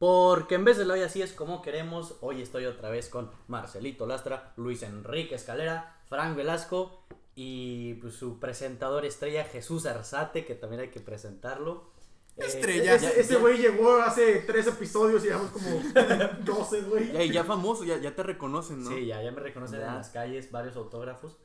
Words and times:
Porque 0.00 0.54
en 0.54 0.64
vez 0.64 0.78
de 0.78 0.86
lo 0.86 0.94
hoy 0.94 1.02
así 1.02 1.20
es 1.20 1.34
como 1.34 1.60
queremos, 1.60 2.16
hoy 2.22 2.40
estoy 2.40 2.64
otra 2.64 2.88
vez 2.88 3.10
con 3.10 3.30
Marcelito 3.48 4.06
Lastra, 4.06 4.54
Luis 4.56 4.82
Enrique 4.82 5.34
Escalera, 5.34 5.94
Frank 6.08 6.34
Velasco 6.34 7.04
y 7.34 7.92
pues, 8.00 8.14
su 8.14 8.40
presentador 8.40 9.04
estrella 9.04 9.44
Jesús 9.44 9.84
Arzate, 9.84 10.46
que 10.46 10.54
también 10.54 10.80
hay 10.80 10.88
que 10.88 11.00
presentarlo. 11.00 11.90
Eh, 12.38 12.46
Estrella. 12.46 12.94
Ese 12.94 13.36
güey 13.36 13.58
llegó 13.58 14.00
hace 14.00 14.36
tres 14.46 14.68
episodios 14.68 15.22
y 15.22 15.26
llevamos 15.28 15.50
como 15.50 15.68
12, 16.46 16.80
güey. 16.84 17.12
Ya, 17.12 17.24
ya 17.26 17.44
famoso, 17.44 17.84
ya, 17.84 17.98
ya 17.98 18.16
te 18.16 18.22
reconocen, 18.22 18.82
¿no? 18.82 18.88
Sí, 18.88 19.04
ya, 19.04 19.22
ya 19.22 19.32
me 19.32 19.40
reconocen 19.40 19.82
en 19.82 19.86
las 19.96 20.08
calles, 20.08 20.50
varios 20.50 20.76
autógrafos. 20.76 21.36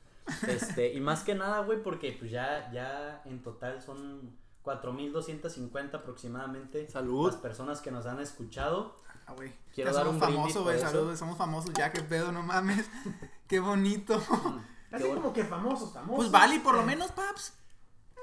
Este, 0.48 0.94
y 0.94 1.02
más 1.02 1.26
que 1.26 1.36
nada, 1.36 1.60
güey, 1.60 1.84
porque 1.84 2.16
pues 2.18 2.32
ya, 2.32 2.72
ya 2.72 3.22
en 3.26 3.44
total 3.44 3.82
son 3.82 4.34
4.250 4.66 5.93
aproximadamente 5.95 6.89
Salud. 6.89 7.27
las 7.32 7.36
personas 7.41 7.82
que 7.82 7.91
nos 7.91 8.05
han 8.05 8.20
escuchado. 8.20 8.95
Ah, 9.27 9.34
güey. 9.34 9.54
Quiero 9.73 9.91
Ya 9.91 9.97
dar 9.97 10.05
somos 10.05 10.21
un 10.21 10.33
famosos, 10.36 10.64
güey. 10.64 10.79
Saludos, 10.79 11.19
somos 11.19 11.37
famosos 11.37 11.71
ya, 11.73 11.92
qué 11.92 12.01
pedo, 12.01 12.32
no 12.32 12.43
mames. 12.43 12.89
Qué 13.47 13.59
bonito. 13.59 14.15
Así 14.92 15.04
Qué 15.04 15.07
bueno. 15.09 15.21
como 15.21 15.33
que 15.33 15.43
famosos, 15.43 15.93
famosos. 15.93 16.15
Pues 16.15 16.32
Vali, 16.32 16.59
por 16.59 16.75
lo 16.75 16.83
menos, 16.83 17.11
paps. 17.11 17.54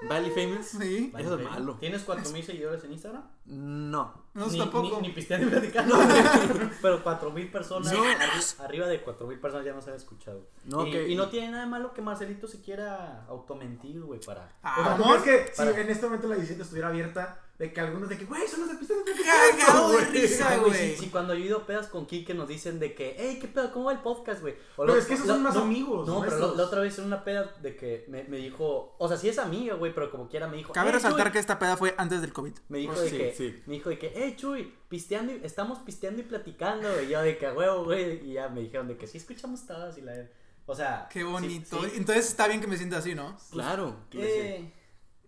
Valley 0.08 0.30
Famous. 0.30 0.66
Sí. 0.66 1.10
Vale, 1.12 1.24
Eso 1.24 1.34
es 1.38 1.44
ok. 1.46 1.50
malo. 1.50 1.76
¿Tienes 1.80 2.06
4.000 2.06 2.42
seguidores 2.42 2.84
en 2.84 2.92
Instagram? 2.92 3.22
No. 3.46 4.22
No, 4.34 4.46
ni, 4.46 4.58
tampoco. 4.58 5.00
Ni, 5.00 5.08
ni 5.08 5.14
pisteando 5.14 5.46
ni 5.46 5.50
platicando. 5.52 5.96
pero 6.82 7.04
4.000 7.04 7.50
personas, 7.50 7.92
No. 7.92 8.02
arri- 8.04 8.60
arriba 8.64 8.86
de 8.86 9.04
4.000 9.04 9.40
personas 9.40 9.66
ya 9.66 9.72
nos 9.74 9.86
han 9.88 9.94
escuchado. 9.94 10.46
No, 10.64 10.86
y, 10.86 10.90
que- 10.90 11.08
y 11.08 11.14
no 11.16 11.28
tiene 11.28 11.50
nada 11.50 11.64
de 11.64 11.70
malo 11.70 11.92
que 11.92 12.02
Marcelito 12.02 12.46
se 12.48 12.60
quiera 12.60 13.24
automentir, 13.28 14.00
güey, 14.00 14.20
para... 14.20 14.48
Ah, 14.62 14.76
O 14.80 14.84
sea, 14.84 14.96
¿tú 14.96 15.02
crees 15.04 15.22
que 15.22 15.52
Para- 15.56 15.74
si 15.74 15.80
en 15.80 15.90
este 15.90 16.06
momento 16.06 16.28
la 16.28 16.36
edición 16.36 16.60
estuviera 16.60 16.88
abierta, 16.88 17.40
de 17.62 17.72
que 17.72 17.80
algunos 17.80 18.08
de 18.08 18.18
que, 18.18 18.24
güey, 18.24 18.48
son 18.48 18.62
los 18.62 18.70
de 18.70 18.74
pistas 18.74 18.96
de 19.04 19.12
Cagado 19.22 19.92
de 19.96 20.04
risa, 20.06 20.56
güey, 20.56 20.70
güey. 20.70 20.90
Si, 20.96 21.04
si 21.04 21.10
cuando 21.10 21.32
yo 21.32 21.44
he 21.44 21.46
ido 21.46 21.64
pedas 21.64 21.86
con 21.86 22.06
Kike 22.06 22.34
nos 22.34 22.48
dicen 22.48 22.80
de 22.80 22.92
que, 22.92 23.14
hey, 23.16 23.38
¿qué 23.40 23.46
pedo? 23.46 23.70
¿Cómo 23.70 23.84
va 23.84 23.92
el 23.92 24.00
podcast, 24.00 24.40
güey? 24.40 24.54
O 24.76 24.84
Pero 24.84 24.98
es 24.98 25.06
que 25.06 25.14
esos 25.14 25.28
son 25.28 25.44
más 25.44 25.54
no, 25.54 25.60
amigos. 25.62 26.08
No, 26.08 26.22
pero 26.22 26.56
la, 26.56 26.64
otra 26.64 26.80
vez 26.80 26.98
en 26.98 27.04
una 27.04 27.22
peda 27.22 27.54
de 27.62 27.76
que 27.76 28.04
me, 28.08 28.24
me 28.24 28.38
dijo, 28.38 28.96
o 28.98 29.06
sea, 29.06 29.16
sí 29.16 29.28
es 29.28 29.38
amiga, 29.38 29.76
güey, 29.76 29.94
pero 29.94 30.10
como 30.10 30.28
quiera 30.28 30.48
me 30.48 30.56
dijo, 30.56 30.72
Cabe 30.72 30.88
"Hey, 30.88 30.94
resaltar 30.96 31.26
Chuy", 31.26 31.32
que 31.34 31.38
esta 31.38 31.60
peda 31.60 31.76
fue 31.76 31.94
antes 31.98 32.20
del 32.20 32.32
COVID. 32.32 32.52
Me 32.68 32.78
dijo 32.78 32.94
Oh, 32.96 33.00
de 33.00 33.10
sí, 33.10 33.16
que, 33.16 33.34
sí. 33.36 33.62
me 33.66 33.74
dijo 33.74 33.90
de 33.90 33.98
que, 34.00 34.12
hey, 34.12 34.34
Chuy, 34.36 34.74
pisteando, 34.88 35.32
y- 35.32 35.40
estamos 35.44 35.78
pisteando 35.78 36.20
y 36.20 36.24
platicando, 36.24 36.92
güey. 36.92 37.06
Y 37.06 37.10
yo 37.10 37.22
de 37.22 37.38
que, 37.38 37.48
huevo, 37.48 37.84
güey. 37.84 38.28
Y 38.28 38.32
ya 38.32 38.48
me 38.48 38.60
dijeron 38.62 38.88
de 38.88 38.96
que 38.96 39.06
sí 39.06 39.18
escuchamos 39.18 39.64
todas 39.68 39.96
y 39.98 40.00
la... 40.00 40.14
O 40.66 40.74
sea... 40.76 41.08
Qué 41.12 41.20
sí- 41.20 41.24
bonito. 41.24 41.80
sí. 41.84 41.90
Entonces 41.96 42.26
está 42.26 42.46
bien 42.48 42.60
que 42.60 42.66
me 42.66 42.76
sienta 42.76 42.98
así, 42.98 43.14
¿no? 43.14 43.36
Claro. 43.50 43.96
Eh, 44.12 44.61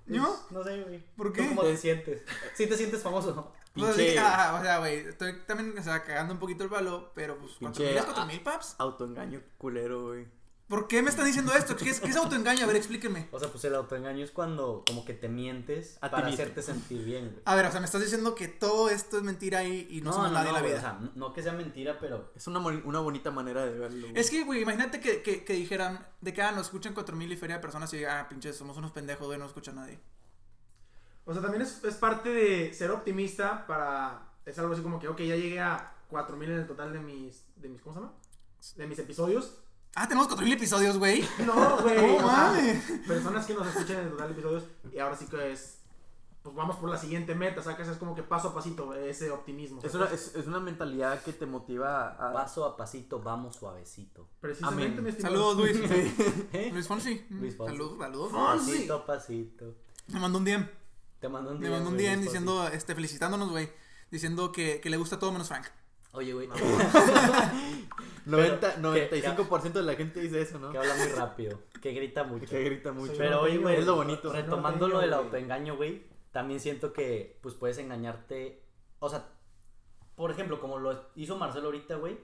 Pues, 0.06 0.20
No 0.50 0.62
sé, 0.64 0.82
güey. 0.82 1.04
¿Por 1.16 1.28
¿Tú 1.28 1.32
qué? 1.34 1.48
¿Cómo 1.48 1.62
te 1.62 1.76
sientes? 1.76 2.22
Sí 2.54 2.66
te 2.66 2.76
sientes 2.76 3.02
famoso, 3.02 3.34
¿no? 3.34 3.52
Pues, 3.74 3.96
Pinche- 3.96 4.10
sí, 4.12 4.16
ah, 4.18 4.56
o 4.60 4.62
sea, 4.62 4.78
güey, 4.78 4.98
estoy 4.98 5.40
también, 5.46 5.76
o 5.76 5.82
sea, 5.82 6.04
cagando 6.04 6.32
un 6.34 6.38
poquito 6.38 6.62
el 6.64 6.70
palo, 6.70 7.10
pero 7.14 7.36
pues, 7.38 7.54
¿cuánto 7.58 7.80
Pinche- 7.82 8.26
mil, 8.26 8.40
paps? 8.42 8.76
Autoengaño 8.78 9.40
culero, 9.58 10.08
güey. 10.08 10.26
¿Por 10.68 10.88
qué 10.88 11.02
me 11.02 11.10
están 11.10 11.26
diciendo 11.26 11.52
esto? 11.52 11.76
¿Qué 11.76 11.90
es, 11.90 12.00
qué 12.00 12.08
es 12.08 12.16
autoengaño? 12.16 12.64
A 12.64 12.66
ver, 12.66 12.76
explíquenme. 12.76 13.28
O 13.32 13.38
sea, 13.38 13.50
pues 13.50 13.62
el 13.64 13.74
autoengaño 13.74 14.24
es 14.24 14.30
cuando 14.30 14.82
como 14.86 15.04
que 15.04 15.12
te 15.12 15.28
mientes 15.28 15.98
A 16.00 16.10
para 16.10 16.28
hacerte 16.28 16.62
sentir 16.62 17.04
bien, 17.04 17.30
güey. 17.30 17.42
A 17.44 17.54
ver, 17.54 17.66
o 17.66 17.70
sea, 17.70 17.80
me 17.80 17.86
estás 17.86 18.00
diciendo 18.00 18.34
que 18.34 18.48
todo 18.48 18.88
esto 18.88 19.18
es 19.18 19.22
mentira 19.22 19.62
y, 19.64 19.86
y 19.90 20.00
no, 20.00 20.12
somos 20.14 20.32
nadie 20.32 20.48
en 20.48 20.54
la 20.54 20.62
vida. 20.62 20.76
O 20.78 20.80
sea, 20.80 20.92
no- 20.94 21.12
no 21.14 21.32
que 21.34 21.42
sea 21.42 21.52
mentira, 21.52 21.98
pero... 22.00 22.32
Es 22.34 22.46
una, 22.46 22.60
una 22.60 23.00
bonita 23.00 23.30
manera 23.30 23.66
de 23.66 23.78
verlo. 23.78 24.08
güey. 24.08 24.18
Es 24.18 24.30
que, 24.30 24.42
güey, 24.44 24.62
imagínate 24.62 25.00
que, 25.00 25.22
que, 25.22 25.44
que 25.44 25.52
dijeran 25.52 26.06
de 26.22 26.32
que 26.32 26.40
ah, 26.40 26.52
nos 26.52 26.62
escuchan 26.66 26.94
cuatro 26.94 27.14
mil 27.14 27.30
y 27.30 27.36
feria 27.36 27.56
de 27.56 27.62
personas 27.62 27.92
y 27.92 28.02
ah, 28.04 28.26
pinches, 28.30 28.56
somos 28.56 28.76
unos 28.78 28.90
pendejos, 28.90 29.26
güey, 29.26 29.38
no 29.38 29.44
escucha 29.44 29.70
a 29.70 29.74
nadie. 29.74 30.00
O 31.26 31.32
sea, 31.34 31.42
también 31.42 31.62
es, 31.62 31.84
es 31.84 31.94
parte 31.96 32.30
de 32.30 32.72
ser 32.72 32.90
optimista 32.90 33.66
para... 33.66 34.30
Es 34.46 34.58
algo 34.58 34.72
así 34.72 34.82
como 34.82 34.98
que, 34.98 35.08
ok, 35.08 35.18
ya 35.20 35.36
llegué 35.36 35.60
a 35.60 35.92
4000 36.08 36.50
en 36.50 36.56
el 36.60 36.66
total 36.66 36.92
de 36.94 37.00
mis, 37.00 37.44
de 37.56 37.68
mis... 37.68 37.82
¿Cómo 37.82 37.94
se 37.94 38.00
llama? 38.00 38.12
De 38.76 38.86
mis 38.86 38.98
episodios. 38.98 39.58
Ah, 39.96 40.08
tenemos 40.08 40.26
cuatro 40.26 40.44
mil 40.44 40.54
episodios, 40.54 40.98
güey. 40.98 41.24
No, 41.46 41.78
güey. 41.82 42.16
No 42.18 42.26
mames. 42.26 42.82
personas 43.06 43.46
que 43.46 43.54
nos 43.54 43.66
escuchan 43.68 43.98
en 43.98 44.04
el 44.06 44.10
total 44.10 44.30
episodios. 44.32 44.64
Y 44.92 44.98
ahora 44.98 45.16
sí 45.16 45.26
que 45.26 45.52
es... 45.52 45.78
Pues 46.42 46.54
vamos 46.54 46.76
por 46.76 46.90
la 46.90 46.98
siguiente 46.98 47.34
meta, 47.34 47.62
¿sacas? 47.62 47.88
Es 47.88 47.96
como 47.96 48.14
que 48.14 48.22
paso 48.22 48.48
a 48.48 48.54
pasito 48.54 48.92
ese 48.92 49.30
optimismo. 49.30 49.80
Es 49.82 49.94
una, 49.94 50.06
es, 50.06 50.34
es 50.34 50.46
una 50.46 50.60
mentalidad 50.60 51.22
que 51.22 51.32
te 51.32 51.46
motiva 51.46 52.08
a... 52.08 52.32
Paso 52.34 52.66
a 52.66 52.76
pasito, 52.76 53.20
vamos 53.20 53.56
suavecito. 53.56 54.28
Precisamente, 54.40 54.98
Amén. 54.98 55.16
Saludos, 55.18 55.56
Luis. 55.56 55.78
¿Eh? 56.52 56.70
Luis 56.70 56.86
Fonsi. 56.86 57.24
Luis 57.30 57.56
Fonsi. 57.56 57.72
Saludos, 57.72 57.98
saludos. 57.98 58.32
Fonsi. 58.32 58.72
Pasito 58.72 58.94
a 58.94 59.06
pasito. 59.06 59.74
Me 60.08 60.20
mandó 60.20 60.38
un 60.38 60.44
DM. 60.44 60.68
Te 61.18 61.28
mando 61.30 61.52
un 61.52 61.60
Me 61.60 61.68
día. 61.68 61.76
mandó 61.76 61.90
un 61.90 61.96
DM 61.96 62.20
diciendo, 62.20 62.68
este, 62.68 62.94
felicitándonos, 62.94 63.48
güey. 63.48 63.70
Diciendo 64.10 64.52
que, 64.52 64.80
que 64.82 64.90
le 64.90 64.98
gusta 64.98 65.18
todo 65.18 65.32
menos 65.32 65.48
Frank. 65.48 65.64
Oye, 66.12 66.34
güey. 66.34 66.48
90, 68.26 68.74
Pero, 68.76 68.92
que- 68.94 69.10
95% 69.10 69.72
de 69.72 69.82
la 69.82 69.94
gente 69.94 70.20
dice 70.20 70.40
eso, 70.40 70.58
¿no? 70.58 70.70
que 70.70 70.78
habla 70.78 70.94
muy 70.94 71.08
rápido. 71.08 71.60
Que 71.82 71.92
grita 71.92 72.24
mucho. 72.24 72.46
Que 72.46 72.62
grita 72.64 72.92
mucho. 72.92 73.12
Pero 73.18 73.42
oye, 73.42 73.58
güey, 73.58 73.76
Es 73.76 73.86
lo 73.86 73.96
bonito. 73.96 74.32
retomando 74.32 74.88
lo 74.88 75.00
del 75.00 75.12
autoengaño, 75.12 75.76
güey, 75.76 76.02
también 76.32 76.60
siento 76.60 76.92
que 76.92 77.38
pues 77.42 77.54
puedes 77.54 77.78
engañarte, 77.78 78.62
o 78.98 79.08
sea, 79.08 79.26
por 80.16 80.30
ejemplo, 80.30 80.60
como 80.60 80.78
lo 80.78 81.08
hizo 81.16 81.36
Marcelo 81.36 81.66
ahorita, 81.66 81.96
güey, 81.96 82.18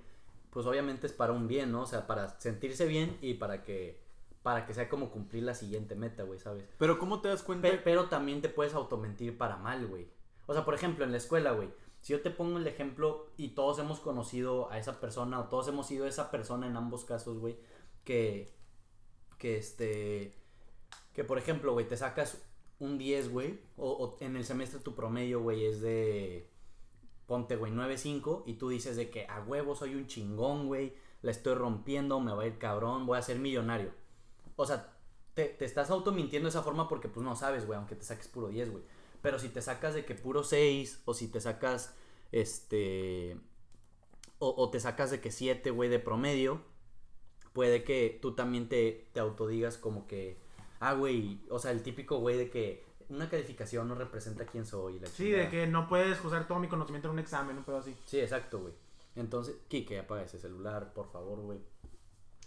pues 0.50 0.66
obviamente 0.66 1.06
es 1.06 1.12
para 1.12 1.32
un 1.32 1.46
bien, 1.48 1.70
¿no? 1.72 1.82
O 1.82 1.86
sea, 1.86 2.06
para 2.06 2.40
sentirse 2.40 2.86
bien 2.86 3.18
y 3.20 3.34
para 3.34 3.62
que 3.62 4.00
para 4.42 4.64
que 4.64 4.72
sea 4.72 4.88
como 4.88 5.10
cumplir 5.10 5.42
la 5.42 5.52
siguiente 5.54 5.94
meta, 5.94 6.22
güey, 6.22 6.38
¿sabes? 6.38 6.64
Pero 6.78 6.98
¿cómo 6.98 7.20
te 7.20 7.28
das 7.28 7.42
cuenta? 7.42 7.68
Pe- 7.68 7.76
pero 7.84 8.06
también 8.06 8.40
te 8.40 8.48
puedes 8.48 8.72
automentir 8.72 9.36
para 9.36 9.56
mal, 9.58 9.86
güey. 9.86 10.08
O 10.46 10.54
sea, 10.54 10.64
por 10.64 10.74
ejemplo, 10.74 11.04
en 11.04 11.10
la 11.10 11.18
escuela, 11.18 11.50
güey. 11.52 11.68
Si 12.00 12.12
yo 12.12 12.22
te 12.22 12.30
pongo 12.30 12.58
el 12.58 12.66
ejemplo 12.66 13.26
y 13.36 13.48
todos 13.48 13.78
hemos 13.78 14.00
conocido 14.00 14.70
a 14.70 14.78
esa 14.78 15.00
persona 15.00 15.40
o 15.40 15.44
todos 15.44 15.68
hemos 15.68 15.86
sido 15.86 16.06
esa 16.06 16.30
persona 16.30 16.66
en 16.66 16.76
ambos 16.76 17.04
casos, 17.04 17.38
güey, 17.38 17.58
que 18.04 18.54
que 19.38 19.56
este 19.56 20.34
que 21.12 21.24
por 21.24 21.38
ejemplo, 21.38 21.72
güey, 21.72 21.88
te 21.88 21.96
sacas 21.96 22.42
un 22.78 22.96
10, 22.98 23.30
güey, 23.30 23.60
o, 23.76 24.16
en 24.20 24.36
el 24.36 24.44
semestre 24.44 24.80
tu 24.80 24.94
promedio, 24.94 25.42
güey, 25.42 25.66
es 25.66 25.80
de 25.80 26.48
ponte, 27.26 27.56
güey, 27.56 27.72
9.5 27.72 28.44
y 28.46 28.54
tú 28.54 28.70
dices 28.70 28.96
de 28.96 29.10
que 29.10 29.26
a 29.26 29.40
huevo 29.42 29.74
soy 29.76 29.94
un 29.94 30.06
chingón, 30.06 30.66
güey, 30.66 30.94
la 31.22 31.30
estoy 31.30 31.54
rompiendo, 31.54 32.18
me 32.20 32.32
va 32.32 32.44
a 32.44 32.46
ir 32.46 32.58
cabrón, 32.58 33.06
voy 33.06 33.18
a 33.18 33.22
ser 33.22 33.38
millonario. 33.38 33.92
O 34.56 34.66
sea, 34.66 34.96
te, 35.34 35.44
te 35.44 35.64
estás 35.64 35.90
automintiendo 35.90 36.46
de 36.46 36.50
esa 36.50 36.62
forma 36.62 36.88
porque 36.88 37.08
pues 37.08 37.24
no 37.24 37.36
sabes, 37.36 37.66
güey, 37.66 37.78
aunque 37.78 37.94
te 37.94 38.04
saques 38.04 38.28
puro 38.28 38.48
10, 38.48 38.70
güey. 38.72 38.84
Pero 39.22 39.38
si 39.38 39.48
te 39.48 39.62
sacas 39.62 39.94
de 39.94 40.04
que 40.04 40.14
puro 40.14 40.42
6 40.44 41.02
o 41.04 41.14
si 41.14 41.28
te 41.28 41.40
sacas 41.40 41.94
este 42.32 43.36
o, 44.38 44.54
o 44.56 44.70
te 44.70 44.80
sacas 44.80 45.10
de 45.10 45.20
que 45.20 45.30
7, 45.30 45.70
güey, 45.70 45.90
de 45.90 45.98
promedio, 45.98 46.62
puede 47.52 47.84
que 47.84 48.18
tú 48.22 48.34
también 48.34 48.68
te, 48.68 49.08
te 49.12 49.20
autodigas 49.20 49.76
como 49.76 50.06
que, 50.06 50.38
ah, 50.80 50.94
güey, 50.94 51.40
o 51.50 51.58
sea, 51.58 51.72
el 51.72 51.82
típico 51.82 52.18
güey 52.18 52.38
de 52.38 52.50
que 52.50 52.84
una 53.10 53.28
calificación 53.28 53.88
no 53.88 53.94
representa 53.94 54.46
quién 54.46 54.64
soy. 54.64 54.98
la 55.00 55.08
Sí, 55.08 55.24
chingada. 55.24 55.44
de 55.44 55.50
que 55.50 55.66
no 55.66 55.88
puedes 55.88 56.24
usar 56.24 56.46
todo 56.46 56.58
mi 56.58 56.68
conocimiento 56.68 57.08
en 57.08 57.14
un 57.14 57.18
examen, 57.18 57.58
un 57.58 57.64
pedo 57.64 57.78
así. 57.78 57.94
Sí, 58.06 58.20
exacto, 58.20 58.60
güey. 58.60 58.72
Entonces, 59.16 59.56
Kike, 59.68 59.98
apaga 59.98 60.22
ese 60.22 60.38
celular, 60.38 60.94
por 60.94 61.10
favor, 61.10 61.40
güey. 61.40 61.58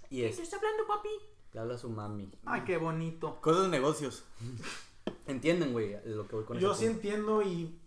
Y 0.09 0.23
es, 0.23 0.40
está 0.40 0.55
hablando, 0.57 0.88
papi? 0.88 1.09
le 1.51 1.59
habla 1.59 1.75
a 1.75 1.78
su 1.78 1.90
mami. 1.90 2.31
Ay, 2.45 2.61
qué 2.66 2.78
bonito. 2.78 3.40
Cosas 3.41 3.63
de 3.63 3.69
negocios. 3.69 4.23
¿Entienden, 5.28 5.72
güey, 5.72 5.95
lo 6.06 6.28
que 6.28 6.35
voy 6.35 6.45
con 6.45 6.57
Yo 6.59 6.73
sí 6.73 6.85
punto? 6.85 6.95
entiendo 6.95 7.41
y 7.41 7.79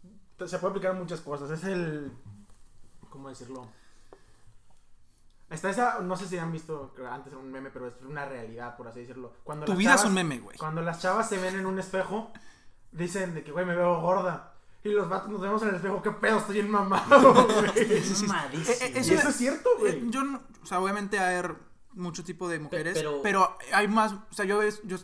se 0.47 0.59
puede 0.59 0.71
aplicar 0.73 0.91
a 0.93 0.95
muchas 0.95 1.21
cosas. 1.21 1.51
Es 1.51 1.65
el. 1.65 2.13
¿Cómo 3.11 3.29
decirlo? 3.29 3.67
Está 5.51 5.71
esa. 5.71 6.01
No 6.01 6.17
sé 6.17 6.27
si 6.27 6.39
han 6.39 6.51
visto 6.53 6.93
que 6.95 7.07
antes 7.07 7.33
era 7.33 7.41
un 7.41 7.51
meme, 7.53 7.71
pero 7.71 7.87
es 7.89 7.95
una 8.07 8.25
realidad, 8.25 8.77
por 8.77 8.89
así 8.89 9.01
decirlo. 9.01 9.33
Cuando 9.45 9.65
Tu 9.67 9.73
las 9.73 9.79
vida 9.79 9.91
es 9.95 10.01
chavas- 10.01 10.09
un 10.09 10.15
meme, 10.15 10.39
güey. 10.41 10.57
Cuando 10.59 10.83
las 10.83 11.01
chavas 11.01 11.29
se 11.29 11.39
ven 11.39 11.55
en 11.57 11.67
un 11.67 11.79
espejo, 11.79 12.33
dicen 12.91 13.35
de 13.35 13.45
que, 13.45 13.53
güey, 13.53 13.65
me 13.65 13.77
veo 13.77 14.01
gorda. 14.01 14.55
Y 14.83 14.91
los 14.91 15.09
vatos 15.09 15.31
nos 15.31 15.41
vemos 15.41 15.63
en 15.63 15.69
el 15.71 15.75
espejo, 15.77 16.01
qué 16.03 16.13
pedo, 16.13 16.39
estoy 16.39 16.55
bien 16.57 16.71
mamado, 16.71 17.33
güey. 17.45 17.93
Es 17.93 18.23
mamadísimo. 18.23 18.77
Eh, 18.77 18.79
eh, 18.87 18.93
Y 18.97 18.99
eso- 18.99 19.15
eso 19.15 19.29
es 19.29 19.37
cierto, 19.37 19.69
Eh, 19.71 19.79
güey. 19.81 20.11
yo 20.11 20.23
no, 20.25 20.41
o 20.63 20.67
sea, 20.67 20.81
obviamente 20.81 21.19
hay 21.19 21.43
mucho 21.93 22.23
tipo 22.25 22.49
de 22.49 22.59
mujeres, 22.61 22.95
pero- 22.99 23.21
pero, 23.23 23.57
hay 23.73 23.89
más, 23.89 24.13
o 24.13 24.33
sea, 24.35 24.45
yo 24.45 24.61
yo 24.85 24.97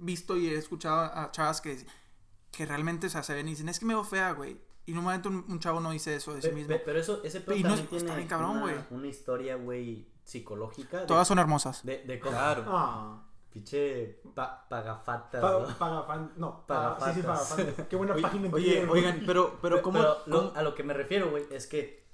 visto 0.00 0.36
y 0.36 0.48
he 0.48 0.54
escuchado 0.56 0.96
a 1.00 1.30
chavas 1.32 1.60
que, 1.60 1.84
que 2.50 2.66
realmente, 2.66 3.06
o 3.06 3.10
sea, 3.10 3.22
se 3.22 3.34
ven 3.34 3.46
y 3.48 3.50
dicen, 3.50 3.68
es 3.68 3.78
que 3.78 3.86
me 3.86 3.94
veo 3.94 4.04
fea, 4.04 4.32
güey. 4.32 4.58
Y 4.86 4.92
en 4.92 4.98
un 4.98 5.04
momento 5.04 5.28
un, 5.28 5.58
chavo 5.58 5.80
no 5.80 5.90
dice 5.90 6.14
eso 6.14 6.32
de 6.34 6.42
sí 6.42 6.50
mismo. 6.52 6.68
pe- 6.68 6.82
pero 6.84 7.00
eso, 7.00 7.20
ese 7.24 7.40
pedo 7.40 7.56
Y 7.56 7.62
no 7.62 7.70
también 7.70 7.84
es- 7.84 7.90
tiene 7.90 8.04
está 8.04 8.16
bien 8.16 8.28
cabrón, 8.28 8.50
una, 8.50 8.60
güey. 8.60 8.74
una 8.90 9.06
historia, 9.08 9.56
güey, 9.56 10.06
psicológica. 10.22 11.00
De, 11.00 11.06
Todas 11.06 11.26
son 11.26 11.38
hermosas. 11.40 11.84
de, 11.84 12.04
de 12.04 12.20
cómo- 12.20 12.32
Claro. 12.36 12.64
Ah. 12.68 13.22
Pinche 13.50 14.20
pa- 14.34 14.68
pagafata, 14.68 15.40
Pa- 15.40 15.50
¿no? 15.66 15.78
Pagafan. 15.78 16.32
No, 16.36 16.66
pa- 16.66 16.98
sí, 17.00 17.14
sí, 17.20 17.22
Pagafatas. 17.22 17.86
Qué 17.88 17.96
buena 17.96 18.12
Oye, 18.14 18.22
página 18.22 18.46
en 18.48 18.54
oye, 18.54 18.84
güey. 18.84 19.00
oigan, 19.04 19.22
pero, 19.26 19.58
pero 19.62 19.76
Pe- 19.76 19.82
¿cómo? 19.82 19.98
pero 19.98 20.16
lo- 20.26 20.38
cómo- 20.48 20.52
a 20.54 20.62
lo 20.62 20.74
que 20.74 20.82
me 20.82 20.92
refiero, 20.94 21.30
güey, 21.30 21.44
es 21.50 21.66
que 21.66 22.06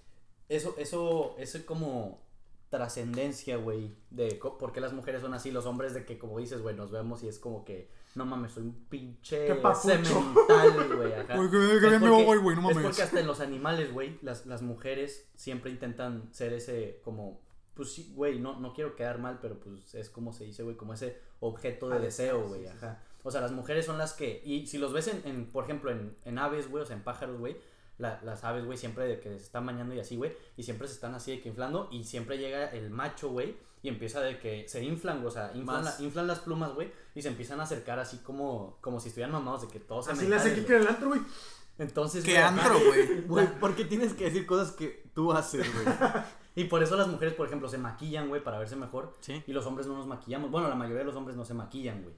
eso, 0.48 0.74
eso, 0.78 1.34
eso 1.38 1.58
como 1.66 2.22
trascendencia, 2.72 3.56
güey, 3.58 3.94
de 4.10 4.40
por 4.58 4.72
qué 4.72 4.80
las 4.80 4.92
mujeres 4.94 5.20
son 5.20 5.34
así, 5.34 5.50
los 5.50 5.66
hombres 5.66 5.92
de 5.94 6.04
que, 6.06 6.18
como 6.18 6.38
dices, 6.38 6.62
güey, 6.62 6.74
nos 6.74 6.90
vemos 6.90 7.22
y 7.22 7.28
es 7.28 7.38
como 7.38 7.64
que, 7.64 7.90
no 8.14 8.24
mames, 8.26 8.52
soy 8.52 8.64
un 8.64 8.74
pinche 8.88 9.46
semental, 9.74 10.96
güey, 10.96 11.12
ajá. 11.12 11.36
Güey, 11.36 11.50
que- 11.50 11.58
que 11.58 11.74
Es 11.76 11.80
bien 11.82 12.00
porque- 12.00 12.24
voy, 12.24 12.38
güey, 12.38 12.56
no 12.56 12.68
Es 12.70 12.74
mames. 12.76 12.82
porque 12.88 13.02
hasta 13.02 13.20
en 13.20 13.26
los 13.26 13.40
animales, 13.40 13.92
güey, 13.92 14.18
las, 14.22 14.46
las 14.46 14.62
mujeres 14.62 15.28
siempre 15.34 15.70
intentan 15.70 16.28
ser 16.32 16.52
ese, 16.54 17.00
como, 17.04 17.40
pues 17.74 17.92
sí, 17.92 18.12
güey, 18.14 18.38
no, 18.40 18.58
no 18.58 18.72
quiero 18.72 18.96
quedar 18.96 19.18
mal, 19.18 19.38
pero 19.40 19.60
pues 19.60 19.94
es 19.94 20.10
como 20.10 20.32
se 20.32 20.44
dice, 20.44 20.62
güey, 20.62 20.76
como 20.76 20.94
ese 20.94 21.18
objeto 21.40 21.88
de 21.90 21.96
Ah, 21.96 22.00
deseo, 22.00 22.48
güey, 22.48 22.62
sí, 22.62 22.66
sí. 22.68 22.72
ajá. 22.76 23.02
O 23.22 23.30
sea, 23.30 23.40
las 23.40 23.52
mujeres 23.52 23.86
son 23.86 23.98
las 23.98 24.14
que, 24.14 24.42
y 24.44 24.66
si 24.66 24.78
los 24.78 24.92
ves 24.92 25.08
en, 25.08 25.22
en, 25.24 25.46
por 25.46 25.64
ejemplo, 25.64 25.90
en, 25.90 26.16
en 26.24 26.38
aves, 26.38 26.68
güey, 26.70 26.82
o 26.82 26.86
sea, 26.86 26.96
en 26.96 27.04
pájaros, 27.04 27.38
güey, 27.38 27.56
la- 27.98 28.20
las 28.22 28.42
aves, 28.44 28.64
güey, 28.64 28.76
siempre 28.78 29.04
de 29.06 29.20
que 29.20 29.30
se 29.30 29.44
están 29.44 29.64
bañando 29.66 29.94
y 29.94 30.00
así, 30.00 30.16
güey, 30.16 30.32
y 30.56 30.62
siempre 30.62 30.88
se 30.88 30.94
están 30.94 31.14
así 31.14 31.30
de 31.32 31.40
que 31.40 31.48
inflando, 31.48 31.88
y 31.92 32.04
siempre 32.04 32.38
llega 32.38 32.70
el 32.70 32.90
macho, 32.90 33.30
güey, 33.30 33.56
y 33.82 33.88
empieza 33.88 34.20
de 34.20 34.38
que 34.38 34.68
se 34.68 34.82
inflan, 34.84 35.16
güey, 35.18 35.28
o 35.28 35.30
sea, 35.30 35.52
inflan, 35.54 35.82
Más. 35.84 35.98
la- 36.00 36.04
inflan 36.06 36.26
las 36.26 36.38
plumas, 36.40 36.72
güey, 36.74 36.92
y 37.14 37.22
se 37.22 37.28
empiezan 37.28 37.60
a 37.60 37.64
acercar 37.64 37.98
así 37.98 38.18
como, 38.18 38.78
como 38.80 39.00
si 39.00 39.08
estuvieran 39.08 39.32
mamados 39.32 39.62
de 39.62 39.68
que 39.68 39.80
todos 39.80 40.06
se 40.06 40.12
Así 40.12 40.26
le 40.26 40.36
hace 40.36 40.54
en 40.54 40.72
el 40.72 40.86
antro, 40.88 41.08
güey. 41.08 41.20
Entonces, 41.78 42.24
Qué 42.24 42.32
güey, 42.32 42.42
antro, 42.44 42.74
güey. 42.78 43.20
Güey, 43.26 43.58
¿por 43.58 43.74
qué 43.74 43.84
tienes 43.84 44.12
que 44.12 44.24
decir 44.24 44.46
cosas 44.46 44.72
que 44.72 45.10
tú 45.14 45.32
haces, 45.32 45.66
güey? 45.72 45.86
Y 46.54 46.64
por 46.64 46.82
eso 46.82 46.96
las 46.96 47.08
mujeres, 47.08 47.32
por 47.32 47.46
ejemplo, 47.46 47.66
se 47.66 47.78
maquillan, 47.78 48.28
güey, 48.28 48.44
para 48.44 48.58
verse 48.58 48.76
mejor. 48.76 49.14
Sí. 49.20 49.42
Y 49.46 49.52
los 49.54 49.64
hombres 49.64 49.86
no 49.86 49.96
nos 49.96 50.06
maquillamos. 50.06 50.50
Bueno, 50.50 50.68
la 50.68 50.74
mayoría 50.74 50.98
de 50.98 51.06
los 51.06 51.16
hombres 51.16 51.34
no 51.34 51.46
se 51.46 51.54
maquillan, 51.54 52.02
güey. 52.02 52.14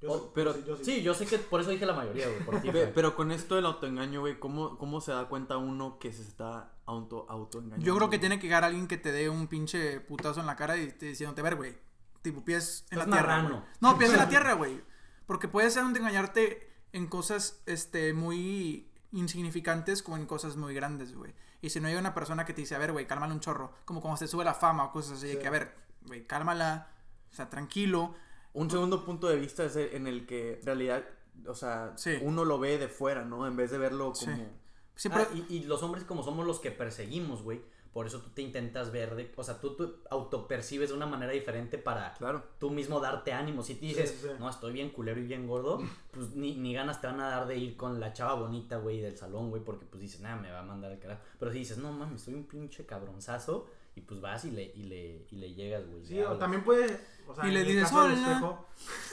Yo 0.00 0.12
Oh, 0.12 0.18
sí, 0.18 0.24
pero- 0.34 0.52
yo 0.54 0.58
sí, 0.58 0.64
yo 0.66 0.76
sí. 0.76 0.84
Sí, 0.84 1.02
yo 1.02 1.14
sé 1.14 1.26
que 1.26 1.38
por 1.38 1.60
eso 1.60 1.70
dije 1.70 1.84
la 1.86 1.92
mayoría, 1.92 2.28
güey. 2.28 2.44
Por 2.44 2.60
ti. 2.62 2.70
Pero 2.94 3.16
con 3.16 3.32
esto 3.32 3.56
del 3.56 3.66
autoengaño, 3.66 4.20
güey, 4.20 4.38
¿cómo, 4.38 4.78
¿cómo 4.78 5.00
se 5.00 5.12
da 5.12 5.28
cuenta 5.28 5.56
uno 5.56 5.98
que 5.98 6.12
se 6.12 6.22
está 6.22 6.72
auto, 6.86 7.26
autoengañando? 7.28 7.84
Yo 7.84 7.96
creo 7.96 8.08
que 8.08 8.16
güey? 8.16 8.20
tiene 8.20 8.38
que 8.38 8.46
llegar 8.46 8.64
alguien 8.64 8.86
que 8.86 8.96
te 8.96 9.10
dé 9.12 9.28
un 9.28 9.48
pinche 9.48 10.00
putazo 10.00 10.40
en 10.40 10.46
la 10.46 10.54
cara 10.56 10.76
y 10.76 10.92
te 10.92 11.06
diciéndote, 11.06 11.42
ver, 11.42 11.56
güey. 11.56 11.76
Tipo, 12.22 12.44
pies 12.44 12.84
en 12.90 12.98
Estás 12.98 13.08
la 13.08 13.16
tierra. 13.16 13.42
güey. 13.42 13.60
No, 13.80 13.98
pies 13.98 14.10
en 14.12 14.16
la 14.18 14.28
tierra, 14.28 14.52
güey. 14.54 14.80
Porque 15.26 15.48
puede 15.48 15.70
ser 15.70 15.84
un 15.84 15.96
engañarte 15.96 16.70
en 16.92 17.06
cosas 17.06 17.60
este, 17.66 18.12
muy 18.14 18.90
insignificantes 19.12 20.02
como 20.02 20.16
en 20.16 20.26
cosas 20.26 20.56
muy 20.56 20.74
grandes, 20.74 21.14
güey. 21.14 21.34
Y 21.60 21.70
si 21.70 21.80
no 21.80 21.88
hay 21.88 21.96
una 21.96 22.14
persona 22.14 22.44
que 22.44 22.54
te 22.54 22.60
dice, 22.60 22.74
a 22.74 22.78
ver, 22.78 22.92
güey, 22.92 23.06
cálmala 23.06 23.34
un 23.34 23.40
chorro. 23.40 23.72
Como 23.84 24.00
cuando 24.00 24.16
se 24.16 24.28
sube 24.28 24.44
la 24.44 24.54
fama 24.54 24.84
o 24.84 24.92
cosas 24.92 25.18
así, 25.18 25.26
de 25.26 25.32
Sí. 25.34 25.38
que, 25.40 25.46
a 25.48 25.50
ver, 25.50 25.74
güey, 26.02 26.24
cálmala. 26.26 26.92
O 27.30 27.34
sea, 27.34 27.50
tranquilo. 27.50 28.14
Un 28.52 28.70
segundo 28.70 29.04
punto 29.04 29.28
de 29.28 29.36
vista 29.36 29.64
es 29.64 29.76
el- 29.76 29.94
en 29.94 30.06
el 30.06 30.26
que 30.26 30.54
en 30.60 30.66
realidad, 30.66 31.04
o 31.46 31.54
sea, 31.54 31.92
Sí. 31.96 32.18
uno 32.22 32.44
lo 32.44 32.58
ve 32.58 32.78
de 32.78 32.88
fuera, 32.88 33.24
¿no? 33.24 33.46
En 33.46 33.56
vez 33.56 33.70
de 33.70 33.78
verlo 33.78 34.14
Sí. 34.14 34.26
como... 34.26 34.48
Siempre. 34.96 35.22
Ah, 35.22 35.28
y, 35.48 35.56
y 35.56 35.64
los 35.64 35.82
hombres 35.84 36.02
como 36.04 36.22
somos 36.24 36.44
los 36.46 36.58
que 36.58 36.72
perseguimos, 36.72 37.42
güey. 37.42 37.60
Por 37.92 38.06
eso 38.06 38.20
tú 38.20 38.30
te 38.30 38.42
intentas 38.42 38.92
ver, 38.92 39.14
de, 39.16 39.32
o 39.36 39.42
sea, 39.42 39.60
tú, 39.60 39.74
tú 39.74 39.96
autopercibes 40.10 40.90
de 40.90 40.94
una 40.96 41.06
manera 41.06 41.32
diferente 41.32 41.78
para 41.78 42.12
Claro. 42.14 42.44
tú 42.58 42.70
mismo 42.70 43.00
darte 43.00 43.32
ánimo. 43.32 43.62
Si 43.62 43.74
te 43.76 43.86
dices, 43.86 44.10
Sí, 44.10 44.16
sí. 44.28 44.28
no, 44.38 44.48
estoy 44.50 44.72
bien 44.72 44.90
culero 44.90 45.18
y 45.20 45.24
bien 45.24 45.46
gordo, 45.46 45.80
pues 46.10 46.34
ni, 46.34 46.54
ni 46.56 46.74
ganas 46.74 47.00
te 47.00 47.06
van 47.06 47.20
a 47.20 47.28
dar 47.28 47.46
de 47.46 47.56
ir 47.56 47.76
con 47.76 47.98
la 47.98 48.12
chava 48.12 48.34
bonita, 48.34 48.76
güey, 48.78 49.00
del 49.00 49.16
salón, 49.16 49.50
güey, 49.50 49.62
porque 49.64 49.86
pues 49.86 50.00
dices, 50.02 50.20
nada, 50.20 50.36
me 50.36 50.50
va 50.50 50.60
a 50.60 50.64
mandar 50.64 50.92
al 50.92 50.98
carajo. 50.98 51.22
Pero 51.38 51.50
si 51.52 51.58
dices, 51.60 51.78
no 51.78 51.90
mames, 51.92 52.22
soy 52.22 52.34
un 52.34 52.44
pinche 52.44 52.84
cabronzazo, 52.86 53.66
y 53.98 54.00
pues 54.02 54.20
vas 54.20 54.44
y 54.44 54.50
le, 54.52 54.64
y 54.74 54.84
le, 54.84 55.26
y 55.30 55.36
le 55.36 55.54
llegas, 55.54 55.86
güey. 55.88 56.04
Sí, 56.06 56.20
o 56.20 56.36
también 56.38 56.62
puede. 56.62 57.00
O 57.26 57.34
sea, 57.34 57.46
Y 57.46 57.50
le 57.52 57.64
dices, 57.64 57.92
"Hola". 57.92 58.14
espejo, 58.14 58.66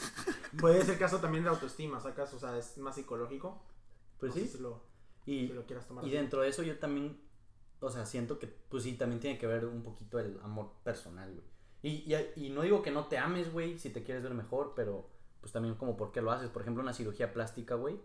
puede 0.59 0.83
ser 0.85 0.97
caso 0.99 1.19
también 1.19 1.43
de 1.43 1.49
autoestima, 1.49 1.99
sacas, 1.99 2.33
o 2.33 2.39
sea, 2.39 2.57
es 2.57 2.77
más 2.77 2.95
psicológico. 2.95 3.61
Pues 4.19 4.33
No 4.35 4.41
sí. 4.41 4.47
Si 4.47 4.57
lo, 4.59 4.83
Y, 5.25 5.47
si 5.47 5.53
lo 5.53 5.65
quieras 5.65 5.87
tomar. 5.87 6.03
y 6.05 6.07
así. 6.07 6.15
dentro 6.17 6.41
de 6.41 6.49
eso 6.49 6.63
yo 6.63 6.77
también, 6.79 7.19
o 7.79 7.89
sea, 7.89 8.05
siento 8.05 8.37
que, 8.39 8.47
pues 8.47 8.83
sí, 8.83 8.93
también 8.93 9.19
tiene 9.19 9.37
que 9.37 9.47
ver 9.47 9.65
un 9.65 9.83
poquito 9.83 10.19
el 10.19 10.39
amor 10.43 10.71
personal, 10.83 11.31
güey. 11.33 11.45
Y, 11.81 12.13
y, 12.13 12.45
y 12.47 12.49
no 12.51 12.61
digo 12.61 12.81
que 12.81 12.91
no 12.91 13.05
te 13.07 13.17
ames, 13.17 13.51
güey, 13.51 13.77
si 13.77 13.89
te 13.89 14.03
quieres 14.03 14.23
ver 14.23 14.33
mejor, 14.33 14.73
pero 14.75 15.09
pues 15.41 15.51
también 15.51 15.75
como 15.75 15.97
por 15.97 16.11
qué 16.11 16.21
lo 16.21 16.31
haces. 16.31 16.49
Por 16.49 16.61
ejemplo, 16.61 16.81
una 16.81 16.93
cirugía 16.93 17.33
plástica, 17.33 17.75
güey. 17.75 17.99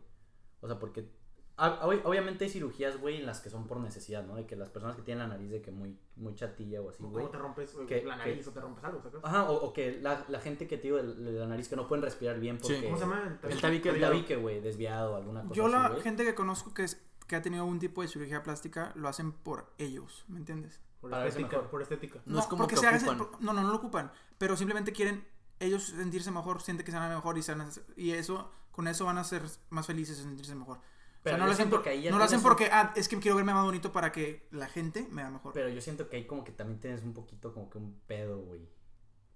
O 0.61 0.67
sea, 0.67 0.79
porque... 0.79 1.09
ob- 1.59 2.01
Obviamente 2.05 2.45
hay 2.45 2.51
cirugías, 2.51 2.99
güey, 2.99 3.17
en 3.19 3.27
las 3.27 3.41
que 3.41 3.51
son 3.51 3.67
por 3.67 3.79
necesidad, 3.81 4.25
¿no? 4.25 4.37
De 4.37 4.47
que 4.47 4.57
las 4.57 4.71
personas 4.71 4.97
que 4.97 5.03
tienen 5.03 5.29
la 5.29 5.35
nariz 5.35 5.51
de 5.51 5.61
que 5.61 5.71
muy, 5.71 5.99
muy 6.17 6.35
chatilla 6.35 6.81
o 6.81 6.91
así, 6.91 7.03
güey. 7.03 7.13
¿Cómo 7.15 7.29
te 7.31 7.39
rompes 7.39 7.71
que- 7.87 8.03
la 8.05 8.15
que- 8.15 8.31
nariz 8.31 8.47
o 8.49 8.53
te 8.53 8.61
rompes 8.61 8.85
algo, 8.85 9.03
sacas? 9.03 9.21
Ajá, 9.23 9.51
o, 9.51 9.55
o 9.67 9.73
que 9.73 10.01
la, 10.01 10.25
la 10.29 10.41
gente 10.41 10.67
que 10.67 10.77
te 10.77 10.85
digo 10.85 10.97
de, 10.97 11.33
la 11.39 11.47
nariz 11.47 11.69
que 11.69 11.77
no 11.77 11.87
pueden 11.87 12.03
respirar 12.03 12.41
bien 12.41 12.57
Sí. 12.63 12.73
porque... 12.73 12.85
¿Cómo 12.85 12.97
se 12.97 13.03
llama? 13.05 13.39
El 13.43 13.61
tabique 13.61 13.89
El 13.89 13.95
desviado. 13.95 14.13
tabique, 14.15 14.37
güey, 14.37 14.61
desviado, 14.61 15.17
alguna 15.17 15.43
cosa 15.43 15.55
Yo 15.55 15.65
así, 15.67 15.73
la 15.73 16.03
gente 16.03 16.25
que 16.25 16.35
conozco 16.35 16.73
que, 16.73 16.85
es, 16.85 17.01
que 17.27 17.37
ha 17.37 17.43
tenido 17.43 17.63
algún 17.65 17.79
tipo 17.79 18.03
de 18.03 18.09
cirugía 18.09 18.43
plástica 18.43 18.93
lo 18.95 19.09
hacen 19.09 19.33
por 19.33 19.73
ellos, 19.79 20.25
¿me 20.29 20.39
entiendes? 20.39 20.81
Por 21.01 21.11
para 21.11 21.27
estética. 21.27 21.57
mejor. 21.57 21.71
Por 21.71 21.83
estética. 21.83 22.21
No 22.27 22.39
es 22.41 22.47
como 22.47 22.63
porque 22.63 22.75
que 22.75 22.81
se 22.81 22.87
hagan- 22.87 23.21
ocupan. 23.21 23.39
no, 23.45 23.53
no, 23.53 23.63
no 23.63 23.69
lo 23.71 23.77
ocupan, 23.77 24.13
pero 24.39 24.57
simplemente 24.57 24.93
quieren 24.93 25.27
ellos 25.59 25.85
sentirse 25.85 26.31
mejor, 26.31 26.63
sienten 26.63 26.85
que 26.87 26.93
se 26.93 26.99
van 26.99 27.09
mejor 27.15 27.37
y, 27.39 27.43
se 27.43 27.53
van 27.55 27.63
a- 27.69 27.71
y 27.97 28.13
eso, 28.13 28.51
con 28.71 28.89
eso 28.89 29.05
van 29.05 29.19
a 29.19 29.25
ser 29.25 29.43
más 29.71 29.87
felices 29.87 30.19
y 30.19 30.23
sentirse 30.23 30.55
mejor. 30.55 30.79
Pero 31.23 31.37
o 31.37 31.39
sea, 31.39 31.39
yo 31.39 31.39
no 31.39 31.47
lo 31.47 31.53
hacen, 31.53 31.71
por- 31.71 31.89
ahí 31.89 32.03
ya 32.03 32.11
no 32.11 32.19
lo 32.19 32.25
hacen 32.25 32.39
un- 32.39 32.43
porque, 32.43 32.71
ah, 32.73 32.93
es 32.97 33.09
que 33.09 33.19
quiero 33.19 33.37
verme 33.37 33.53
más 33.53 33.65
bonito 33.65 33.93
para 33.93 34.11
que 34.13 34.47
la 34.53 34.69
gente 34.69 35.07
me 35.11 35.23
vea 35.23 35.31
mejor. 35.31 35.53
Pero 35.53 35.69
yo 35.69 35.81
siento 35.81 36.09
que 36.09 36.17
ahí 36.17 36.27
como 36.27 36.45
que 36.45 36.53
también 36.53 36.81
tienes 36.81 37.03
un 37.03 37.13
poquito 37.13 37.53
como 37.53 37.69
que 37.69 37.79
un 37.79 38.01
pedo, 38.07 38.39
güey. 38.41 38.69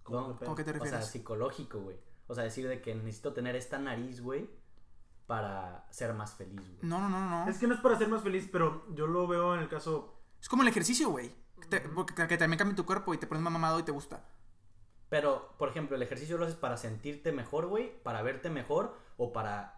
¿Cómo 0.03 0.21
¿No? 0.29 0.37
¿Cómo 0.39 0.55
que 0.55 0.65
te 0.65 0.71
O 0.71 0.75
sea, 0.75 0.83
refieres? 0.83 1.07
psicológico, 1.09 1.81
güey. 1.81 1.97
O 2.27 2.35
sea, 2.35 2.45
decir 2.45 2.67
de 2.69 2.81
que 2.81 2.95
necesito 2.95 3.33
tener 3.35 3.55
esta 3.57 3.79
nariz, 3.79 4.21
güey, 4.23 4.49
para 5.27 5.87
ser 5.91 6.13
más 6.15 6.35
feliz, 6.35 6.61
güey. 6.61 6.79
no, 6.83 6.99
no, 7.01 7.09
no, 7.09 7.45
no. 7.45 7.51
Es 7.51 7.59
que 7.59 7.67
no 7.67 7.75
es 7.75 7.81
para 7.81 7.97
ser 7.99 8.09
más 8.09 8.23
feliz, 8.23 8.49
pero 8.51 8.87
yo 8.95 9.07
lo 9.07 9.27
veo 9.27 9.55
en 9.55 9.61
el 9.61 9.69
caso. 9.69 10.21
Es 10.41 10.49
como 10.49 10.63
el 10.63 10.69
ejercicio, 10.69 11.09
güey. 11.11 11.35
Te- 11.69 11.81
porque- 11.81 12.15
que 12.29 12.37
también 12.37 12.59
cambia 12.59 12.77
tu 12.77 12.85
cuerpo 12.85 13.15
y 13.15 13.19
te 13.19 13.27
pones 13.27 13.43
más 13.43 13.53
mamado 13.53 13.79
y 13.79 13.83
te 13.85 13.93
gusta. 13.93 14.25
Pero, 15.09 15.55
por 15.59 15.69
ejemplo, 15.69 15.97
el 15.97 16.03
ejercicio 16.03 16.37
lo 16.37 16.45
haces 16.45 16.57
para 16.57 16.77
sentirte 16.77 17.31
mejor, 17.33 17.67
güey, 17.67 18.03
para 18.03 18.21
verte 18.23 18.51
mejor 18.51 18.97
o 19.17 19.33
para 19.33 19.74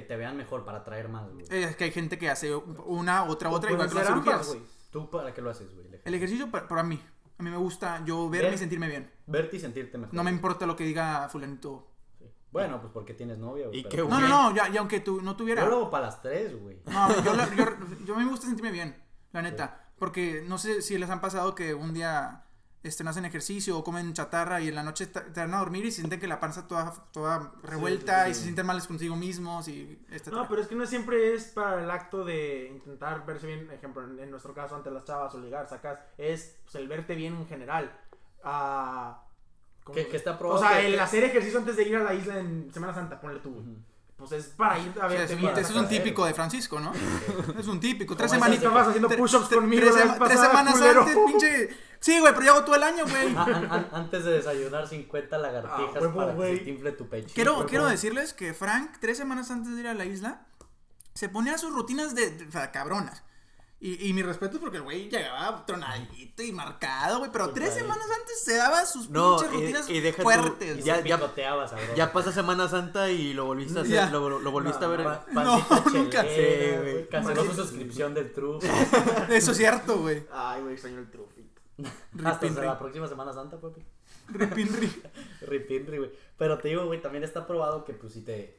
que 0.00 0.02
te 0.02 0.16
vean 0.16 0.36
mejor, 0.36 0.64
para 0.64 0.78
atraer 0.78 1.08
más, 1.08 1.28
güey. 1.32 1.46
Eh, 1.50 1.64
Es 1.64 1.76
que 1.76 1.84
hay 1.84 1.90
gente 1.90 2.18
que 2.18 2.28
hace 2.30 2.54
una, 2.54 3.24
otra, 3.24 3.50
otra, 3.50 3.70
igual 3.72 3.88
que 3.88 3.94
las 3.94 4.04
ser 4.04 4.12
ambas, 4.14 4.46
cirugías. 4.46 4.72
¿Tú 4.90 5.10
para 5.10 5.32
qué 5.34 5.40
lo 5.42 5.50
haces, 5.50 5.72
güey? 5.74 5.86
El 5.88 6.00
El 6.04 6.14
ejercicio 6.14 6.50
para, 6.50 6.68
para 6.68 6.82
mí. 6.82 7.02
A 7.38 7.42
mí 7.42 7.50
me 7.50 7.56
gusta 7.56 8.02
yo 8.06 8.30
verme 8.30 8.46
Ver- 8.48 8.54
y 8.54 8.58
sentirme 8.58 8.88
bien. 8.88 9.10
Verte 9.26 9.56
y 9.56 9.60
sentirte 9.60 9.98
mejor. 9.98 10.14
No 10.14 10.24
me 10.24 10.30
importa 10.30 10.66
lo 10.66 10.74
que 10.76 10.84
diga 10.84 11.28
fulanito. 11.28 11.90
Sí. 12.18 12.24
Bueno, 12.50 12.80
pues 12.80 12.92
porque 12.92 13.12
tienes 13.12 13.36
novia, 13.38 13.66
güey. 13.66 13.80
¿Y 13.80 13.82
pero- 13.82 14.04
qué, 14.06 14.10
No, 14.10 14.20
no, 14.20 14.28
no, 14.28 14.54
ya, 14.54 14.68
y 14.70 14.76
aunque 14.78 15.00
tú 15.00 15.20
no 15.20 15.36
tuviera. 15.36 15.62
Yo 15.64 15.68
lo 15.68 15.76
hago 15.76 15.90
para 15.90 16.06
las 16.06 16.22
tres, 16.22 16.58
güey. 16.58 16.78
No, 16.86 17.22
yo, 17.22 17.34
la- 17.34 17.54
yo, 17.54 17.64
yo 18.06 18.14
a 18.14 18.18
mí 18.18 18.24
me 18.24 18.30
gusta 18.30 18.46
sentirme 18.46 18.70
bien, 18.72 18.96
la 19.32 19.42
neta. 19.42 19.82
Porque 19.98 20.44
no 20.46 20.56
sé 20.58 20.80
si 20.82 20.96
les 20.98 21.10
han 21.10 21.20
pasado 21.20 21.54
que 21.54 21.74
un 21.74 21.92
día 21.92 22.45
este, 22.86 23.04
no 23.04 23.10
hacen 23.10 23.24
ejercicio 23.24 23.76
o 23.78 23.84
comen 23.84 24.12
chatarra 24.14 24.60
y 24.60 24.68
en 24.68 24.74
la 24.74 24.82
noche 24.82 25.06
te 25.06 25.20
van 25.40 25.54
a 25.54 25.58
dormir 25.58 25.84
y 25.84 25.90
sienten 25.90 26.18
que 26.20 26.26
la 26.26 26.40
panza 26.40 26.66
toda, 26.68 26.92
toda 27.12 27.52
revuelta 27.62 28.24
sí, 28.24 28.30
y 28.30 28.34
sí. 28.34 28.38
se 28.38 28.44
sienten 28.44 28.66
males 28.66 28.86
consigo 28.86 29.16
mismos 29.16 29.68
y 29.68 29.98
etcétera. 30.10 30.36
No, 30.36 30.48
pero 30.48 30.62
es 30.62 30.68
que 30.68 30.74
no 30.74 30.86
siempre 30.86 31.34
es 31.34 31.44
para 31.48 31.82
el 31.82 31.90
acto 31.90 32.24
de 32.24 32.68
intentar 32.72 33.24
verse 33.26 33.46
bien, 33.46 33.70
ejemplo, 33.70 34.04
en, 34.04 34.18
en 34.18 34.30
nuestro 34.30 34.54
caso 34.54 34.76
ante 34.76 34.90
las 34.90 35.04
chavas 35.04 35.34
o 35.34 35.40
ligar, 35.40 35.68
sacas, 35.68 35.98
es 36.18 36.56
pues, 36.64 36.74
el 36.76 36.88
verte 36.88 37.14
bien 37.14 37.34
en 37.36 37.46
general. 37.46 37.90
¿cómo 39.84 39.94
Que, 39.94 40.06
que 40.08 40.16
está 40.16 40.38
O 40.40 40.58
sea, 40.58 40.80
que- 40.80 40.86
el 40.86 40.94
que- 40.94 41.00
hacer 41.00 41.24
ejercicio 41.24 41.58
antes 41.58 41.76
de 41.76 41.82
ir 41.84 41.96
a 41.96 42.02
la 42.02 42.14
isla 42.14 42.38
en 42.38 42.72
Semana 42.72 42.94
Santa, 42.94 43.20
ponle 43.20 43.40
tú. 43.40 43.50
güey. 43.54 43.62
Ujú. 43.66 43.76
Pues 44.16 44.32
es 44.32 44.46
para 44.46 44.78
ir 44.78 44.88
a 45.00 45.08
Sí, 45.10 45.14
verte 45.16 45.34
es, 45.34 45.42
un, 45.42 45.48
eso 45.50 45.60
es 45.60 45.68
un 45.68 45.74
sacas. 45.74 45.88
típico 45.90 46.24
de 46.24 46.32
Francisco, 46.34 46.80
¿no? 46.80 46.90
Es 47.58 47.66
un 47.66 47.78
típico. 47.80 48.16
Tres 48.16 48.30
semanitas. 48.30 48.64
Estabas 48.64 48.88
haciendo 48.88 49.08
push-ups 49.10 49.48
conmigo 49.48 49.82
Tres, 49.82 49.94
sema- 49.94 50.18
tres 50.26 50.40
semanas 50.40 50.74
culero. 50.74 51.00
antes, 51.02 51.16
pinche. 51.26 51.76
Sí, 52.00 52.18
güey, 52.20 52.32
pero 52.32 52.46
yo 52.46 52.52
hago 52.52 52.64
todo 52.64 52.76
el 52.76 52.82
año, 52.82 53.04
güey. 53.04 53.34
Ah, 53.36 53.44
an- 53.44 53.70
an- 53.72 53.88
antes 53.92 54.24
de 54.24 54.32
desayunar 54.32 54.86
50 54.88 55.36
lagartijas 55.38 55.96
Ah, 55.96 56.00
huevo, 56.00 56.14
para 56.16 56.34
que 56.36 56.56
se 56.58 56.64
te 56.64 56.70
infle 56.70 56.92
tu 56.92 57.08
pecho. 57.08 57.32
Quiero, 57.34 57.66
quiero 57.66 57.86
decirles 57.86 58.32
que 58.32 58.54
Frank, 58.54 58.96
tres 59.00 59.18
semanas 59.18 59.50
antes 59.50 59.74
de 59.74 59.80
ir 59.80 59.88
a 59.88 59.94
la 59.94 60.04
isla, 60.06 60.46
se 61.14 61.28
ponía 61.28 61.58
sus 61.58 61.72
rutinas 61.74 62.14
de, 62.14 62.30
de- 62.30 62.46
o 62.46 62.50
sea, 62.50 62.70
cabronas. 62.72 63.22
Y, 63.78 64.08
y 64.08 64.12
mi 64.14 64.22
respeto 64.22 64.58
porque 64.58 64.78
el 64.78 64.82
güey 64.84 65.10
llegaba 65.10 65.66
tronadito 65.66 66.42
y 66.42 66.50
marcado, 66.50 67.18
güey. 67.18 67.30
Pero 67.30 67.50
tres 67.50 67.74
semanas 67.74 68.06
antes 68.18 68.42
se 68.42 68.56
daba 68.56 68.86
sus 68.86 69.10
No, 69.10 69.36
pinches 69.36 69.52
y- 69.52 69.60
rutinas 69.60 69.90
y 69.90 70.00
deja 70.00 70.16
tú- 70.16 70.22
fuertes. 70.22 70.78
Y 70.78 70.82
Ya- 70.82 71.00
ya-. 71.04 71.20
Ya 71.94 72.12
pasa 72.12 72.32
Semana 72.32 72.68
Santa 72.68 73.10
y 73.10 73.34
lo 73.34 73.44
volviste 73.44 73.78
a 73.78 73.82
hacer, 73.82 73.94
Ya. 73.94 74.10
lo, 74.10 74.38
lo 74.40 74.50
volviste 74.50 74.82
a 74.84 74.88
ver. 74.88 75.00
en- 75.00 75.06
Pa- 75.06 75.26
No, 75.44 75.58
nunca. 75.92 76.22
Sí. 76.22 77.06
Canceló 77.10 77.44
su 77.44 77.52
suscripción 77.54 78.14
del 78.14 78.32
True. 78.32 78.58
Eso 79.30 79.50
es 79.52 79.56
cierto, 79.58 79.98
güey. 79.98 80.24
Ay, 80.32 80.62
güey, 80.62 80.72
extraño 80.72 80.98
el 80.98 81.10
trufito. 81.10 81.60
Hasta 82.24 82.48
la 82.48 82.78
próxima 82.78 83.06
Semana 83.08 83.34
Santa, 83.34 83.60
papi. 83.60 83.82
Ripinri. 84.28 84.90
Ripinri, 85.42 85.98
güey. 85.98 86.10
Pero 86.38 86.58
te 86.58 86.68
digo, 86.68 86.86
güey, 86.86 87.02
también 87.02 87.24
está 87.24 87.46
probado 87.46 87.84
que, 87.84 87.92
pues, 87.92 88.14
si 88.14 88.22
te. 88.22 88.58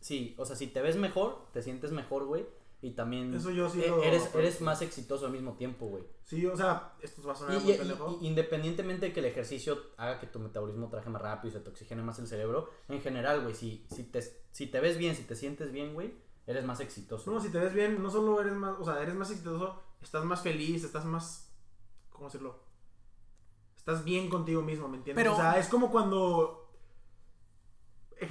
Sí, 0.00 0.34
o 0.36 0.44
sea, 0.44 0.56
si 0.56 0.66
te 0.66 0.82
ves 0.82 0.96
mejor, 0.96 1.46
te 1.52 1.62
sientes 1.62 1.90
mejor, 1.92 2.24
güey. 2.26 2.44
Y 2.84 2.90
también. 2.90 3.32
Eso 3.32 3.50
yo 3.52 3.70
sí 3.70 3.80
e- 3.82 3.88
lo- 3.88 4.02
eres, 4.02 4.34
eres 4.34 4.60
más 4.60 4.82
exitoso 4.82 5.26
al 5.26 5.32
mismo 5.32 5.52
tiempo, 5.52 5.86
güey. 5.86 6.02
Sí, 6.24 6.44
o 6.46 6.56
sea, 6.56 6.94
esto 7.00 7.22
va 7.22 7.32
a 7.32 7.36
sonar 7.36 7.56
Y, 7.56 7.60
muy 7.64 7.72
y- 7.72 7.78
pendejo. 7.78 8.18
y- 8.20 8.26
independientemente 8.26 9.06
de 9.06 9.12
que 9.12 9.20
el 9.20 9.26
ejercicio 9.26 9.78
haga 9.96 10.18
que 10.18 10.26
tu 10.26 10.40
metabolismo 10.40 10.88
trabaje 10.88 11.08
más 11.08 11.22
rápido 11.22 11.50
y 11.50 11.52
se 11.52 11.60
te 11.60 11.70
oxigene 11.70 12.02
más 12.02 12.18
el 12.18 12.26
cerebro, 12.26 12.68
en 12.88 13.00
general, 13.00 13.42
güey, 13.42 13.54
si, 13.54 13.86
si, 13.94 14.02
te, 14.02 14.20
si 14.50 14.66
te 14.66 14.80
ves 14.80 14.98
bien, 14.98 15.14
si 15.14 15.22
te 15.22 15.36
sientes 15.36 15.70
bien, 15.70 15.94
güey, 15.94 16.12
eres 16.44 16.64
más 16.64 16.80
exitoso. 16.80 17.30
No, 17.30 17.40
si 17.40 17.50
te 17.50 17.58
ves 17.60 17.72
bien, 17.72 18.02
no 18.02 18.10
solo 18.10 18.40
eres 18.40 18.54
más, 18.54 18.74
o 18.80 18.84
sea, 18.84 19.00
eres 19.00 19.14
más 19.14 19.30
exitoso, 19.30 19.80
estás 20.02 20.24
más 20.24 20.42
feliz, 20.42 20.82
estás 20.82 21.04
más, 21.04 21.52
¿cómo 22.10 22.24
decirlo? 22.24 22.58
Estás 23.76 24.04
bien 24.04 24.28
contigo 24.28 24.62
mismo, 24.62 24.88
¿me 24.88 24.96
entiendes? 24.96 25.22
Pero- 25.22 25.34
O 25.34 25.36
sea, 25.36 25.58
es 25.58 25.68
como 25.68 25.90
cuando. 25.90 26.61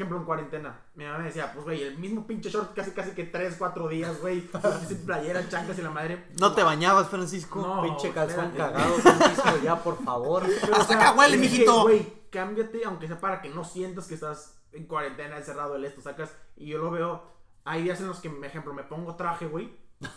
Ejemplo, 0.01 0.17
en 0.17 0.25
cuarentena. 0.25 0.81
Mi 0.95 1.05
mamá 1.05 1.19
me 1.19 1.25
decía, 1.25 1.51
pues, 1.53 1.63
güey, 1.63 1.83
el 1.83 1.95
mismo 1.99 2.25
pinche 2.25 2.49
short 2.49 2.73
casi, 2.73 2.89
casi 2.89 3.11
que 3.11 3.25
3, 3.25 3.55
4 3.55 3.87
días, 3.87 4.19
güey. 4.19 4.49
Sin 4.87 5.05
playera, 5.05 5.47
chanclas 5.47 5.77
y 5.77 5.83
la 5.83 5.91
madre. 5.91 6.25
No 6.39 6.53
te 6.55 6.63
bañabas, 6.63 7.07
Francisco. 7.07 7.61
No, 7.61 7.83
Pinche 7.83 8.11
calzón 8.11 8.45
espérate. 8.45 8.73
cagado, 8.73 8.95
Francisco, 8.95 9.49
ya, 9.63 9.75
por 9.83 10.03
favor. 10.03 10.43
Pero, 10.61 10.75
Hasta 10.75 10.95
acá 10.95 11.13
huele, 11.15 11.37
dije, 11.37 11.51
mijito. 11.51 11.83
Güey, 11.83 12.13
cámbiate, 12.31 12.81
aunque 12.83 13.05
sea 13.05 13.19
para 13.19 13.43
que 13.43 13.49
no 13.49 13.63
sientas 13.63 14.07
que 14.07 14.15
estás 14.15 14.59
en 14.71 14.87
cuarentena, 14.87 15.37
encerrado, 15.37 15.75
el 15.75 15.85
esto, 15.85 16.01
sacas. 16.01 16.35
Y 16.55 16.65
yo 16.65 16.79
lo 16.79 16.89
veo. 16.89 17.23
Hay 17.63 17.83
días 17.83 17.99
en 18.01 18.07
los 18.07 18.19
que, 18.19 18.31
por 18.31 18.43
ejemplo, 18.43 18.73
me 18.73 18.83
pongo 18.83 19.15
traje, 19.15 19.45
güey. 19.45 19.71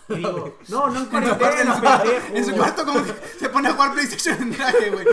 Y 0.09 0.15
digo, 0.15 0.59
no, 0.69 0.89
no 0.89 1.01
en 1.01 1.07
cuarentena, 1.07 1.75
su 1.77 1.81
cuarto- 1.83 2.03
pendejo. 2.11 2.37
en 2.37 2.45
su 2.47 2.53
cuarto 2.57 2.85
como 2.87 3.05
que 3.05 3.13
se 3.39 3.49
pone 3.51 3.69
a 3.69 3.73
jugar 3.73 3.93
PlayStation 3.93 4.43
en 4.43 4.53
traje, 4.57 4.91
güey. 4.91 5.07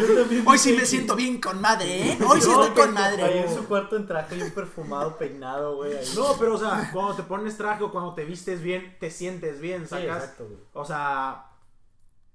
Hoy 0.46 0.58
sí 0.58 0.74
me 0.74 0.86
siento 0.86 1.16
bien 1.16 1.42
con 1.42 1.60
madre, 1.60 2.12
¿eh? 2.14 2.20
Hoy 2.28 2.42
sí 2.42 2.48
No, 2.50 2.64
estoy 2.64 2.76
con 2.86 2.94
pendejo. 2.96 3.06
Ahí 3.06 3.20
madre. 3.20 3.42
en 3.44 3.56
su 3.56 3.66
cuarto 3.68 3.96
en 3.98 4.08
traje 4.08 4.36
bien 4.36 4.52
perfumado, 4.52 5.18
peinado, 5.18 5.76
güey. 5.76 5.94
No, 6.16 6.36
pero 6.40 6.56
o 6.56 6.58
sea, 6.58 6.90
cuando 6.94 7.16
te 7.16 7.24
pones 7.24 7.58
traje 7.58 7.84
o 7.84 7.92
cuando 7.92 8.14
te 8.14 8.24
vistes 8.26 8.62
bien, 8.62 8.96
te 9.00 9.12
sientes 9.12 9.60
bien, 9.60 9.84
Sí, 9.84 9.90
sacas. 9.90 10.18
exacto, 10.24 10.46
güey. 10.46 10.60
O 10.74 10.86
sea, 10.86 11.48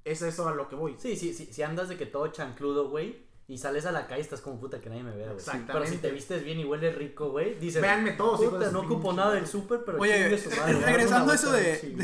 es 0.05 0.23
eso 0.23 0.49
a 0.49 0.55
lo 0.55 0.69
que 0.69 0.77
voy. 0.77 0.97
Sí, 0.99 1.17
sí, 1.17 1.33
sí, 1.35 1.49
si 1.53 1.63
andas 1.63 1.89
de 1.89 1.97
que 1.97 2.07
todo 2.07 2.29
chancludo, 2.29 2.89
güey, 2.91 3.26
y 3.49 3.59
sales 3.59 3.87
a 3.87 3.93
la 3.93 4.07
calle 4.09 4.23
estás 4.23 4.41
como 4.41 4.59
puta 4.59 4.81
que 4.81 4.89
nadie 4.91 5.03
me 5.05 5.11
vea, 5.15 5.27
güey. 5.27 5.37
Exactamente. 5.39 5.73
Pero 5.73 5.87
si 5.87 5.97
te 5.99 6.11
vistes 6.11 6.43
bien 6.45 6.59
y 6.59 6.65
hueles 6.65 6.95
rico, 6.97 7.31
güey, 7.31 7.55
dices, 7.59 7.81
Véanme 7.81 8.13
todos, 8.13 8.41
puta, 8.43 8.71
no 8.73 8.81
ocupo 8.81 9.13
nada 9.13 9.29
madre". 9.29 9.41
del 9.41 9.49
súper, 9.49 9.83
pero 9.85 9.99
Oye, 9.99 10.15
chingue 10.23 10.39
su 10.39 10.51
madre, 10.51 10.73
regresando 10.87 11.33
a 11.33 11.35
eso 11.37 11.53
de... 11.53 11.97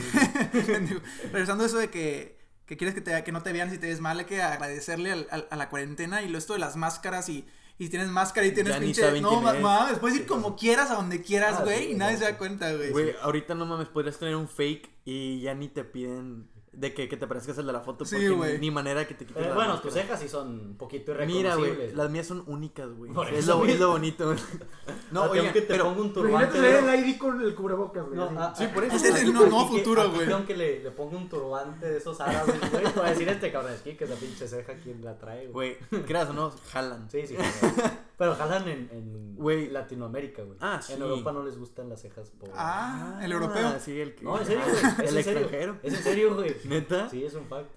regresando 1.32 1.64
a 1.64 1.66
eso 1.66 1.78
de 1.78 1.90
que, 1.90 2.38
que 2.66 2.76
quieres 2.76 2.94
que, 2.94 3.00
te, 3.00 3.24
que 3.24 3.32
no 3.32 3.42
te 3.42 3.52
vean 3.52 3.70
si 3.70 3.78
te 3.78 3.88
ves 3.88 4.00
mal, 4.00 4.18
hay 4.18 4.24
que 4.26 4.40
agradecerle 4.42 5.12
al- 5.12 5.26
al- 5.30 5.48
a 5.50 5.56
la 5.56 5.68
cuarentena 5.68 6.22
y 6.22 6.28
lo 6.28 6.38
esto 6.38 6.52
de 6.54 6.58
las 6.60 6.76
máscaras 6.76 7.28
y... 7.28 7.46
Y 7.78 7.88
tienes 7.88 8.08
máscara 8.10 8.46
y 8.46 8.52
tienes 8.52 8.76
pinche... 8.76 9.20
No, 9.20 9.40
mames, 9.40 9.98
puedes 9.98 10.18
ir 10.18 10.26
como 10.26 10.54
quieras, 10.56 10.90
a 10.92 10.94
donde 10.94 11.20
quieras, 11.22 11.56
Ah, 11.58 11.64
güey, 11.64 11.86
sí, 11.86 11.92
y 11.92 11.94
nadie 11.94 12.18
se 12.18 12.24
da 12.24 12.38
cuenta, 12.38 12.72
güey. 12.72 12.90
Güey, 12.92 13.14
ahorita 13.22 13.54
no 13.56 13.66
mames, 13.66 13.88
podrías 13.88 14.18
tener 14.18 14.36
un 14.36 14.46
fake 14.46 14.88
y 15.04 15.40
ya 15.40 15.54
ni 15.54 15.68
te 15.68 15.82
piden 15.82 16.48
de 16.72 16.94
que, 16.94 17.06
que 17.06 17.18
te 17.18 17.26
parezcas 17.26 17.58
el 17.58 17.66
de 17.66 17.72
la 17.72 17.80
foto 17.80 18.04
Sí, 18.06 18.16
porque 18.34 18.54
ni, 18.54 18.58
ni 18.58 18.70
manera 18.70 19.06
que 19.06 19.12
te 19.14 19.26
quites 19.26 19.42
Eh, 19.44 19.48
la 19.48 19.54
bueno, 19.54 19.70
máscara. 19.74 19.92
tus 19.92 20.00
cejas 20.02 20.20
sí 20.20 20.28
son 20.28 20.48
un 20.48 20.76
poquito 20.76 21.12
Mira, 21.12 21.26
irreconocibles. 21.50 21.76
güey, 21.76 21.94
las 21.94 22.10
mías 22.10 22.26
son 22.26 22.42
únicas, 22.46 22.88
güey. 22.96 23.10
Es 23.10 23.46
lo, 23.46 23.64
es 23.66 23.78
lo 23.78 23.90
bonito, 23.90 24.26
güey. 24.26 24.38
No, 25.12 25.26
No, 25.26 25.30
oigan, 25.32 25.52
que 25.52 25.60
te 25.60 25.66
pero... 25.66 25.84
ponga 25.84 26.00
un 26.00 26.12
turbante. 26.14 26.58
de- 26.58 26.78
el 26.78 27.06
ID 27.08 27.18
con 27.18 27.40
el 27.42 27.54
cubrebocas, 27.54 28.04
güey. 28.06 28.16
No, 28.16 28.30
ah, 28.38 28.54
Sí, 28.56 28.64
ah, 28.64 28.70
por 28.74 28.84
eso. 28.84 28.96
Es 28.96 29.04
el 29.04 29.32
nuevo 29.34 29.70
que- 29.70 29.78
futuro, 29.78 30.10
güey. 30.10 30.32
Aunque 30.32 30.56
le, 30.56 30.82
le 30.82 30.90
ponga 30.92 31.16
un 31.18 31.28
turbante 31.28 31.90
de 31.90 31.98
esos 31.98 32.18
árabes, 32.20 32.58
güey, 32.70 32.82
te 32.94 33.00
va 33.00 33.06
a 33.06 33.10
decir 33.10 33.28
este 33.28 33.52
cabrón, 33.52 33.72
es 33.74 33.82
que 33.96 34.04
esa 34.04 34.14
pinche 34.14 34.48
ceja, 34.48 34.72
¿quién 34.82 35.04
la 35.04 35.18
trae, 35.18 35.48
güey? 35.48 35.76
Güey, 35.90 36.02
creas 36.04 36.30
o 36.30 36.32
no, 36.32 36.50
jalan. 36.72 37.06
Sí, 37.10 37.26
sí, 37.26 37.36
jalan. 37.36 37.98
Pero 38.22 38.36
jalan 38.36 38.68
en, 38.68 38.88
en 38.92 39.36
Güey. 39.36 39.68
Latinoamérica, 39.70 40.42
güey. 40.44 40.56
Ah, 40.60 40.80
sí. 40.80 40.92
En 40.92 41.02
Europa 41.02 41.32
no 41.32 41.42
les 41.42 41.58
gustan 41.58 41.88
las 41.88 42.02
cejas 42.02 42.30
por... 42.30 42.50
Ah, 42.54 43.18
el 43.22 43.32
europeo. 43.32 43.66
Ah, 43.66 43.78
sí, 43.80 44.00
el 44.00 44.14
que... 44.14 44.24
No, 44.24 44.38
en 44.38 44.46
serio, 44.46 44.62
güey. 44.64 45.08
El 45.08 45.16
extranjero. 45.18 45.76
Es 45.82 45.94
en 45.94 46.02
serio, 46.02 46.34
güey. 46.36 46.56
¿Neta? 46.64 47.08
Sí, 47.08 47.24
es 47.24 47.34
un 47.34 47.46
fact. 47.46 47.68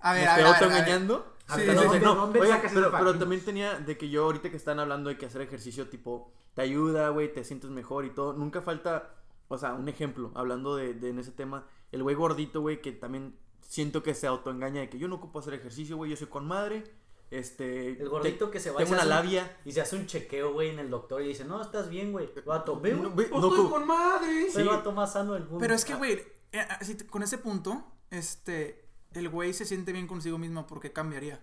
A 0.00 0.14
ver, 0.14 0.22
¿Me 0.22 0.28
a 0.28 0.36
ver, 0.36 0.46
estoy 0.46 0.46
a 0.46 0.46
ver, 0.46 0.46
a 0.46 0.46
ver. 0.46 0.46
autoengañando? 0.46 1.26
Sí, 1.38 1.44
Hasta 1.46 1.60
sí, 1.60 1.66
no 1.66 1.82
sí. 1.82 1.88
sé, 1.88 1.94
¿De 1.98 2.06
no. 2.06 2.14
dónde 2.14 2.40
Oigan, 2.40 2.56
sacas 2.62 2.72
pero, 2.72 3.18
también 3.18 3.44
tenía 3.44 3.78
de 3.78 3.98
que 3.98 4.08
yo 4.08 4.24
ahorita 4.24 4.50
que 4.50 4.56
están 4.56 4.80
hablando 4.80 5.10
de 5.10 5.18
que 5.18 5.26
hacer 5.26 5.42
ejercicio 5.42 5.88
tipo 5.90 6.32
te 6.54 6.62
ayuda, 6.62 7.10
güey, 7.10 7.30
te 7.30 7.44
sientes 7.44 7.68
mejor 7.68 8.06
y 8.06 8.10
todo. 8.10 8.32
Nunca 8.32 8.62
falta, 8.62 9.10
o 9.48 9.58
sea, 9.58 9.74
un 9.74 9.90
ejemplo, 9.90 10.32
hablando 10.34 10.74
de, 10.76 10.94
de 10.94 11.10
en 11.10 11.18
ese 11.18 11.32
tema, 11.32 11.66
el 11.90 12.02
güey 12.02 12.16
gordito, 12.16 12.62
güey, 12.62 12.80
que 12.80 12.92
también 12.92 13.36
siento 13.60 14.02
que 14.02 14.14
se 14.14 14.26
autoengaña 14.26 14.80
de 14.80 14.88
que 14.88 14.98
yo 14.98 15.08
no 15.08 15.16
ocupo 15.16 15.38
hacer 15.40 15.52
ejercicio, 15.52 15.98
güey, 15.98 16.10
yo 16.10 16.16
soy 16.16 16.28
con 16.28 16.46
madre. 16.46 16.84
Este, 17.32 17.88
El 18.00 18.08
gordito 18.10 18.46
te- 18.46 18.52
que 18.52 18.60
se 18.60 18.70
va 18.70 18.82
y 18.82 18.84
tengo 18.84 18.98
se 18.98 19.04
una 19.06 19.16
un- 19.18 19.22
labia. 19.24 19.56
Y 19.64 19.72
se 19.72 19.80
hace 19.80 19.96
un 19.96 20.06
chequeo, 20.06 20.52
güey, 20.52 20.68
en 20.68 20.78
el 20.78 20.90
doctor 20.90 21.22
y 21.22 21.28
dice, 21.28 21.46
no, 21.46 21.62
estás 21.62 21.88
bien, 21.88 22.12
güey. 22.12 22.28
Vato, 22.44 22.78
ve, 22.78 22.92
No, 22.92 23.04
ve- 23.14 23.24
Pues 23.24 23.30
no, 23.30 23.48
estoy 23.48 23.64
co- 23.64 23.70
con 23.70 23.86
madre. 23.86 24.42
Es 24.48 24.56
el 24.56 24.68
vato 24.68 24.92
más 24.92 25.14
sano 25.14 25.32
del 25.32 25.44
mundo. 25.44 25.58
Pero 25.58 25.74
es 25.74 25.84
que, 25.86 25.94
güey, 25.94 26.22
eh, 26.52 26.66
te- 26.98 27.06
con 27.06 27.22
ese 27.22 27.38
punto, 27.38 27.84
este, 28.10 28.86
el 29.14 29.30
güey 29.30 29.54
se 29.54 29.64
siente 29.64 29.92
bien 29.92 30.06
consigo 30.06 30.36
mismo 30.36 30.66
porque 30.66 30.92
cambiaría. 30.92 31.42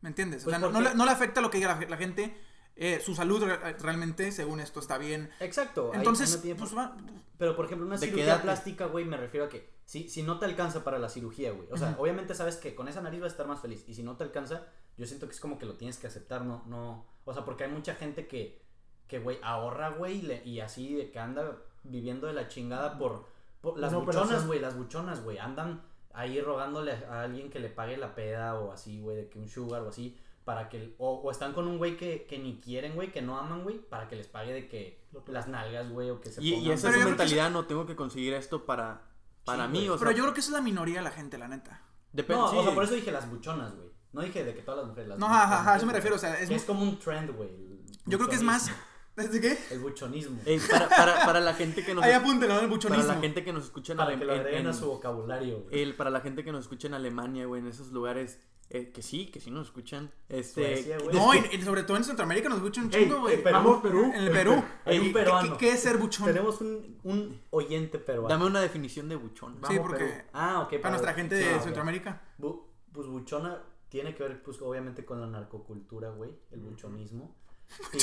¿Me 0.00 0.08
entiendes? 0.08 0.42
O 0.42 0.44
Pues 0.44 0.56
sea, 0.56 0.66
no, 0.66 0.72
no 0.72 0.80
le, 0.80 0.94
no 0.94 1.04
le 1.04 1.10
afecta 1.10 1.42
lo 1.42 1.50
que 1.50 1.58
diga 1.58 1.78
la, 1.78 1.86
la 1.86 1.96
gente. 1.98 2.34
Eh, 2.80 2.98
su 3.04 3.14
salud 3.14 3.44
re- 3.44 3.74
realmente, 3.74 4.32
según 4.32 4.58
esto, 4.58 4.80
está 4.80 4.98
bien. 4.98 5.30
Exacto. 5.38 5.90
ahí- 5.92 5.98
Entonces, 5.98 6.30
ahí 6.30 6.36
no 6.36 6.42
tiene 6.42 6.58
pues 6.58 6.76
va. 6.76 6.96
Pero, 7.38 7.54
por 7.54 7.66
ejemplo, 7.66 7.86
una 7.86 7.96
¿De 7.96 8.06
qué 8.06 8.12
cirugía 8.12 8.42
plástica, 8.42 8.86
güey, 8.86 9.04
me 9.04 9.16
refiero 9.16 9.46
a 9.46 9.48
que 9.48 9.70
si, 9.84 10.08
si 10.08 10.22
no 10.22 10.38
te 10.38 10.46
alcanza 10.46 10.82
para 10.82 10.98
la 10.98 11.08
cirugía, 11.08 11.52
güey. 11.52 11.68
O 11.70 11.76
sea, 11.76 11.94
obviamente 11.98 12.34
sabes 12.34 12.56
que 12.56 12.74
con 12.74 12.88
esa 12.88 13.00
nariz 13.00 13.20
vas 13.20 13.28
a 13.30 13.34
estar 13.34 13.46
más 13.46 13.60
feliz. 13.60 13.84
Y 13.86 13.94
si 13.94 14.02
no 14.02 14.16
te 14.16 14.24
alcanza, 14.24 14.66
yo 14.96 15.06
siento 15.06 15.26
que 15.26 15.34
es 15.34 15.40
como 15.40 15.58
que 15.58 15.66
lo 15.66 15.74
tienes 15.74 15.98
que 15.98 16.06
aceptar, 16.06 16.42
no, 16.44 16.62
no. 16.66 17.06
O 17.24 17.32
sea, 17.32 17.44
porque 17.44 17.64
hay 17.64 17.70
mucha 17.70 17.94
gente 17.94 18.26
que, 18.26 18.60
que 19.06 19.18
güey, 19.18 19.38
ahorra, 19.42 19.90
güey, 19.90 20.18
y, 20.18 20.22
le- 20.22 20.42
y 20.44 20.60
así 20.60 20.94
de 20.94 21.10
que 21.10 21.18
anda 21.18 21.56
viviendo 21.82 22.26
de 22.26 22.32
la 22.34 22.48
chingada 22.48 22.98
por, 22.98 23.26
por 23.60 23.78
las 23.78 23.92
buchonas, 24.06 24.46
güey, 24.46 24.58
las 24.60 24.76
buchonas, 24.76 25.22
güey. 25.24 25.38
Andan 25.38 25.82
ahí 26.12 26.40
rogándole 26.40 26.92
a 26.92 27.22
alguien 27.22 27.50
que 27.50 27.58
le 27.60 27.68
pague 27.68 27.96
la 27.96 28.14
peda 28.14 28.58
o 28.58 28.72
así, 28.72 29.00
güey, 29.00 29.16
de 29.16 29.28
que 29.28 29.38
un 29.38 29.48
sugar 29.48 29.82
o 29.82 29.88
así. 29.88 30.18
Para 30.44 30.68
que, 30.68 30.94
o, 30.98 31.16
o 31.22 31.30
están 31.30 31.52
con 31.52 31.66
un 31.68 31.78
güey 31.78 31.96
que, 31.96 32.24
que 32.28 32.38
ni 32.38 32.58
quieren, 32.60 32.94
güey, 32.94 33.12
que 33.12 33.22
no 33.22 33.38
aman, 33.38 33.62
güey, 33.62 33.78
para 33.78 34.08
que 34.08 34.16
les 34.16 34.26
pague 34.26 34.52
de 34.52 34.68
que 34.68 35.04
las 35.26 35.48
nalgas, 35.48 35.88
güey, 35.90 36.10
o 36.10 36.20
que 36.20 36.30
se 36.30 36.42
Y, 36.42 36.54
y 36.54 36.56
pongan- 36.56 36.72
esa 36.72 36.88
es 36.88 36.94
su 36.94 37.00
que 37.00 37.04
mentalidad, 37.06 37.50
no 37.50 37.66
tengo 37.66 37.86
que 37.86 37.94
conseguir 37.94 38.32
esto 38.34 38.64
para, 38.64 39.02
para 39.44 39.66
Sí, 39.66 39.72
mí, 39.72 39.78
güey. 39.80 39.88
o 39.90 39.98
sea, 39.98 40.06
Pero 40.06 40.16
yo 40.16 40.22
creo 40.24 40.34
que 40.34 40.40
esa 40.40 40.48
es 40.50 40.54
la 40.54 40.62
minoría 40.62 40.96
de 40.96 41.02
la 41.02 41.10
gente, 41.10 41.36
la 41.38 41.46
neta. 41.48 41.82
depende, 42.12 42.42
No, 42.42 42.50
sí. 42.50 42.56
o 42.56 42.62
sea, 42.64 42.74
por 42.74 42.84
eso 42.84 42.94
dije 42.94 43.12
las 43.12 43.30
buchonas, 43.30 43.74
güey. 43.76 43.88
No 44.12 44.22
dije 44.22 44.42
de 44.42 44.54
que 44.54 44.62
todas 44.62 44.78
las 44.80 44.88
mujeres 44.88 45.10
las 45.10 45.18
No, 45.18 45.26
ajá, 45.26 45.76
eso 45.76 45.86
me 45.86 45.92
refiero. 45.92 46.16
O 46.16 46.18
sea, 46.18 46.40
es, 46.40 46.48
Que 46.48 46.56
es 46.56 46.64
como 46.64 46.82
un 46.82 46.98
trend, 46.98 47.30
güey. 47.36 47.50
yo 48.06 48.18
creo 48.18 48.28
que 48.28 48.34
es 48.36 48.42
más. 48.42 48.70
¿Desde 49.14 49.40
qué? 49.42 49.56
El 49.70 49.78
buchonismo. 49.80 50.40
Ey, 50.46 50.58
para, 50.58 50.88
para, 50.88 51.24
para 51.26 51.40
la 51.40 51.54
gente 51.54 51.84
que 51.84 51.94
nos 51.94 52.02
Ahí 52.02 52.12
el 52.12 52.22
para 52.22 52.66
buchonismo. 52.66 53.04
la 53.12 53.20
gente 53.20 53.44
que 53.44 53.52
nos 53.52 53.64
escucha 53.64 53.92
en, 53.92 53.98
para 53.98 54.10
Ale- 54.10 54.18
que 54.18 54.24
lo 54.24 54.32
en- 54.32 54.40
agreguen 54.40 54.66
a 54.66 54.70
en- 54.70 54.74
su 54.74 54.86
vocabulario, 54.86 55.60
güey. 55.60 55.80
el- 55.82 55.94
para 55.94 56.10
la 56.10 56.20
gente 56.22 56.42
que 56.42 56.50
nos 56.50 56.62
escucha 56.62 56.88
en 56.88 56.94
Alemania, 56.94 57.46
güey, 57.46 57.60
en 57.60 57.68
esos 57.68 57.92
lugares 57.92 58.40
eh, 58.72 58.90
que 58.92 59.02
sí, 59.02 59.26
que 59.26 59.40
sí 59.40 59.50
nos 59.50 59.66
escuchan. 59.66 60.10
Este, 60.28 60.76
Suecia, 60.76 60.98
güey. 60.98 61.14
No, 61.14 61.34
y, 61.34 61.56
y 61.56 61.62
sobre 61.62 61.82
todo 61.82 61.96
en 61.96 62.04
Centroamérica 62.04 62.48
nos 62.48 62.58
escuchan 62.58 62.84
un 62.84 62.90
chingo, 62.90 63.20
güey. 63.20 63.36
ey, 63.36 63.42
vamos, 63.42 63.82
Perú. 63.82 64.12
En 64.14 64.22
el 64.22 64.30
Perú. 64.30 64.62
Hay 64.84 64.98
un 64.98 65.06
¿Qué- 65.08 65.12
peruano. 65.12 65.52
¿Qué, 65.58 65.66
qué 65.66 65.72
es 65.72 65.80
ser 65.80 65.96
buchón? 65.98 66.26
Tenemos 66.26 66.60
un, 66.60 66.98
un 67.02 67.40
oyente 67.50 67.98
peruano. 67.98 68.28
dame 68.28 68.46
una 68.46 68.60
definición 68.60 69.08
de 69.08 69.16
buchón. 69.16 69.54
Sí, 69.54 69.60
Vamos, 69.76 69.80
porque 69.80 70.04
Perú. 70.04 70.22
Ah, 70.32 70.60
ok. 70.62 70.80
para 70.80 70.90
nuestra 70.90 71.14
gente 71.14 71.36
sí, 71.36 71.48
de. 71.48 71.60
Centroamérica. 71.60 72.22
Bu- 72.38 72.62
pues 72.92 73.06
buchona 73.08 73.62
tiene 73.88 74.14
que 74.14 74.22
ver, 74.22 74.42
pues, 74.42 74.62
obviamente 74.62 75.04
con 75.04 75.20
la 75.20 75.26
narcocultura, 75.26 76.10
güey. 76.10 76.30
El 76.52 76.60
buchonismo. 76.60 77.36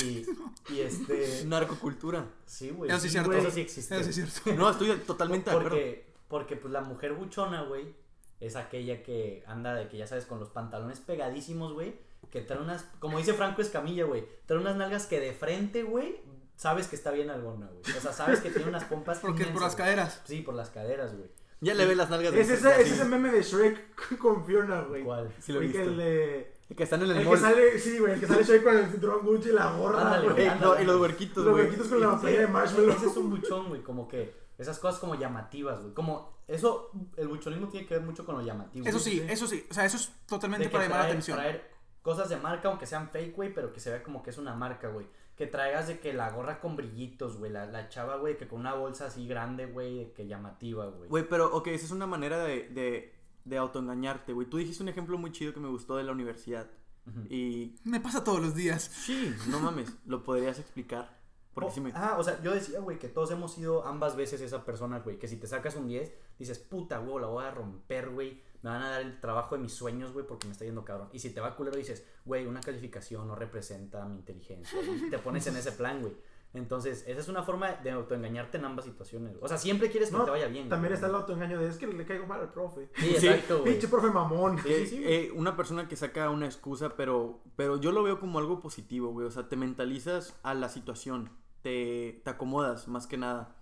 Y, 0.02 0.24
y 0.70 0.80
este... 0.80 1.44
Narcocultura. 1.46 2.26
Sí, 2.46 2.70
güey. 2.70 2.90
Eso 2.90 3.00
sí 3.00 3.06
es 3.06 3.12
sí, 3.12 3.18
cierto. 3.18 3.32
Eso 3.32 3.50
sí 3.50 3.60
existe. 3.62 3.98
Eso 4.00 4.12
sí 4.12 4.20
es 4.20 4.32
cierto. 4.42 4.60
No, 4.62 4.70
estoy 4.70 4.96
totalmente 4.98 5.48
de 5.50 5.56
acuerdo. 5.56 5.70
Porque, 5.76 6.12
porque 6.28 6.56
pues 6.56 6.72
la 6.72 6.82
mujer 6.82 7.14
buchona, 7.14 7.62
güey, 7.62 7.94
es 8.40 8.56
aquella 8.56 9.02
que 9.02 9.42
anda 9.46 9.74
de 9.74 9.88
que 9.88 9.96
ya 9.98 10.06
sabes, 10.06 10.26
con 10.26 10.38
los 10.40 10.48
pantalones 10.50 11.00
pegadísimos, 11.00 11.72
güey, 11.72 11.94
que 12.30 12.40
trae 12.40 12.60
unas, 12.60 12.84
como 13.00 13.18
dice 13.18 13.32
Franco 13.34 13.62
Escamilla, 13.62 14.04
güey, 14.04 14.24
trae 14.46 14.58
unas 14.58 14.76
nalgas 14.76 15.06
que 15.06 15.18
de 15.20 15.32
frente, 15.32 15.82
güey, 15.82 16.20
sabes 16.56 16.88
que 16.88 16.96
está 16.96 17.10
bien 17.10 17.30
alguna, 17.30 17.66
güey. 17.66 17.96
O 17.96 18.00
sea, 18.00 18.12
sabes 18.12 18.40
que 18.40 18.50
tiene 18.50 18.68
unas 18.68 18.84
pompas 18.84 19.18
Porque 19.22 19.44
es 19.44 19.48
por 19.48 19.62
las 19.62 19.74
caderas. 19.76 20.22
güey. 20.26 20.38
Sí, 20.38 20.42
por 20.44 20.54
las 20.54 20.70
caderas, 20.70 21.16
güey. 21.16 21.30
Ya 21.60 21.74
le 21.74 21.86
ve 21.86 21.96
las 21.96 22.08
nalgas 22.08 22.32
de 22.32 22.40
Es 22.40 22.50
ese, 22.50 22.80
es 22.80 22.92
ese 22.92 23.04
meme 23.04 23.32
de 23.32 23.42
Shrek 23.42 24.16
con 24.18 24.44
Fiona, 24.46 24.82
güey. 24.82 25.02
¿Cuál? 25.02 25.32
Sí 25.40 25.52
lo 25.52 25.60
he 25.60 25.64
Güey, 25.64 25.72
que 25.72 25.78
visto. 25.78 25.90
el 25.92 25.98
de... 25.98 26.52
El 26.70 26.76
que 26.76 26.82
están 26.84 27.00
en 27.02 27.10
el, 27.10 27.16
El 27.16 27.22
que 27.24 27.28
mall. 27.30 27.38
sale, 27.38 27.78
sí, 27.80 27.98
güey, 27.98 28.12
el 28.12 28.20
que 28.20 28.26
sale 28.26 28.44
Shrek 28.44 28.62
con 28.62 28.76
el 28.76 28.86
cinturón 28.90 29.24
Gucci 29.24 29.48
y 29.48 29.52
la 29.52 29.72
gorra, 29.72 30.02
Ándale, 30.02 30.28
güey. 30.28 30.50
No, 30.60 30.80
y 30.80 30.84
los 30.84 31.00
huerquitos, 31.00 31.44
Los 31.44 31.54
güey. 31.54 31.64
huequitos 31.64 31.88
con 31.88 32.00
la 32.00 32.08
botella 32.08 32.40
de 32.40 32.46
marshmallow. 32.46 32.90
Ese 32.92 33.06
es 33.06 33.16
un 33.16 33.30
buchón, 33.30 33.68
güey, 33.70 33.82
como 33.82 34.06
que 34.06 34.32
esas 34.58 34.78
cosas 34.78 35.00
como 35.00 35.14
llamativas, 35.14 35.80
güey. 35.80 35.94
Como 35.94 36.36
eso, 36.46 36.90
el 37.16 37.28
buchonismo 37.28 37.68
tiene 37.68 37.86
que 37.86 37.94
ver 37.94 38.02
mucho 38.02 38.26
con 38.26 38.36
lo 38.36 38.42
llamativo. 38.42 38.86
Eso 38.86 38.98
sí, 38.98 39.24
eso 39.28 39.46
sí. 39.46 39.64
O 39.70 39.74
sea, 39.74 39.84
eso 39.84 39.96
es 39.96 40.12
totalmente 40.26 40.68
para 40.68 40.84
llamar 40.84 41.00
la 41.00 41.06
atención. 41.06 41.38
traer 41.38 41.70
cosas 42.02 42.28
de 42.28 42.36
marca, 42.36 42.68
aunque 42.68 42.86
sean 42.86 43.08
fake, 43.10 43.34
güey, 43.36 43.54
pero 43.54 43.72
que 43.72 43.80
se 43.80 43.90
vea 43.90 44.02
como 44.02 44.22
que 44.22 44.30
es 44.30 44.38
una 44.38 44.54
marca, 44.54 44.88
güey. 44.88 45.06
Que 45.36 45.46
traigas 45.46 45.86
de 45.86 46.00
que 46.00 46.12
la 46.12 46.30
gorra 46.30 46.60
con 46.60 46.74
brillitos, 46.74 47.36
güey. 47.38 47.52
La, 47.52 47.66
la 47.66 47.88
chava, 47.88 48.16
güey, 48.16 48.36
que 48.36 48.48
con 48.48 48.58
una 48.58 48.74
bolsa 48.74 49.06
así 49.06 49.28
grande, 49.28 49.66
güey, 49.66 49.98
de 49.98 50.12
que 50.12 50.26
llamativa, 50.26 50.86
güey. 50.86 51.08
Güey, 51.08 51.28
pero, 51.28 51.54
ok, 51.54 51.68
esa 51.68 51.84
es 51.86 51.92
una 51.92 52.08
manera 52.08 52.38
de, 52.42 52.68
de, 52.70 53.14
de 53.44 53.56
autoengañarte, 53.58 54.32
güey. 54.32 54.48
Tú 54.48 54.56
dijiste 54.56 54.82
un 54.82 54.88
ejemplo 54.88 55.16
muy 55.18 55.30
chido 55.30 55.54
que 55.54 55.60
me 55.60 55.68
gustó 55.68 55.96
de 55.96 56.02
la 56.02 56.10
universidad. 56.12 56.68
Ujú. 57.06 57.20
Y 57.32 57.76
Me 57.84 58.00
pasa 58.00 58.24
todos 58.24 58.40
los 58.40 58.54
días. 58.56 58.82
sí, 58.82 59.32
no 59.48 59.60
mames, 59.60 59.92
lo 60.06 60.24
podrías 60.24 60.58
explicar. 60.58 61.17
Porque 61.60 61.72
Oh, 61.72 61.74
sí 61.74 61.80
me... 61.80 61.92
Ah, 61.94 62.16
o 62.18 62.22
sea, 62.24 62.40
yo 62.42 62.52
decía, 62.52 62.80
güey, 62.80 62.98
que 62.98 63.08
todos 63.08 63.30
hemos 63.30 63.52
sido 63.52 63.84
ambas 63.86 64.16
veces 64.16 64.40
esa 64.40 64.64
persona, 64.64 65.00
güey. 65.00 65.18
Que 65.18 65.28
si 65.28 65.36
te 65.36 65.46
sacas 65.46 65.76
un 65.76 65.88
10, 65.88 66.12
dices, 66.38 66.58
puta, 66.58 66.98
güey, 66.98 67.20
la 67.20 67.28
voy 67.28 67.44
a 67.44 67.50
romper, 67.50 68.10
güey. 68.10 68.42
Me 68.62 68.70
van 68.70 68.82
a 68.82 68.90
dar 68.90 69.02
el 69.02 69.20
trabajo 69.20 69.54
de 69.56 69.62
mis 69.62 69.72
sueños, 69.72 70.12
güey, 70.12 70.26
porque 70.26 70.46
me 70.46 70.52
está 70.52 70.64
yendo 70.64 70.84
cabrón. 70.84 71.08
Y 71.12 71.18
si 71.20 71.30
te 71.30 71.40
va 71.40 71.54
culero, 71.54 71.76
dices, 71.76 72.04
güey, 72.24 72.46
una 72.46 72.60
calificación 72.60 73.28
no 73.28 73.34
representa 73.34 74.04
mi 74.06 74.16
inteligencia. 74.16 74.78
Y 75.06 75.10
te 75.10 75.18
pones 75.18 75.46
en 75.46 75.56
ese 75.56 75.72
plan, 75.72 76.00
güey. 76.00 76.14
Entonces, 76.54 77.04
esa 77.06 77.20
es 77.20 77.28
una 77.28 77.42
forma 77.42 77.72
de 77.74 77.90
autoengañarte 77.90 78.56
en 78.56 78.64
ambas 78.64 78.86
situaciones. 78.86 79.36
O 79.42 79.46
sea, 79.48 79.58
siempre 79.58 79.90
quieres 79.90 80.10
que 80.10 80.16
No, 80.16 80.24
te 80.24 80.30
vaya 80.30 80.46
bien. 80.48 80.68
También 80.70 80.92
güey. 80.92 80.94
está 80.94 81.06
el 81.06 81.14
autoengaño 81.14 81.58
de 81.60 81.68
es 81.68 81.76
que 81.76 81.86
le 81.86 82.06
caigo 82.06 82.26
mal 82.26 82.40
al 82.40 82.50
profe. 82.50 82.88
Sí, 82.96 83.16
Sí, 83.18 83.26
exacto, 83.28 83.60
güey. 83.60 83.72
Pinche 83.72 83.86
profe 83.86 84.08
mamón. 84.10 84.58
Eh, 84.64 84.88
eh, 84.92 85.32
una 85.36 85.56
persona 85.56 85.86
que 85.88 85.94
saca 85.96 86.30
una 86.30 86.46
excusa, 86.46 86.96
pero, 86.96 87.40
pero 87.54 87.78
yo 87.78 87.92
lo 87.92 88.02
veo 88.02 88.18
como 88.18 88.38
algo 88.38 88.60
positivo, 88.60 89.10
güey. 89.12 89.26
O 89.26 89.30
sea, 89.30 89.46
te 89.48 89.56
mentalizas 89.56 90.34
a 90.42 90.54
la 90.54 90.70
situación, 90.70 91.30
te, 91.62 92.20
te 92.24 92.30
acomodas 92.30 92.88
más 92.88 93.06
que 93.06 93.16
nada. 93.16 93.54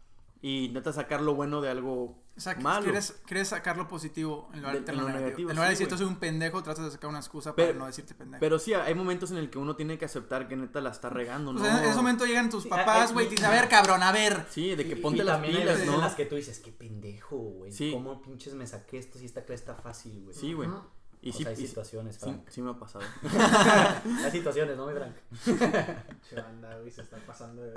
Y 0.43 0.67
intentas 0.67 0.97
sacar 0.97 1.23
lo 1.23 1.35
bueno 1.35 1.61
de 1.63 1.71
algo 1.71 2.23
O 2.37 2.41
sea, 2.41 2.55
malo. 2.57 2.85
quieres, 2.85 3.21
quieres 3.27 3.49
sacar 3.49 3.79
lo 3.79 3.89
positivo 3.89 4.49
en 4.53 4.61
lugar 4.61 4.75
De- 4.75 4.81
de, 4.83 4.93
en 4.93 4.99
lo 4.99 5.05
negativo. 5.05 5.25
negativo, 5.27 5.51
En 5.51 5.57
lugar 5.57 5.71
de 5.71 5.77
sí, 5.77 5.83
decir, 5.85 5.97
güey. 5.97 6.07
soy 6.07 6.15
un 6.15 6.21
pendejo, 6.21 6.63
tratas 6.63 6.85
de 6.85 6.91
sacar 6.91 7.09
una 7.11 7.19
excusa 7.19 7.55
Pero- 7.57 7.69
para 7.69 7.79
no 7.79 7.87
decirte 7.87 8.15
pendejo. 8.15 8.39
Pero 8.41 8.59
sí, 8.59 8.75
hay 8.75 8.95
momentos 8.95 9.31
en 9.31 9.39
el 9.39 9.49
que 9.51 9.59
uno 9.59 9.75
tiene 9.77 9.97
que 9.99 10.05
aceptar 10.05 10.47
que 10.47 10.55
neta 10.57 10.81
la 10.83 10.91
está 10.91 11.09
regando, 11.09 11.51
o 11.51 11.55
¿no? 11.55 11.61
sea, 11.65 11.79
en 11.83 11.87
ese 11.87 11.97
momento 11.97 12.27
llegan 12.27 12.51
tus 12.51 12.65
Sí, 12.65 12.69
papás, 12.69 13.09
hay- 13.09 13.15
güey, 13.15 13.27
y 13.27 13.29
te 13.31 13.35
dicen, 13.37 13.51
a 13.51 13.55
ver, 13.55 13.69
cabrón, 13.69 14.03
a 14.03 14.13
ver. 14.13 14.47
Sí, 14.51 14.77
de 14.77 14.85
que 14.87 14.93
Y- 14.93 14.97
ponte 14.97 15.23
y 15.23 15.25
las 15.25 15.41
pilas, 15.41 15.85
¿no? 15.87 15.95
en 15.95 16.01
las 16.03 16.15
que 16.15 16.27
tú 16.27 16.35
dices, 16.37 16.61
qué 16.61 16.71
pendejo, 16.71 17.37
güey. 17.39 17.73
Sí. 17.73 17.91
¿Cómo 17.93 18.21
pinches 18.21 18.55
me 18.55 18.67
saqué 18.67 18.99
esto 18.99 19.19
si 19.19 19.25
esta 19.25 19.41
clase 19.45 19.55
está 19.63 19.75
fácil, 19.75 20.23
güey? 20.23 20.37
Sí, 20.37 20.53
güey. 20.53 20.69
Y 21.27 21.31
o 21.31 21.33
sí, 21.33 21.43
sea, 21.43 21.49
hay 21.51 21.55
y 21.55 21.61
sí- 21.61 21.67
situaciones, 21.69 22.15
sí, 22.17 22.21
Frank. 22.23 22.49
sí 22.49 22.63
me 22.63 22.71
ha 22.71 22.75
pasado. 22.75 23.05
hay 24.25 24.31
situaciones, 24.31 24.77
¿no, 24.77 24.87
mi 24.87 24.93
Frank? 24.95 25.15
Che, 26.29 26.37
banda, 26.37 26.79
güey, 26.79 26.91
se 26.91 27.03
está 27.03 27.17
pasando 27.27 27.63
de... 27.63 27.73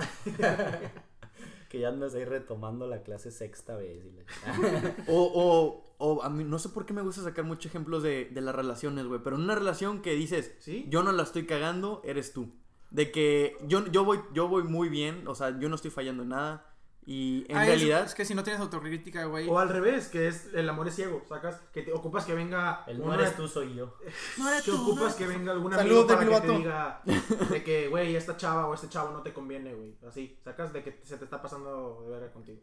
Que 1.69 1.79
ya 1.79 1.89
andas 1.89 2.15
ahí 2.15 2.25
retomando 2.25 2.87
la 2.87 3.03
clase 3.03 3.31
sexta 3.31 3.75
vez. 3.75 4.03
Y 4.05 4.11
la... 4.11 4.95
O, 5.07 5.31
o, 5.33 5.95
o 5.97 6.23
a 6.23 6.29
mí 6.29 6.43
no 6.43 6.57
sé 6.59 6.69
por 6.69 6.85
qué 6.85 6.93
me 6.93 7.01
gusta 7.03 7.21
sacar 7.21 7.45
muchos 7.45 7.67
ejemplos 7.67 8.01
de, 8.03 8.25
de 8.25 8.41
las 8.41 8.55
relaciones, 8.55 9.05
güey. 9.05 9.21
Pero 9.23 9.35
en 9.35 9.43
una 9.43 9.55
relación 9.55 10.01
que 10.01 10.13
dices, 10.15 10.53
¿Sí? 10.59 10.85
yo 10.89 11.03
no 11.03 11.11
la 11.11 11.23
estoy 11.23 11.45
cagando, 11.45 12.01
eres 12.03 12.33
tú. 12.33 12.51
De 12.89 13.11
que 13.11 13.55
yo, 13.67 13.85
yo, 13.87 14.03
voy, 14.03 14.19
yo 14.33 14.47
voy 14.47 14.63
muy 14.63 14.89
bien, 14.89 15.27
o 15.27 15.35
sea, 15.35 15.59
yo 15.59 15.69
no 15.69 15.75
estoy 15.75 15.91
fallando 15.91 16.23
en 16.23 16.29
nada. 16.29 16.68
Y 17.11 17.43
en 17.49 17.57
Ah, 17.57 17.65
realidad, 17.65 18.03
Es, 18.05 18.13
que 18.13 18.23
si 18.23 18.35
no 18.35 18.43
tienes 18.43 18.61
autocrítica, 18.61 19.25
güey. 19.25 19.49
O 19.49 19.57
al 19.57 19.69
revés, 19.69 20.09
que 20.09 20.27
es 20.27 20.49
el 20.53 20.69
amor 20.69 20.87
es 20.87 20.95
ciego, 20.95 21.23
sacas, 21.27 21.59
que 21.73 21.81
te 21.81 21.91
ocupas 21.91 22.23
que 22.23 22.35
venga 22.35 22.83
El 22.85 22.99
no 22.99 23.11
eres 23.15 23.35
tú, 23.35 23.47
soy 23.47 23.73
yo. 23.73 23.97
No 24.37 24.47
eres 24.47 24.61
que 24.61 24.69
tú, 24.69 24.79
ocupas 24.79 25.13
no. 25.13 25.17
que 25.17 25.25
venga 25.25 25.51
algún 25.51 25.73
amigo 25.73 26.05
para 26.05 26.19
que 26.23 26.41
te 26.41 26.57
diga 26.57 27.01
de 27.49 27.63
que, 27.63 27.87
güey, 27.87 28.15
esta 28.15 28.37
chava 28.37 28.67
o 28.67 28.75
este 28.75 28.89
chavo 28.89 29.09
no 29.11 29.23
te 29.23 29.33
conviene, 29.33 29.73
güey. 29.73 29.95
Así, 30.07 30.37
sacas 30.43 30.71
de 30.71 30.83
que 30.83 30.99
se 31.03 31.17
te 31.17 31.23
está 31.23 31.41
pasando 31.41 32.03
de 32.05 32.11
verga 32.11 32.31
contigo. 32.31 32.59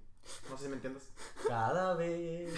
No 0.48 0.56
sé 0.56 0.62
si 0.64 0.68
me 0.68 0.76
entiendes. 0.76 1.10
Cada 1.48 1.94
vez. 1.96 2.52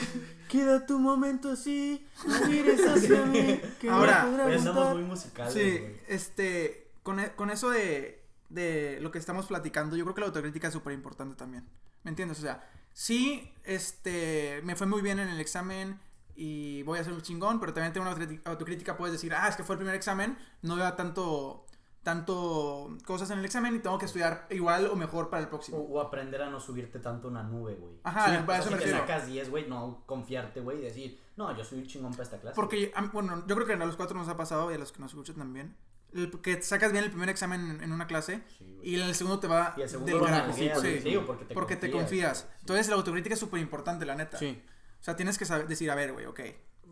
queda 0.51 0.85
tu 0.85 0.99
momento 0.99 1.53
así, 1.53 2.07
no 2.27 2.47
mires 2.49 2.87
hacia 2.87 3.25
mí. 3.25 3.63
Que 3.81 3.89
Ahora, 3.89 4.25
andamos 4.25 4.65
gustar. 4.67 4.95
muy 4.95 5.05
musicales, 5.05 5.55
Sí, 5.55 5.83
este, 6.07 6.91
con, 7.03 7.19
e- 7.19 7.33
con 7.35 7.49
eso 7.49 7.71
de, 7.71 8.28
de 8.49 8.99
lo 9.01 9.11
que 9.11 9.19
estamos 9.19 9.47
platicando, 9.47 9.97
yo 9.97 10.05
creo 10.05 10.15
que 10.15 10.21
la 10.23 10.27
autocrítica 10.29 10.69
es 10.69 10.73
súper 10.73 10.93
importante 10.95 11.37
también. 11.37 11.69
¿Me 12.05 12.11
entiendes? 12.11 12.39
O 12.39 12.43
sea, 12.43 12.69
sí, 12.93 13.53
este, 13.65 14.61
me 14.65 14.77
fue 14.77 14.87
muy 14.87 15.03
bien 15.03 15.19
en 15.19 15.29
el 15.29 15.41
examen 15.41 16.01
y 16.35 16.83
voy 16.85 16.99
a 16.99 17.05
ser 17.05 17.13
un 17.13 17.21
chingón, 17.23 17.59
pero 17.61 17.75
también 17.75 17.93
tengo 17.93 18.07
una 18.09 18.17
autocrítica- 18.45 18.97
puedes 18.97 19.13
decir, 19.13 19.35
ah, 19.35 19.49
es 19.49 19.57
que 19.57 19.65
fue 19.65 19.75
el 19.75 19.79
primer 19.79 19.95
examen, 19.97 20.39
no 20.63 20.77
veo 20.77 20.93
tanto, 20.95 21.67
tanto 22.03 22.97
cosas 23.05 23.31
en 23.31 23.39
el 23.41 23.45
examen 23.45 23.75
y 23.77 23.81
tengo 23.81 23.99
que 23.99 24.07
estudiar 24.07 24.47
igual 24.51 24.87
o 24.87 24.97
mejor 24.97 25.29
para 25.29 25.43
el 25.43 25.49
próximo. 25.49 25.79
o 25.79 26.01
aprender 26.01 26.41
a 26.43 26.49
no 26.49 26.59
subirte 26.61 27.01
tanto 27.01 27.29
una 27.29 27.43
nube, 27.43 27.75
güey. 27.75 27.95
Ajá, 28.05 28.27
Sí, 28.39 28.43
para 28.47 28.59
eso 28.61 28.69
si 28.69 28.75
me 28.75 28.81
te 28.81 28.85
refiero. 28.87 29.07
sacas 29.07 29.27
10, 29.27 29.51
güey, 29.51 29.69
no 29.69 30.03
confiarte, 30.07 30.61
güey, 30.61 30.79
y 30.79 30.83
decir, 30.83 31.21
no, 31.37 31.55
yo 31.57 31.65
soy 31.65 31.79
un 31.81 31.87
chingón 31.87 32.13
para 32.13 32.23
esta 32.23 32.41
clase. 32.41 32.55
Porque, 32.55 32.93
bueno, 33.13 33.45
yo 33.47 33.55
creo 33.55 33.67
que 33.67 33.75
a 33.75 33.77
los 33.77 33.97
cuatro 33.97 34.17
nos 34.17 34.29
ha 34.29 34.37
pasado 34.37 34.71
y 34.71 34.75
a 34.75 34.79
los 34.79 34.91
que 34.93 35.01
nos 35.01 35.11
escuchan 35.11 35.37
también. 35.37 35.77
El- 36.15 36.31
que 36.41 36.63
sacas 36.63 36.93
bien 36.93 37.05
el 37.05 37.11
primer 37.11 37.29
examen 37.29 37.71
en, 37.71 37.83
en 37.83 37.93
una 37.93 38.07
clase 38.07 38.43
Sí, 38.59 38.79
y 38.83 38.95
en 38.97 39.03
el 39.03 39.15
segundo 39.15 39.39
te 39.41 39.47
va 39.47 39.75
Y 39.77 39.83
el 39.83 39.89
segundo 39.89 40.13
del 40.13 40.21
lo 40.21 40.25
carajo. 40.27 40.49
nalgueas, 40.49 40.79
Sí, 40.81 40.87
güey, 40.89 41.03
sí. 41.03 41.09
digo, 41.11 41.27
porque 41.27 41.45
te 41.45 41.55
porque 41.55 41.77
te 41.77 41.91
confías, 41.91 42.09
confías. 42.09 42.45
güey. 42.45 42.59
Entonces 42.61 42.89
la 42.89 42.95
autocrítica 42.97 43.35
es 43.35 43.41
súper 43.41 43.61
importante, 43.61 44.05
la 44.07 44.15
neta. 44.15 44.39
Sí. 44.39 44.63
O 45.01 45.05
sea, 45.05 45.17
tienes 45.17 45.39
que 45.39 45.45
saber, 45.45 45.69
decir, 45.69 45.91
a 45.91 45.95
ver, 45.95 46.13
güey, 46.13 46.27
ok. 46.27 46.41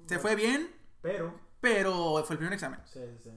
Se 0.07 0.19
fue 0.19 0.37
bien, 0.37 0.71
Pero, 1.03 1.39
pero 1.61 2.23
fue 2.25 2.35
el 2.35 2.39
primer 2.39 2.53
examen. 2.53 2.79
sí, 2.85 3.01
sí, 3.01 3.21
sí. 3.25 3.31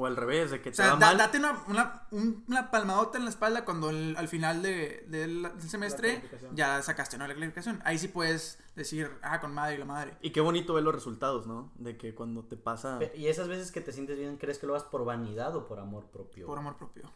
O 0.00 0.06
al 0.06 0.14
revés, 0.14 0.52
de 0.52 0.62
que 0.62 0.68
O 0.68 0.72
te 0.72 0.76
sea, 0.76 0.94
va 0.94 1.00
da- 1.00 1.06
mal. 1.08 1.18
date 1.18 1.38
una, 1.38 1.64
una, 1.66 2.02
un- 2.12 2.44
una 2.46 2.70
palmadota 2.70 3.18
en 3.18 3.24
la 3.24 3.30
espalda 3.30 3.64
cuando 3.64 3.90
el- 3.90 4.14
al 4.16 4.28
final 4.28 4.62
de- 4.62 5.04
del, 5.08 5.42
del 5.42 5.68
semestre 5.68 6.22
ya 6.54 6.80
sacaste 6.82 7.18
¿no? 7.18 7.26
la 7.26 7.34
calificación. 7.34 7.80
Ahí 7.84 7.98
sí 7.98 8.06
puedes 8.06 8.60
decir, 8.76 9.10
ah, 9.22 9.40
con 9.40 9.52
madre 9.52 9.74
y 9.74 9.78
la 9.78 9.84
madre. 9.86 10.16
Y 10.22 10.30
qué 10.30 10.40
bonito 10.40 10.74
ver 10.74 10.84
los 10.84 10.94
resultados, 10.94 11.48
¿no? 11.48 11.72
De 11.74 11.96
que 11.96 12.14
cuando 12.14 12.44
te 12.44 12.56
pasa... 12.56 13.00
Y 13.16 13.26
esas 13.26 13.48
veces 13.48 13.72
que 13.72 13.80
te 13.80 13.90
sientes 13.92 14.16
bien, 14.18 14.36
¿crees 14.36 14.58
que 14.60 14.68
lo 14.68 14.74
hagas 14.76 14.86
por 14.88 15.04
vanidad 15.04 15.56
o 15.56 15.66
por 15.66 15.80
amor 15.80 16.06
propio? 16.12 16.46
Por 16.46 16.58
amor 16.58 16.76
propio. 16.76 17.12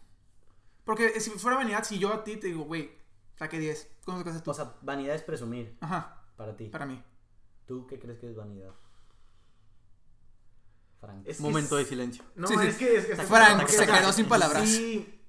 Porque 0.84 1.20
si 1.20 1.30
fuera 1.30 1.56
vanidad, 1.56 1.84
si 1.84 2.00
yo 2.00 2.12
a 2.12 2.24
ti 2.24 2.36
te 2.36 2.48
digo, 2.48 2.64
güey, 2.64 2.90
saqué 3.36 3.60
10, 3.60 3.88
¿cómo 4.04 4.18
sacas 4.18 4.42
tú? 4.42 4.50
O 4.50 4.54
sea, 4.54 4.74
vanidad 4.82 5.14
es 5.14 5.22
presumir 5.22 5.76
Ajá, 5.80 6.20
para 6.36 6.56
ti. 6.56 6.64
para 6.66 6.86
mí. 6.86 7.00
¿Tú 7.66 7.86
qué 7.86 8.00
crees 8.00 8.18
que 8.18 8.28
es 8.28 8.34
vanidad? 8.34 8.70
Frank. 11.02 11.26
Es 11.26 11.36
que 11.36 11.42
Momento 11.42 11.76
de 11.76 11.84
silencio. 11.84 12.24
No, 12.36 12.46
Sí, 12.48 12.54
sí. 12.58 12.66
es 12.68 12.76
que... 12.78 12.96
Es 12.96 13.06
que 13.06 13.16
Frank 13.16 13.66
se 13.68 13.86
quedó 13.86 14.12
sin 14.12 14.26
palabras. 14.26 14.66
Sí, 14.68 15.20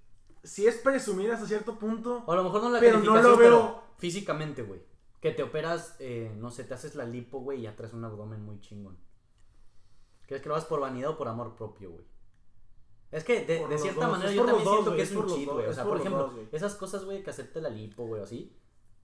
sí 0.43 0.67
es 0.67 0.75
presumir 0.75 1.31
hasta 1.31 1.47
cierto 1.47 1.77
punto. 1.79 2.23
O 2.25 2.31
a 2.31 2.36
lo 2.36 2.43
mejor 2.43 2.62
no 2.62 2.69
la 2.69 2.79
Pero 2.79 2.99
no 2.99 3.15
lo 3.15 3.38
pero 3.38 3.38
veo- 3.38 3.83
físicamente, 3.97 4.62
güey. 4.62 4.81
Que 5.19 5.31
te 5.31 5.41
operas, 5.43 5.95
eh, 5.99 6.31
no 6.38 6.51
sé, 6.51 6.63
te 6.63 6.73
haces 6.75 6.95
la 6.95 7.05
lipo, 7.05 7.39
güey, 7.39 7.59
y 7.59 7.62
ya 7.63 7.75
traes 7.75 7.93
un 7.93 8.03
abdomen 8.05 8.43
muy 8.45 8.59
chingón. 8.62 8.97
¿Crees 10.27 10.41
que 10.43 10.47
lo 10.49 10.55
hagas 10.55 10.67
por 10.67 10.79
vanidad 10.79 11.09
o 11.12 11.17
por 11.17 11.27
amor 11.27 11.55
propio, 11.55 11.91
güey? 11.91 12.05
Es 13.12 13.23
que 13.23 13.45
de, 13.45 13.77
cierta 13.77 14.05
dos, 14.05 14.12
manera 14.12 14.29
es 14.29 14.36
yo 14.36 14.45
también 14.45 14.65
dos, 14.65 14.73
siento 14.75 14.95
que 14.95 15.01
es 15.03 15.12
un 15.12 15.27
cheat, 15.27 15.49
güey. 15.49 15.65
O 15.67 15.73
sea, 15.73 15.83
por 15.83 15.97
ejemplo, 15.99 16.27
dos, 16.27 16.47
esas 16.51 16.75
cosas, 16.75 17.03
güey, 17.05 17.23
que 17.23 17.29
hacerte 17.29 17.62
la 17.62 17.69
lipo, 17.69 18.05
güey, 18.05 18.21
o 18.21 18.23
así, 18.23 18.55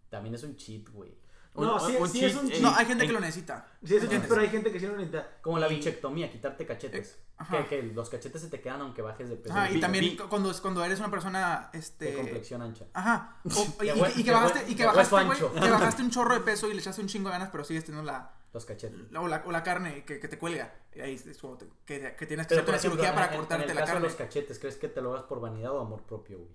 también 0.10 0.36
es 0.36 0.44
un 0.44 0.56
cheat, 0.56 0.90
güey. 0.90 1.12
No, 1.56 1.80
sí, 1.80 1.96
un 2.00 2.08
sí 2.10 2.24
es 2.24 2.36
un 2.36 2.48
eh, 2.48 2.52
cheat. 2.52 2.62
No, 2.62 2.74
hay 2.76 2.86
gente 2.86 3.04
en- 3.04 3.10
que 3.10 3.14
lo 3.14 3.20
necesita. 3.20 3.66
Sí, 3.84 3.96
es 3.96 4.04
un 4.04 4.10
pero 4.30 4.42
hay 4.42 4.50
gente 4.50 4.72
que 4.72 4.80
sí 4.80 4.86
lo 4.86 4.94
necesita. 4.94 5.28
Como 5.42 5.60
la 5.60 5.68
bichectomía, 5.68 6.32
quitarte 6.32 6.66
cachetes. 6.66 7.18
Eh. 7.40 7.44
Que, 7.52 7.66
que 7.68 7.84
los 7.84 8.10
cachetes 8.10 8.42
se 8.42 8.50
te 8.50 8.60
quedan 8.62 8.82
aunque 8.82 9.02
bajes 9.02 9.30
de 9.30 9.36
peso. 9.38 9.54
Ajá, 9.56 9.72
y 9.72 9.80
también 9.80 10.18
cu- 10.18 10.28
cuando, 10.28 10.54
cuando 10.62 10.84
eres 10.84 11.00
una 11.00 11.10
persona, 11.10 11.70
de 11.72 11.80
este... 11.80 12.14
complexión 12.14 12.62
ancha. 12.62 12.86
Ajá. 12.94 13.38
O- 13.46 13.84
y, 13.84 13.88
De 13.88 13.94
y- 13.96 14.00
hue- 14.00 14.12
y 14.18 14.24
que 14.24 14.30
de 14.30 14.36
bajaste, 14.36 14.64
y 14.72 14.76
que 14.76 14.82
de 14.84 14.88
bajaste, 14.88 15.16
ancho. 15.16 15.54
que 15.54 15.60
bajaste 15.72 16.02
un 16.04 16.12
chorro 16.12 16.34
de 16.34 16.42
peso 16.42 16.70
y 16.70 16.74
le 16.74 16.80
echaste 16.82 17.02
un 17.02 17.08
chingo 17.08 17.30
de 17.30 17.34
ganas, 17.34 17.50
pero 17.50 17.64
sigues 17.64 17.86
teniendo 17.86 18.10
la, 18.12 18.32
Los 18.54 18.66
cachetes. 18.66 19.12
la- 19.12 19.22
o, 19.22 19.28
la, 19.28 19.44
o 19.46 19.52
la 19.52 19.64
carne 19.64 20.04
que, 20.06 20.20
que 20.20 20.28
te 20.28 20.38
cuelga. 20.38 20.74
Y 20.94 21.00
ahí 21.00 21.14
es 21.16 21.38
como 21.38 21.58
te- 21.58 21.68
que, 21.86 22.14
que 22.18 22.26
tienes 22.26 22.46
que 22.48 22.56
por 22.58 22.70
una 22.70 22.78
cirugía 22.78 23.10
en- 23.10 23.16
para 23.16 23.28
en- 23.28 23.34
en 23.34 23.40
cortarte 23.40 23.64
el 23.70 23.76
la 23.76 23.82
caso 23.82 23.86
de 23.88 23.94
carne. 23.94 24.08
los 24.08 24.16
cachetes, 24.18 24.60
¿crees 24.60 24.76
que 24.76 24.88
te 24.90 25.02
lo 25.02 25.12
hagas 25.14 25.24
por 25.24 25.40
vanidad 25.40 25.72
o 25.72 25.80
amor 25.80 26.04
propio, 26.04 26.40
güey? 26.40 26.50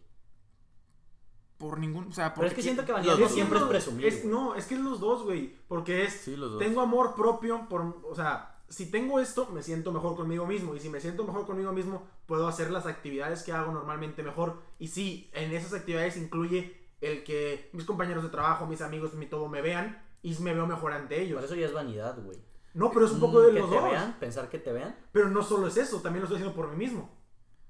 Por 1.68 1.78
ningún, 1.78 2.08
o 2.08 2.12
sea, 2.12 2.34
Pero 2.34 2.46
es 2.46 2.52
que 2.54 2.60
siento 2.62 2.84
que 2.84 2.92
vanidad 2.92 3.16
siempre 3.28 3.58
es 3.58 3.64
presumir. 3.64 4.06
es- 4.06 4.24
no, 4.24 4.54
es 4.54 4.66
que 4.66 4.74
es 4.74 4.80
los 4.80 5.00
dos, 5.00 5.22
güey. 5.24 5.54
Porque 5.66 6.04
es. 6.04 6.12
Sí, 6.12 6.36
los 6.36 6.50
dos. 6.52 6.58
Tengo 6.58 6.80
amor 6.82 7.14
propio 7.14 7.66
por. 7.70 7.80
O 8.08 8.14
sea, 8.14 8.62
si 8.68 8.90
tengo 8.90 9.18
esto, 9.20 9.48
me 9.52 9.62
siento 9.62 9.90
mejor 9.92 10.14
conmigo 10.14 10.46
mismo. 10.46 10.74
Y 10.74 10.80
si 10.80 10.90
me 10.90 11.00
siento 11.00 11.24
mejor 11.24 11.46
conmigo 11.46 11.72
mismo, 11.72 12.06
puedo 12.26 12.46
hacer 12.48 12.70
las 12.70 12.86
actividades 12.86 13.42
que 13.42 13.52
hago 13.52 13.72
normalmente 13.72 14.22
mejor. 14.22 14.58
Y 14.78 14.88
sí, 14.88 15.30
en 15.32 15.52
esas 15.52 15.72
actividades 15.72 16.16
incluye 16.18 16.76
el 17.00 17.24
que 17.24 17.70
mis 17.72 17.84
compañeros 17.86 18.22
de 18.24 18.30
trabajo, 18.30 18.66
mis 18.66 18.82
amigos, 18.82 19.14
mi 19.14 19.26
todo 19.26 19.48
me 19.48 19.62
vean. 19.62 20.02
Y 20.22 20.34
me 20.40 20.54
veo 20.54 20.66
mejor 20.66 20.92
ante 20.92 21.20
ellos. 21.22 21.36
Por 21.36 21.44
eso 21.44 21.54
ya 21.54 21.66
es 21.66 21.72
vanidad, 21.72 22.18
güey. 22.22 22.38
No, 22.72 22.90
pero 22.90 23.06
es 23.06 23.12
un 23.12 23.20
poco 23.20 23.40
de 23.42 23.52
Que 23.52 23.60
los 23.60 23.70
te 23.70 23.76
dos. 23.76 23.90
vean, 23.90 24.16
pensar 24.18 24.48
que 24.48 24.58
te 24.58 24.72
vean. 24.72 24.96
Pero 25.12 25.28
no 25.30 25.42
solo 25.42 25.66
es 25.68 25.76
eso, 25.76 26.00
también 26.00 26.22
lo 26.22 26.24
estoy 26.26 26.36
haciendo 26.38 26.54
por 26.56 26.68
mí 26.70 26.76
mismo. 26.76 27.10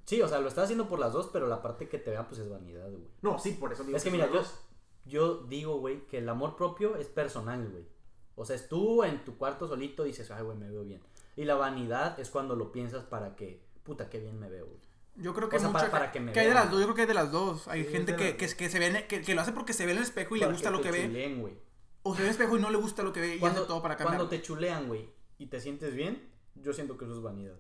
Sí, 0.07 0.21
o 0.23 0.29
sea, 0.29 0.39
lo 0.41 0.49
estás 0.49 0.65
haciendo 0.65 0.89
por 0.89 0.99
las 0.99 1.13
dos, 1.13 1.31
pero 1.33 1.47
la 1.49 1.63
parte 1.63 1.89
que 1.89 1.99
te 1.99 2.11
vean, 2.11 2.27
pues 2.29 2.41
es 2.41 2.49
vanidad, 2.51 2.91
güey. 2.91 3.05
No, 3.23 3.39
sí, 3.39 3.53
por 3.53 3.73
eso 3.73 3.85
digo 3.85 3.97
Es 3.97 4.05
que 4.05 4.11
mira, 4.11 4.29
yo, 4.31 4.43
yo 5.07 5.37
digo, 5.49 5.79
güey, 5.79 6.07
que 6.07 6.19
el 6.19 6.29
amor 6.29 6.57
propio 6.57 6.97
es 6.97 7.07
personal, 7.09 7.69
güey. 7.71 7.85
O 8.37 8.45
sea, 8.45 8.57
es 8.57 8.69
tú 8.69 9.03
en 9.05 9.25
tu 9.25 9.37
cuarto 9.39 9.67
solito 9.69 10.03
dices, 10.05 10.31
ay, 10.31 10.43
güey, 10.43 10.59
me 10.59 10.69
veo 10.71 10.83
bien. 10.85 11.01
Y 11.37 11.45
la 11.45 11.55
vanidad 11.55 12.19
es 12.21 12.31
cuando 12.31 12.55
lo 12.57 12.71
piensas 12.73 13.05
para 13.05 13.35
que, 13.37 13.65
puta, 13.83 14.11
qué 14.11 14.19
bien 14.21 14.39
me 14.39 14.49
veo, 14.49 14.67
güey. 14.67 14.81
yo 15.17 15.33
creo 15.33 15.49
que 15.49 15.57
o 15.57 15.61
sea, 15.61 15.69
mucha- 15.69 15.79
para- 15.83 15.91
para 15.93 16.13
que 16.13 16.19
me 16.21 16.33
hay 16.39 16.49
de 16.49 16.55
las 16.55 16.71
dos, 16.71 16.81
yo 16.81 16.87
creo 16.87 16.95
que 16.97 17.03
hay 17.03 17.09
de 17.09 17.15
las 17.15 17.31
dos. 17.31 17.69
Hay 17.69 17.85
Sí, 17.85 17.91
gente 17.93 18.17
que, 18.17 18.37
que, 18.37 18.49
que 18.49 18.69
se 18.69 18.79
ve, 18.81 18.87
en- 18.89 19.07
que, 19.07 19.23
que 19.23 19.35
lo 19.35 19.41
hace 19.43 19.53
porque 19.53 19.73
se 19.73 19.87
ve 19.87 19.93
en 19.93 19.99
el 19.99 20.03
espejo 20.05 20.35
y 20.37 20.41
le 20.41 20.47
gusta 20.51 20.71
lo 20.71 20.81
que 20.81 20.91
ve. 20.91 21.53
O 22.03 22.15
se 22.15 22.19
ve 22.23 22.25
en 22.29 22.35
el 22.35 22.41
espejo 22.41 22.57
y 22.59 22.61
no 22.61 22.69
le 22.71 22.77
gusta 22.79 23.03
lo 23.05 23.13
que 23.13 23.21
ve 23.21 23.37
y 23.37 23.39
Cuando, 23.39 23.61
hace 23.61 23.69
todo 23.69 23.81
para 23.81 23.97
cambiar. 23.97 24.17
cuando 24.19 24.29
te 24.29 24.43
chulean, 24.43 24.89
güey, 24.89 25.09
y 25.39 25.47
te 25.47 25.61
sientes 25.61 25.95
bien, 25.95 26.29
yo 26.57 26.73
siento 26.73 26.99
que 26.99 27.05
eso 27.05 27.15
es 27.15 27.23
vanidad. 27.23 27.57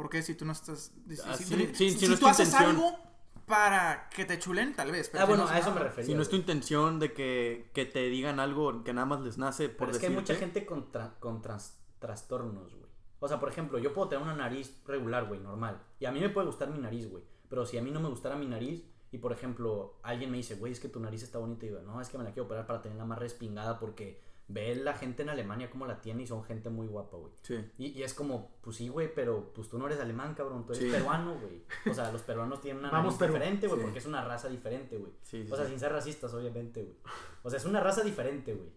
Porque 0.00 0.22
si 0.22 0.34
tú 0.34 0.46
no 0.46 0.52
estás. 0.52 0.92
Si, 1.08 1.18
Ah, 1.26 1.36
si- 1.36 1.44
sí, 1.44 1.54
si- 1.56 1.66
sí, 1.74 1.90
si 1.90 1.98
si 1.98 2.06
no 2.08 2.14
es 2.14 2.20
tú 2.20 2.24
tu 2.24 2.30
haces 2.30 2.48
intención. 2.48 2.76
algo 2.76 2.98
para 3.44 4.08
que 4.08 4.24
te 4.24 4.38
chulen, 4.38 4.74
tal 4.74 4.90
vez. 4.92 5.10
pero 5.10 5.24
Ah, 5.24 5.26
bueno, 5.26 5.44
no 5.44 5.50
a 5.50 5.58
eso 5.58 5.72
me 5.74 5.80
refería. 5.80 6.06
Si 6.06 6.14
no 6.14 6.22
es 6.22 6.30
tu 6.30 6.36
intención 6.36 6.98
de 6.98 7.12
que, 7.12 7.70
que 7.74 7.84
te 7.84 8.08
digan 8.08 8.40
algo 8.40 8.82
que 8.82 8.94
nada 8.94 9.06
más 9.06 9.20
les 9.20 9.36
nace 9.36 9.68
por 9.68 9.88
Pero 9.88 9.90
es 9.92 9.98
que 9.98 10.06
hay 10.06 10.14
mucha 10.14 10.34
gente 10.36 10.64
con, 10.64 10.90
tra- 10.90 11.18
con 11.18 11.42
tras- 11.42 11.76
trastornos, 11.98 12.72
güey. 12.74 12.88
O 13.18 13.28
sea, 13.28 13.38
por 13.38 13.50
ejemplo, 13.50 13.78
yo 13.78 13.92
puedo 13.92 14.08
tener 14.08 14.24
una 14.24 14.34
nariz 14.34 14.80
regular, 14.86 15.26
güey, 15.26 15.38
normal. 15.40 15.82
Y 15.98 16.06
a 16.06 16.12
mí 16.12 16.20
me 16.20 16.30
puede 16.30 16.46
gustar 16.46 16.70
mi 16.70 16.78
nariz, 16.78 17.10
güey. 17.10 17.22
Pero 17.50 17.66
si 17.66 17.76
a 17.76 17.82
mí 17.82 17.90
no 17.90 18.00
me 18.00 18.08
gustara 18.08 18.36
mi 18.36 18.46
nariz 18.46 18.82
y, 19.12 19.18
por 19.18 19.32
ejemplo, 19.32 19.98
alguien 20.02 20.30
me 20.30 20.38
dice, 20.38 20.54
güey, 20.54 20.72
es 20.72 20.80
que 20.80 20.88
tu 20.88 20.98
nariz 21.00 21.22
está 21.22 21.38
bonita, 21.38 21.66
y 21.66 21.68
digo, 21.68 21.82
no, 21.82 22.00
es 22.00 22.08
que 22.08 22.16
me 22.16 22.24
la 22.24 22.30
quiero 22.32 22.46
operar 22.46 22.66
para 22.66 22.80
tenerla 22.80 23.04
más 23.04 23.18
respingada 23.18 23.78
porque 23.78 24.22
ve 24.52 24.74
la 24.74 24.94
gente 24.94 25.22
en 25.22 25.28
Alemania 25.30 25.70
como 25.70 25.86
la 25.86 26.00
tiene 26.00 26.24
y 26.24 26.26
son 26.26 26.42
gente 26.44 26.70
muy 26.70 26.86
guapa, 26.88 27.16
güey. 27.16 27.32
Sí. 27.42 27.64
Y, 27.78 27.86
y 27.98 28.02
es 28.02 28.14
como, 28.14 28.50
pues 28.60 28.76
sí, 28.76 28.88
güey, 28.88 29.14
pero 29.14 29.52
pues 29.54 29.68
tú 29.68 29.78
no 29.78 29.86
eres 29.86 30.00
alemán, 30.00 30.34
cabrón, 30.34 30.66
tú 30.66 30.72
eres 30.72 30.84
Sí. 30.84 30.90
peruano, 30.90 31.36
güey. 31.38 31.62
O 31.90 31.94
sea, 31.94 32.10
los 32.10 32.22
peruanos 32.22 32.60
tienen 32.60 32.80
una 32.80 32.90
Vamos, 32.90 33.14
nariz 33.14 33.18
Perú. 33.18 33.32
diferente, 33.34 33.66
güey, 33.68 33.78
Sí. 33.80 33.84
porque 33.84 33.98
es 34.00 34.06
una 34.06 34.24
raza 34.24 34.48
diferente, 34.48 34.98
güey. 34.98 35.12
Sí, 35.22 35.44
sí, 35.46 35.52
O 35.52 35.56
sea, 35.56 35.64
sí. 35.66 35.70
sin 35.70 35.80
ser 35.80 35.92
racistas, 35.92 36.34
obviamente, 36.34 36.82
güey. 36.82 36.96
O 37.42 37.50
sea, 37.50 37.58
es 37.58 37.64
una 37.64 37.80
raza 37.80 38.02
diferente, 38.02 38.54
güey. 38.54 38.68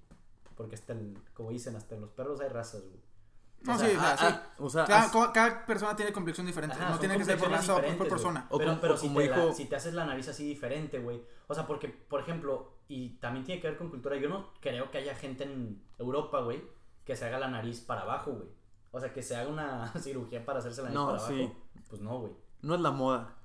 Porque 0.56 0.76
hasta, 0.76 0.94
el- 0.94 1.18
como 1.34 1.50
dicen, 1.50 1.76
hasta 1.76 1.96
en 1.96 2.02
los 2.02 2.12
perros 2.12 2.40
hay 2.42 2.50
razas, 2.50 2.82
güey. 2.84 3.02
No, 3.64 3.76
O 3.76 3.78
sea, 3.78 3.88
sí, 3.90 3.96
o 3.96 4.00
sea, 4.00 4.12
Ah, 4.12 4.18
sí. 4.18 4.26
ah, 4.28 4.54
o 4.58 4.70
sea, 4.70 5.32
cada, 5.32 5.66
persona 5.66 5.96
tiene 5.96 6.12
complexión 6.12 6.46
diferente. 6.46 6.76
Ajá, 6.76 6.90
no 6.90 7.00
tiene 7.00 7.18
que 7.18 7.24
ser 7.24 7.38
por 7.40 7.50
raza 7.50 7.78
o 7.78 7.82
por 7.98 8.10
persona. 8.10 8.46
güey. 8.50 8.56
O 8.56 8.58
pero 8.70 8.82
pero 8.82 8.94
o 8.96 8.98
si, 8.98 9.08
como 9.08 9.20
te 9.22 9.30
la- 9.30 9.38
dijo- 9.38 9.54
si 9.54 9.66
te 9.66 9.76
haces 9.78 9.94
la 9.94 10.06
nariz 10.06 10.28
así 10.28 10.46
diferente, 10.46 11.00
güey. 11.00 11.24
O 11.48 11.54
sea, 11.56 11.66
porque, 11.66 11.88
por 11.88 12.20
ejemplo, 12.20 12.73
y 12.88 13.10
también 13.20 13.46
tiene 13.46 13.62
que 13.62 13.68
ver 13.70 13.78
con 13.78 13.90
cultura. 13.90 14.18
Yo 14.18 14.30
no 14.30 14.50
creo 14.60 14.92
que 14.92 14.98
haya 15.00 15.16
gente 15.16 15.44
en 15.46 15.82
Europa, 15.98 16.42
güey, 16.42 16.62
que 17.06 17.16
se 17.16 17.26
haga 17.26 17.40
la 17.40 17.48
nariz 17.48 17.82
para 17.82 18.02
abajo, 18.02 18.32
güey. 18.34 18.48
O 18.92 19.00
sea, 19.00 19.12
que 19.14 19.24
se 19.24 19.36
haga 19.36 19.50
una 19.50 19.92
cirugía 20.00 20.46
para 20.46 20.60
hacerse 20.60 20.82
la 20.82 20.90
nariz 20.90 20.96
No, 21.00 21.06
para 21.08 21.18
abajo. 21.20 21.34
sí. 21.34 21.52
Pues 21.90 22.02
no, 22.02 22.20
güey. 22.20 22.32
no 22.62 22.76
es 22.76 22.82
la 22.82 22.92
moda. 22.92 23.36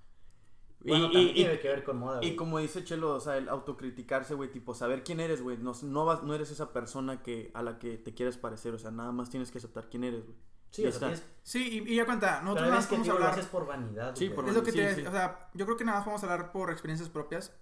Bueno, 0.80 1.06
y- 1.06 1.12
también 1.12 1.28
y- 1.30 1.34
tiene 1.34 1.58
que 1.58 1.68
ver 1.68 1.82
con 1.84 1.98
moda, 1.98 2.22
Y 2.24 2.36
como 2.36 2.58
dice 2.58 2.84
Chelo, 2.84 3.14
o 3.14 3.20
sea, 3.20 3.36
el 3.36 3.48
autocriticarse, 3.48 4.34
güey, 4.34 4.50
tipo, 4.52 4.74
saber 4.74 5.02
quién 5.02 5.18
eres, 5.20 5.42
güey. 5.42 5.56
No, 5.58 5.72
no, 5.82 6.04
vas, 6.04 6.22
no 6.22 6.34
eres 6.34 6.50
esa 6.52 6.72
persona 6.72 7.22
que, 7.22 7.50
a 7.54 7.62
la 7.62 7.78
que 7.80 7.98
te 7.98 8.14
quieres 8.14 8.36
parecer, 8.36 8.74
o 8.74 8.78
sea, 8.78 8.90
nada 8.92 9.10
más 9.10 9.28
tienes 9.28 9.50
que 9.50 9.58
aceptar 9.58 9.88
quién 9.88 10.04
eres, 10.04 10.24
güey. 10.24 10.36
Sí, 10.70 10.82
Y 10.82 10.86
o 10.86 10.92
sea, 10.92 10.96
está. 10.96 11.06
tienes... 11.06 11.24
Sí, 11.42 11.82
y, 11.88 11.92
y 11.94 11.96
ya 11.96 12.04
cuenta, 12.06 12.42
nosotros 12.42 12.66
nada 12.68 12.76
más 12.76 12.86
que 12.86 12.94
vamos 12.94 13.08
a 13.08 13.10
tío, 13.10 13.18
lo 13.18 13.24
hablar. 13.24 13.38
haces 13.40 13.50
por 13.50 13.66
vanidad, 13.66 14.14
Sí, 14.14 14.26
güey. 14.26 14.36
por 14.36 14.48
Es 14.48 14.54
lo 14.54 14.62
que 14.62 14.70
Sí, 14.72 14.78
te 14.78 14.94
sí. 14.94 15.06
O 15.06 15.10
sea, 15.10 15.48
yo 15.54 15.64
creo 15.64 15.76
que 15.76 15.84
nada 15.84 15.98
más 15.98 16.06
vamos 16.06 16.22
a 16.22 16.30
hablar 16.32 16.52
por 16.52 16.70
experiencias 16.70 17.08
propias. 17.08 17.52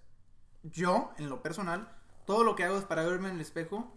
Yo, 0.63 1.11
en 1.17 1.29
lo 1.29 1.41
personal, 1.41 1.87
todo 2.25 2.43
lo 2.43 2.55
que 2.55 2.63
hago 2.63 2.77
es 2.77 2.85
para 2.85 3.03
verme 3.05 3.29
en 3.29 3.35
el 3.35 3.41
espejo 3.41 3.93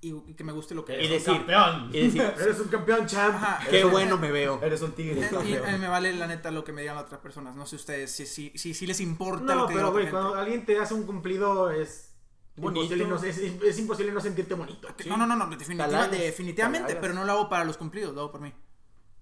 y, 0.00 0.10
y 0.26 0.34
que 0.34 0.44
me 0.44 0.52
guste 0.52 0.74
lo 0.74 0.84
que 0.84 0.94
Eres 0.94 1.08
Y 1.10 1.12
un 1.12 1.18
decir- 1.18 1.36
campeón. 1.46 1.90
Y 1.92 2.00
decir, 2.06 2.22
Eres 2.40 2.60
un 2.60 2.68
campeón, 2.68 3.06
champ. 3.06 3.34
Ajá. 3.34 3.66
qué 3.68 3.84
bueno 3.84 4.16
me 4.18 4.30
veo. 4.30 4.60
Eres 4.62 4.82
un 4.82 4.92
tigre. 4.92 5.20
Y 5.44 5.54
a 5.56 5.72
mí 5.72 5.78
me 5.78 5.88
vale 5.88 6.12
la 6.14 6.26
neta 6.26 6.50
lo 6.50 6.64
que 6.64 6.72
me 6.72 6.80
digan 6.82 6.96
las 6.96 7.04
otras 7.06 7.20
personas. 7.20 7.54
No 7.56 7.66
sé 7.66 7.76
ustedes 7.76 8.10
si, 8.12 8.24
si, 8.26 8.50
si, 8.56 8.72
si 8.74 8.86
les 8.86 9.00
importa 9.00 9.54
No, 9.54 9.62
lo 9.62 9.66
que 9.68 9.74
pero 9.74 9.92
güey, 9.92 10.10
cuando 10.10 10.34
alguien 10.36 10.64
te 10.64 10.78
hace 10.78 10.94
un 10.94 11.04
cumplido 11.04 11.70
es 11.70 12.12
imposible 12.56 13.04
no, 13.06 13.16
es, 13.16 13.36
es 13.38 13.78
imposible 13.78 14.12
no 14.12 14.20
sentirte 14.20 14.54
bonito. 14.54 14.88
No, 15.06 15.16
no, 15.18 15.26
no, 15.26 15.36
no, 15.36 15.46
definitiva- 15.56 16.08
definitivamente, 16.08 16.88
talagas. 16.88 17.00
pero 17.02 17.12
no 17.14 17.24
lo 17.24 17.32
hago 17.32 17.48
para 17.50 17.64
los 17.64 17.76
cumplidos, 17.76 18.14
lo 18.14 18.22
hago 18.22 18.32
por 18.32 18.40
mí. 18.40 18.52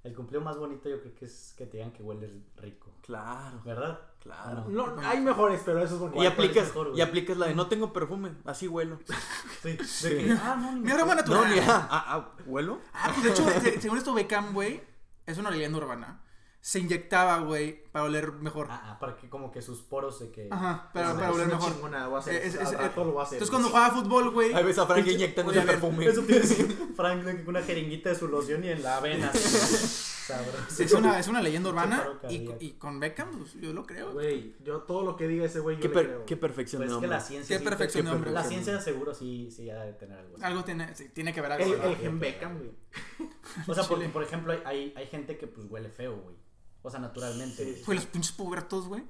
El 0.05 0.15
cumplido 0.15 0.43
más 0.45 0.59
bonito 0.59 0.89
yo 0.89 1.01
creo 1.01 1.15
que 1.15 1.25
es 1.25 1.55
que 1.57 1.65
te 1.67 1.79
digan 1.79 1.91
que 1.93 2.03
hueles 2.03 2.31
rico. 2.59 2.93
Claro, 3.01 3.61
¿Verdad? 3.65 3.99
claro. 4.21 4.67
No, 4.69 4.95
hay 5.03 5.19
mejores, 5.21 5.63
pero 5.65 5.83
eso 5.83 5.95
es 5.95 6.01
bonito. 6.01 6.23
Y 6.23 6.27
¿Cuál- 6.27 6.35
cuál 6.37 6.47
es 6.47 6.51
aplicas, 6.51 6.67
mejor, 6.69 6.93
y 6.97 7.01
aplicas 7.01 7.37
la 7.39 7.47
de 7.47 7.55
no 7.55 7.67
tengo 7.69 7.93
perfume, 7.93 8.33
así 8.45 8.69
huelo. 8.69 8.99
Sí. 9.63 10.09
De 10.09 10.25
que, 10.27 10.33
ah, 10.33 10.57
no, 10.61 10.73
ni 10.73 10.81
Mi 10.81 10.91
aroma 10.93 11.15
acuerdo. 11.15 11.35
No, 11.35 11.41
natural. 11.41 11.53
mira, 11.63 11.89
ah, 11.91 12.05
ah, 12.07 12.35
¿huelo? 12.45 12.81
Ah, 12.93 13.11
pues 13.15 13.23
de 13.25 13.31
hecho, 13.31 13.81
según 13.81 13.97
esto, 13.97 14.13
Beckham, 14.13 14.53
güey, 14.53 14.83
es 15.25 15.39
una 15.39 15.51
leyenda 15.51 15.79
urbana. 15.79 16.21
Se 16.67 16.79
inyectaba, 16.79 17.41
güey, 17.41 17.83
para 17.93 18.07
oler 18.07 18.33
mejor. 18.33 18.69
Ah, 18.71 18.93
ah, 18.93 18.99
para 18.99 19.17
que 19.19 19.29
como 19.29 19.53
que 19.53 19.61
sus 19.61 19.83
poros 19.83 20.17
se 20.17 20.31
que... 20.31 20.49
Ajá, 20.51 20.89
para, 20.95 21.09
Es 21.11 21.15
para 21.15 21.27
una- 21.29 21.35
oler 21.37 21.47
mejor. 21.49 21.75
chingona, 21.75 22.07
voy 22.07 22.17
a 22.17 22.19
hacer, 22.21 22.35
Es- 22.37 22.55
es- 22.55 22.61
al 22.61 22.67
es- 22.73 22.81
rato 22.81 23.05
lo 23.05 23.13
voy 23.13 23.21
a 23.21 23.25
hacer. 23.25 23.35
Entonces, 23.37 23.51
cuando 23.51 23.69
jugaba 23.69 23.95
fútbol, 23.95 24.31
güey. 24.31 24.55
Ahí 24.55 24.65
ves 24.65 24.79
a 24.79 24.87
Frank 24.87 25.05
Oye, 25.07 25.29
perfume. 25.61 26.07
Eso 26.07 26.23
Frank, 26.97 27.23
con 27.23 27.49
una 27.49 27.63
jeringuita 27.63 28.09
de 28.09 28.15
su 28.15 28.29
loción 28.29 28.65
y 28.65 28.69
en 28.71 28.83
la 28.83 28.97
avena. 28.97 29.31
Sabroso. 29.85 30.83
Es 30.83 30.93
una, 30.93 31.19
es 31.19 31.29
una 31.29 31.43
leyenda 31.43 31.69
urbana. 31.69 32.03
Y, 32.31 32.49
y 32.61 32.71
con 32.79 32.99
Beckham, 32.99 33.31
pues, 33.39 33.53
yo 33.61 33.75
lo 33.75 33.85
creo. 33.85 34.13
Güey, 34.13 34.55
yo 34.65 34.81
todo 34.85 35.03
lo 35.05 35.17
que 35.19 35.29
diga 35.29 35.45
ese 35.45 35.61
güey, 35.61 35.77
yo 35.77 35.83
Qué, 35.83 35.89
le 35.89 35.95
per- 35.95 36.07
creo. 36.07 36.25
qué 36.25 36.37
perfección 36.39 36.81
Pues 36.81 36.91
de 36.91 36.97
es 36.97 37.01
que 37.03 37.07
la 37.09 37.21
ciencia... 37.21 37.57
Qué 37.57 37.63
sí- 37.63 37.69
perfección 37.69 38.05
de 38.07 38.11
qué 38.11 38.17
hombre. 38.17 38.31
La 38.31 38.43
ciencia 38.43 38.81
seguro 38.81 39.13
sí, 39.15 39.51
sí 39.55 39.69
ha 39.69 39.81
de 39.85 39.93
tener 39.93 40.19
algo. 40.19 40.37
así. 40.37 40.45
Algo 40.47 40.65
tiene, 40.65 40.95
sí, 40.97 41.11
tiene 41.11 41.35
que 41.35 41.43
ver 41.43 41.53
algo. 41.53 41.75
El, 41.75 41.79
el 41.91 41.97
Gen 41.97 42.19
Beckham, 42.19 42.57
güey. 42.59 42.71
O 43.69 43.75
sea, 43.75 43.85
porque, 43.85 44.09
por 44.09 44.23
ejemplo, 44.23 44.53
hay, 44.53 44.61
hay, 44.65 44.95
hay 44.97 45.07
gente 45.09 45.37
que 45.37 45.47
pues 45.47 45.67
huele 45.69 45.91
feo, 45.91 46.17
güey. 46.17 46.37
O 46.85 46.91
sea, 46.91 47.01
naturalmente. 47.01 47.65
Sí. 47.77 47.83
Güey, 47.85 47.99
los 47.99 48.07
pinches 48.07 48.31
pubertos, 48.33 48.87
güey. 48.87 49.03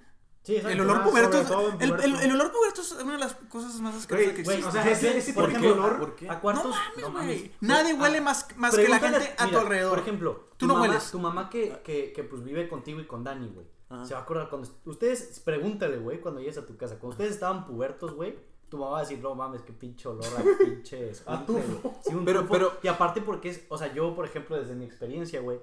Sí. 0.43 0.57
El 0.57 0.81
olor 0.81 0.99
Ah, 1.01 1.05
puberto. 1.05 1.39
El, 1.81 1.91
el, 2.21 2.33
olor 2.33 2.53
puberto 2.53 2.83
es 2.83 2.93
una 2.93 3.13
de 3.15 3.19
las 3.19 3.35
cosas 3.49 3.81
más 3.81 3.95
asquerosas 3.95 4.33
que 4.35 4.43
Güey, 4.43 4.57
existe. 4.59 4.69
o 4.69 4.73
sea, 4.73 4.83
¿por 4.83 4.93
ese- 4.93 5.19
ese 5.19 5.33
Por 5.33 5.47
tipo 5.49 5.59
de 5.59 5.67
ejemplo, 5.67 5.85
olor- 5.87 5.99
¿por 5.99 6.17
qué? 6.17 6.29
¿A 6.29 6.35
no 6.35 6.41
cuántos? 6.41 6.75
mames, 6.97 7.13
güey. 7.13 7.53
Nadie 7.61 7.93
Ah, 7.97 8.01
huele 8.03 8.21
más, 8.21 8.47
más 8.57 8.77
que 8.77 8.89
la 8.89 8.99
gente 9.01 9.35
a 9.39 9.49
tu 9.49 9.59
alrededor. 9.59 9.91
Por 9.91 9.99
ejemplo, 10.01 10.35
Tú 10.51 10.57
tu 10.59 10.67
no 10.67 10.75
mamá, 10.75 10.87
hueles. 10.87 11.11
Tu 11.11 11.19
mamá 11.19 11.51
que, 11.51 11.81
que, 11.83 12.13
que 12.13 12.25
pues 12.25 12.45
vive 12.45 12.69
contigo 12.69 13.01
y 13.01 13.07
con 13.07 13.25
Dani, 13.25 13.49
güey. 13.49 13.67
Ajá. 13.89 14.05
Se 14.05 14.15
va 14.15 14.21
a 14.21 14.23
acordar 14.23 14.49
cuando... 14.51 14.69
Ustedes, 14.85 15.41
pregúntale, 15.45 15.97
güey, 15.97 16.21
cuando 16.21 16.41
llegues 16.41 16.59
a 16.59 16.67
tu 16.67 16.77
casa. 16.77 16.95
Cuando 16.99 17.13
ustedes 17.15 17.33
estaban 17.33 17.65
pubertos, 17.67 18.13
güey, 18.15 18.39
tu 18.69 18.77
mamá 18.77 18.93
va 18.93 18.99
a 18.99 19.03
decir, 19.03 19.21
no 19.21 19.35
mames, 19.35 19.63
qué 19.63 19.73
pinche 19.73 20.09
olor 20.09 20.27
a 20.27 20.43
pinche 20.65 21.11
güey". 21.47 21.65
Sí, 22.03 22.15
un 22.15 22.25
Pero- 22.27 22.41
tufo. 22.43 22.53
pero- 22.53 22.73
Y 22.83 22.89
aparte 22.89 23.23
porque 23.23 23.49
es... 23.49 23.65
O 23.71 23.79
sea, 23.79 23.93
yo, 23.95 24.15
por 24.15 24.27
ejemplo, 24.27 24.59
desde 24.59 24.75
mi 24.75 24.85
experiencia, 24.85 25.41
güey, 25.41 25.59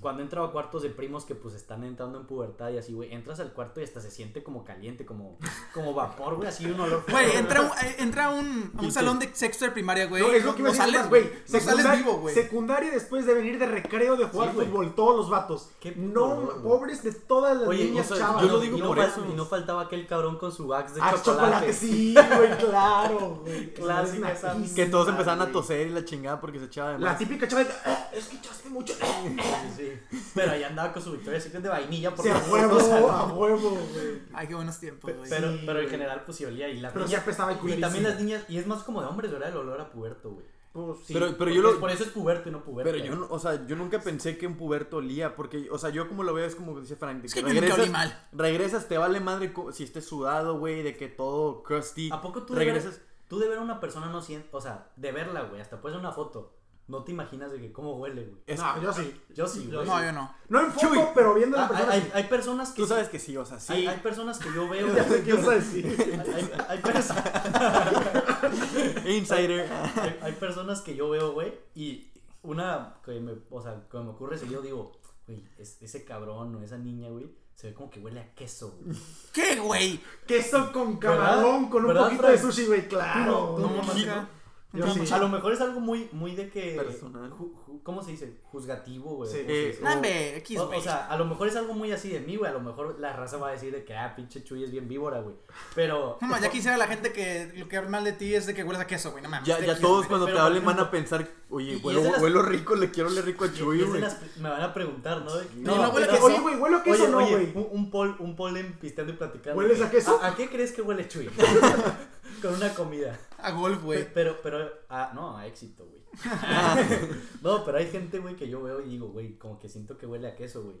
cuando 0.00 0.20
he 0.22 0.24
entrado 0.24 0.46
a 0.46 0.52
cuartos 0.52 0.82
de 0.82 0.90
primos 0.90 1.24
que 1.24 1.34
pues 1.34 1.54
están 1.54 1.84
entrando 1.84 2.18
en 2.18 2.26
pubertad 2.26 2.70
y 2.70 2.78
así, 2.78 2.92
güey, 2.92 3.12
entras 3.12 3.38
al 3.40 3.52
cuarto 3.52 3.80
y 3.80 3.84
hasta 3.84 4.00
se 4.00 4.10
siente 4.10 4.42
como 4.42 4.64
caliente, 4.64 5.04
como, 5.06 5.38
como 5.72 5.94
vapor, 5.94 6.36
güey, 6.36 6.48
así 6.48 6.66
un 6.66 6.80
olor 6.80 7.04
Güey, 7.10 7.36
entra 7.36 7.60
un, 7.60 7.68
eh, 7.68 7.96
entra 7.98 8.30
un, 8.30 8.72
a 8.76 8.82
un 8.82 8.92
salón 8.92 9.18
de 9.18 9.30
sexto 9.34 9.64
de 9.64 9.70
primaria, 9.70 10.06
güey. 10.06 10.22
No, 10.22 10.30
es 10.32 10.44
lo 10.44 10.54
que 10.54 10.62
decir 10.62 10.78
sales, 10.78 11.08
güey. 11.08 11.30
No 11.48 11.60
sales 11.60 11.96
vivo, 11.98 12.18
güey. 12.18 12.34
Secundaria 12.34 12.90
después 12.90 13.24
de 13.26 13.34
venir 13.34 13.58
de 13.58 13.66
recreo 13.66 14.16
de 14.16 14.24
jugar 14.26 14.50
Sí, 14.52 14.56
fútbol, 14.56 14.94
todos 14.94 15.16
los 15.16 15.30
vatos. 15.30 15.70
Qué 15.80 15.92
No, 15.96 16.48
pobres 16.62 17.02
de 17.02 17.12
todas 17.12 17.56
las 17.56 17.68
Oye, 17.68 17.84
niñas 17.84 18.10
o 18.10 18.16
sea, 18.16 18.26
chavas. 18.26 18.42
yo 18.42 18.48
lo 18.48 18.60
digo 18.60 18.76
y 18.78 18.80
no 18.80 18.88
por 18.88 18.98
fal- 18.98 19.08
eso. 19.08 19.26
Y 19.30 19.34
no 19.34 19.44
faltaba 19.46 19.82
aquel 19.82 20.06
cabrón 20.06 20.38
con 20.38 20.50
su 20.52 20.72
axe 20.74 20.94
de 20.94 21.00
Ah, 21.02 21.12
chocolate. 21.14 21.42
chocolate, 21.42 21.72
sí, 21.72 22.14
güey, 22.36 22.58
claro, 22.58 23.40
güey. 23.42 23.72
Clásica 23.74 24.32
esa- 24.32 24.56
Que 24.74 24.86
todos 24.86 25.08
empezaban 25.08 25.40
a 25.42 25.52
toser 25.52 25.86
y 25.86 25.90
la 25.90 26.04
chingada 26.04 26.40
porque 26.40 26.58
se 26.58 26.64
echaba 26.66 26.92
de 26.92 26.98
La 26.98 27.16
típica 27.16 27.46
chava 27.46 27.64
de 27.64 27.70
"Ah, 27.84 28.08
es 28.12 28.26
que 28.28 28.36
echaste 28.36 28.68
mucho. 28.68 28.94
Sí, 29.76 29.92
sí. 30.10 30.18
Pero 30.34 30.52
ahí 30.52 30.62
andaba 30.62 30.92
con 30.92 31.02
su 31.02 31.12
Victoria 31.12 31.40
Secret 31.40 31.62
de 31.62 31.68
vainilla 31.68 32.14
por 32.14 32.24
Sí, 32.24 32.30
a 32.30 32.38
huevo, 32.50 32.76
ojos, 32.76 32.82
o 32.84 32.86
sea, 32.88 32.98
a 33.20 33.26
huevo, 33.32 33.70
güey. 33.70 34.22
Ay, 34.32 34.48
qué 34.48 34.54
buenos 34.54 34.78
tiempos, 34.78 35.12
güey. 35.16 35.28
Pero, 35.30 35.52
Sí, 35.52 35.62
pero 35.66 35.80
en 35.80 35.88
general 35.88 36.22
pues 36.24 36.36
sí 36.36 36.44
olía 36.44 36.68
y 36.68 36.80
la 36.80 36.88
Pero 36.92 37.04
niña- 37.04 37.08
siempre 37.18 37.30
estaba 37.32 37.52
Y 37.52 37.80
también 37.80 38.04
las 38.04 38.18
niñas, 38.20 38.44
y 38.48 38.58
es 38.58 38.66
más 38.66 38.82
como 38.82 39.00
de 39.00 39.06
hombres, 39.08 39.30
¿verdad? 39.32 39.50
El 39.50 39.56
olor 39.58 39.80
a 39.80 39.90
puberto, 39.90 40.30
güey. 40.30 40.46
Pues, 40.72 41.00
sí. 41.04 41.12
Pero, 41.12 41.36
pero 41.36 41.50
yo 41.50 41.60
lo, 41.60 41.78
Por 41.78 41.90
eso 41.90 42.02
es 42.02 42.08
puberto 42.10 42.48
y 42.48 42.52
no 42.52 42.64
puberto. 42.64 42.90
Pero 42.90 43.04
yo, 43.04 43.26
o 43.28 43.38
sea, 43.38 43.66
yo 43.66 43.76
nunca 43.76 44.00
pensé 44.00 44.38
que 44.38 44.46
un 44.46 44.56
puberto 44.56 44.96
olía, 44.96 45.36
porque, 45.36 45.68
o 45.70 45.76
sea, 45.76 45.90
yo 45.90 46.08
como 46.08 46.22
lo 46.22 46.32
veo 46.32 46.46
es 46.46 46.54
como 46.54 46.80
dice 46.80 46.96
Frank, 46.96 47.20
de 47.20 47.26
Es 47.26 47.34
que 47.34 47.40
que 47.42 47.48
yo 47.48 47.60
nunca 47.60 47.60
regresas, 47.76 47.80
olí 47.84 47.90
mal. 47.90 48.26
regresas, 48.32 48.88
te 48.88 48.96
vale 48.96 49.20
madre 49.20 49.52
si 49.72 49.84
estés 49.84 50.06
sudado, 50.06 50.58
güey, 50.58 50.82
de 50.82 50.96
que 50.96 51.08
todo 51.08 51.62
crusty. 51.62 52.08
¿A 52.10 52.22
poco 52.22 52.44
tú 52.44 52.54
de 52.54 52.60
regresas? 52.60 52.92
ver, 52.92 53.02
tú 53.28 53.38
de 53.38 53.48
ver 53.48 53.58
a 53.58 53.60
una 53.60 53.80
persona 53.80 54.06
no 54.06 54.22
sientes, 54.22 54.48
o 54.54 54.62
sea, 54.62 54.90
de 54.96 55.12
verla, 55.12 55.42
güey, 55.42 55.60
hasta 55.60 55.78
puedes 55.82 55.98
una 55.98 56.10
foto, 56.12 56.54
no 56.92 57.02
te 57.04 57.10
imaginas 57.10 57.50
de 57.50 57.60
que 57.60 57.72
cómo 57.72 57.96
huele, 57.96 58.24
güey. 58.24 58.42
Es- 58.46 58.60
No, 58.60 58.80
yo 58.80 58.92
sí. 58.92 59.20
Yo 59.34 59.46
sí, 59.48 59.68
güey. 59.72 59.86
No, 59.86 60.04
yo 60.04 60.12
no. 60.12 60.32
No 60.48 60.60
en 60.60 60.72
foto, 60.72 61.10
pero 61.14 61.34
viendo 61.34 61.56
a 61.56 61.60
la 61.62 61.66
Ah, 61.66 61.68
persona. 61.70 61.92
hay, 62.14 62.24
personas 62.24 62.70
que 62.70 62.82
Tú 62.82 62.86
sabes 62.86 63.08
que 63.08 63.18
sí, 63.18 63.36
o 63.36 63.44
sea, 63.44 63.58
sí. 63.58 63.72
Hay, 63.72 63.86
hay 63.88 63.98
personas 63.98 64.38
que 64.38 64.52
yo 64.54 64.68
veo. 64.68 64.86
Ya 64.94 65.04
sé 65.04 65.22
qué 65.24 65.32
vas 65.32 65.48
a 65.48 65.50
decir. 65.52 65.96
hay, 65.98 66.34
hay- 66.34 66.50
hay 66.68 66.78
personas. 66.78 67.24
Insider. 69.06 69.68
hay, 70.00 70.18
hay 70.22 70.32
personas 70.32 70.80
que 70.82 70.94
yo 70.94 71.10
veo, 71.10 71.32
güey, 71.32 71.52
y 71.74 72.10
una 72.42 72.94
que 73.04 73.18
me, 73.20 73.32
o 73.50 73.62
sea, 73.62 73.82
que 73.90 73.98
me 73.98 74.10
ocurre 74.10 74.38
seguido, 74.38 74.62
digo, 74.62 74.92
güey, 75.26 75.44
es- 75.58 75.78
ese 75.80 76.04
cabrón 76.04 76.54
o 76.54 76.62
esa 76.62 76.78
niña, 76.78 77.08
güey, 77.08 77.30
se 77.54 77.68
ve 77.68 77.74
como 77.74 77.90
que 77.90 78.00
huele 78.00 78.20
a 78.20 78.34
queso, 78.34 78.76
güey. 78.82 78.96
¿Qué, 79.32 79.56
güey? 79.60 80.00
Queso 80.26 80.72
con 80.72 80.96
camarón, 80.96 81.68
con 81.68 81.82
un 81.82 81.88
¿Verdad, 81.88 82.04
poquito 82.04 82.22
Frank? 82.22 82.34
de 82.36 82.42
sushi, 82.42 82.66
güey, 82.66 82.88
claro. 82.88 83.56
No, 83.58 83.68
No, 83.68 83.82
no. 83.82 84.41
Yo 84.74 84.86
sí. 84.94 85.12
A 85.12 85.18
lo 85.18 85.28
mejor 85.28 85.52
es 85.52 85.60
algo 85.60 85.80
muy, 85.80 86.08
muy 86.12 86.34
de 86.34 86.48
que. 86.48 86.72
Personal. 86.76 87.30
ju- 87.30 87.52
ju- 87.66 87.80
¿Cómo 87.82 88.02
se 88.02 88.12
dice? 88.12 88.32
Juzgativo, 88.44 89.16
güey. 89.16 89.30
Sí. 89.30 89.38
¿cómo 89.40 89.48
se 89.50 89.68
Eh, 89.70 89.78
Nambe, 89.82 90.36
X, 90.38 90.58
O, 90.60 90.66
güey. 90.66 90.78
o 90.78 90.82
sea, 90.82 91.06
a 91.08 91.16
lo 91.18 91.26
mejor 91.26 91.48
es 91.48 91.56
algo 91.56 91.74
muy 91.74 91.92
así 91.92 92.08
de 92.08 92.20
mí, 92.20 92.36
güey. 92.36 92.50
A 92.50 92.54
lo 92.54 92.60
mejor 92.60 92.98
la 92.98 93.12
raza 93.12 93.36
va 93.36 93.48
a 93.48 93.52
decir 93.52 93.70
de 93.72 93.84
que, 93.84 93.94
ah, 93.94 94.14
pinche 94.16 94.42
Chuy 94.42 94.64
es 94.64 94.70
bien 94.70 94.88
víbora, 94.88 95.20
güey. 95.20 95.36
Pero. 95.74 96.16
No, 96.22 96.40
ya 96.40 96.50
quisiera 96.50 96.76
la 96.78 96.86
gente 96.86 97.12
que 97.12 97.52
lo 97.56 97.68
que 97.68 97.76
habla 97.76 97.90
mal 97.90 98.04
de 98.04 98.12
ti 98.12 98.34
es 98.34 98.46
de 98.46 98.54
que 98.54 98.64
hueles 98.64 98.80
a 98.80 98.86
queso, 98.86 99.10
güey. 99.10 99.22
No 99.22 99.28
mames. 99.28 99.46
Ya, 99.46 99.60
ya 99.60 99.78
todos 99.78 100.06
cuando 100.06 100.24
Pero, 100.26 100.38
te 100.38 100.42
hablen 100.42 100.64
van 100.64 100.80
a 100.80 100.90
pensar, 100.90 101.28
oye, 101.50 101.76
huelo, 101.76 102.02
las- 102.04 102.22
huelo 102.22 102.40
rico, 102.42 102.74
le 102.74 102.90
quiero 102.90 103.10
oler 103.10 103.26
rico 103.26 103.44
a 103.44 103.52
Chuy, 103.52 103.82
güey. 103.82 104.00
las- 104.00 104.16
me 104.38 104.48
van 104.48 104.62
a 104.62 104.72
preguntar, 104.72 105.20
¿no? 105.22 105.34
De- 105.36 105.46
No, 105.56 105.76
no 105.76 105.90
huele 105.90 106.06
a 106.06 106.10
queso. 106.10 106.24
Oye, 106.24 106.40
güey, 106.40 106.54
huele 106.56 106.76
a 106.76 106.82
queso 106.82 107.02
Oye, 107.02 107.12
no, 107.12 107.20
güey. 107.28 107.52
un, 107.54 107.68
un, 107.72 107.90
pol, 107.90 108.16
un 108.20 108.36
polen 108.36 108.72
pisteando 108.80 109.12
y 109.12 109.16
platicando. 109.16 109.58
¿Hueles 109.58 109.82
a 109.82 109.90
queso? 109.90 110.18
¿A, 110.22 110.28
a 110.28 110.34
qué 110.34 110.48
crees 110.48 110.72
que 110.72 110.80
huele 110.80 111.06
Chuy? 111.08 111.28
Con 112.42 112.54
una 112.54 112.74
comida. 112.74 113.18
A 113.38 113.52
golf, 113.52 113.82
güey. 113.82 114.06
Pero, 114.12 114.40
pero, 114.42 114.68
ah, 114.88 115.12
no, 115.14 115.36
a 115.36 115.46
éxito, 115.46 115.86
güey. 115.86 116.02
no, 117.42 117.64
pero 117.64 117.78
hay 117.78 117.86
gente, 117.90 118.18
güey, 118.18 118.36
que 118.36 118.48
yo 118.48 118.62
veo 118.62 118.80
y 118.82 118.90
digo, 118.90 119.08
güey, 119.08 119.38
como 119.38 119.58
que 119.58 119.68
siento 119.68 119.96
que 119.96 120.06
huele 120.06 120.28
a 120.28 120.36
queso, 120.36 120.62
güey. 120.64 120.76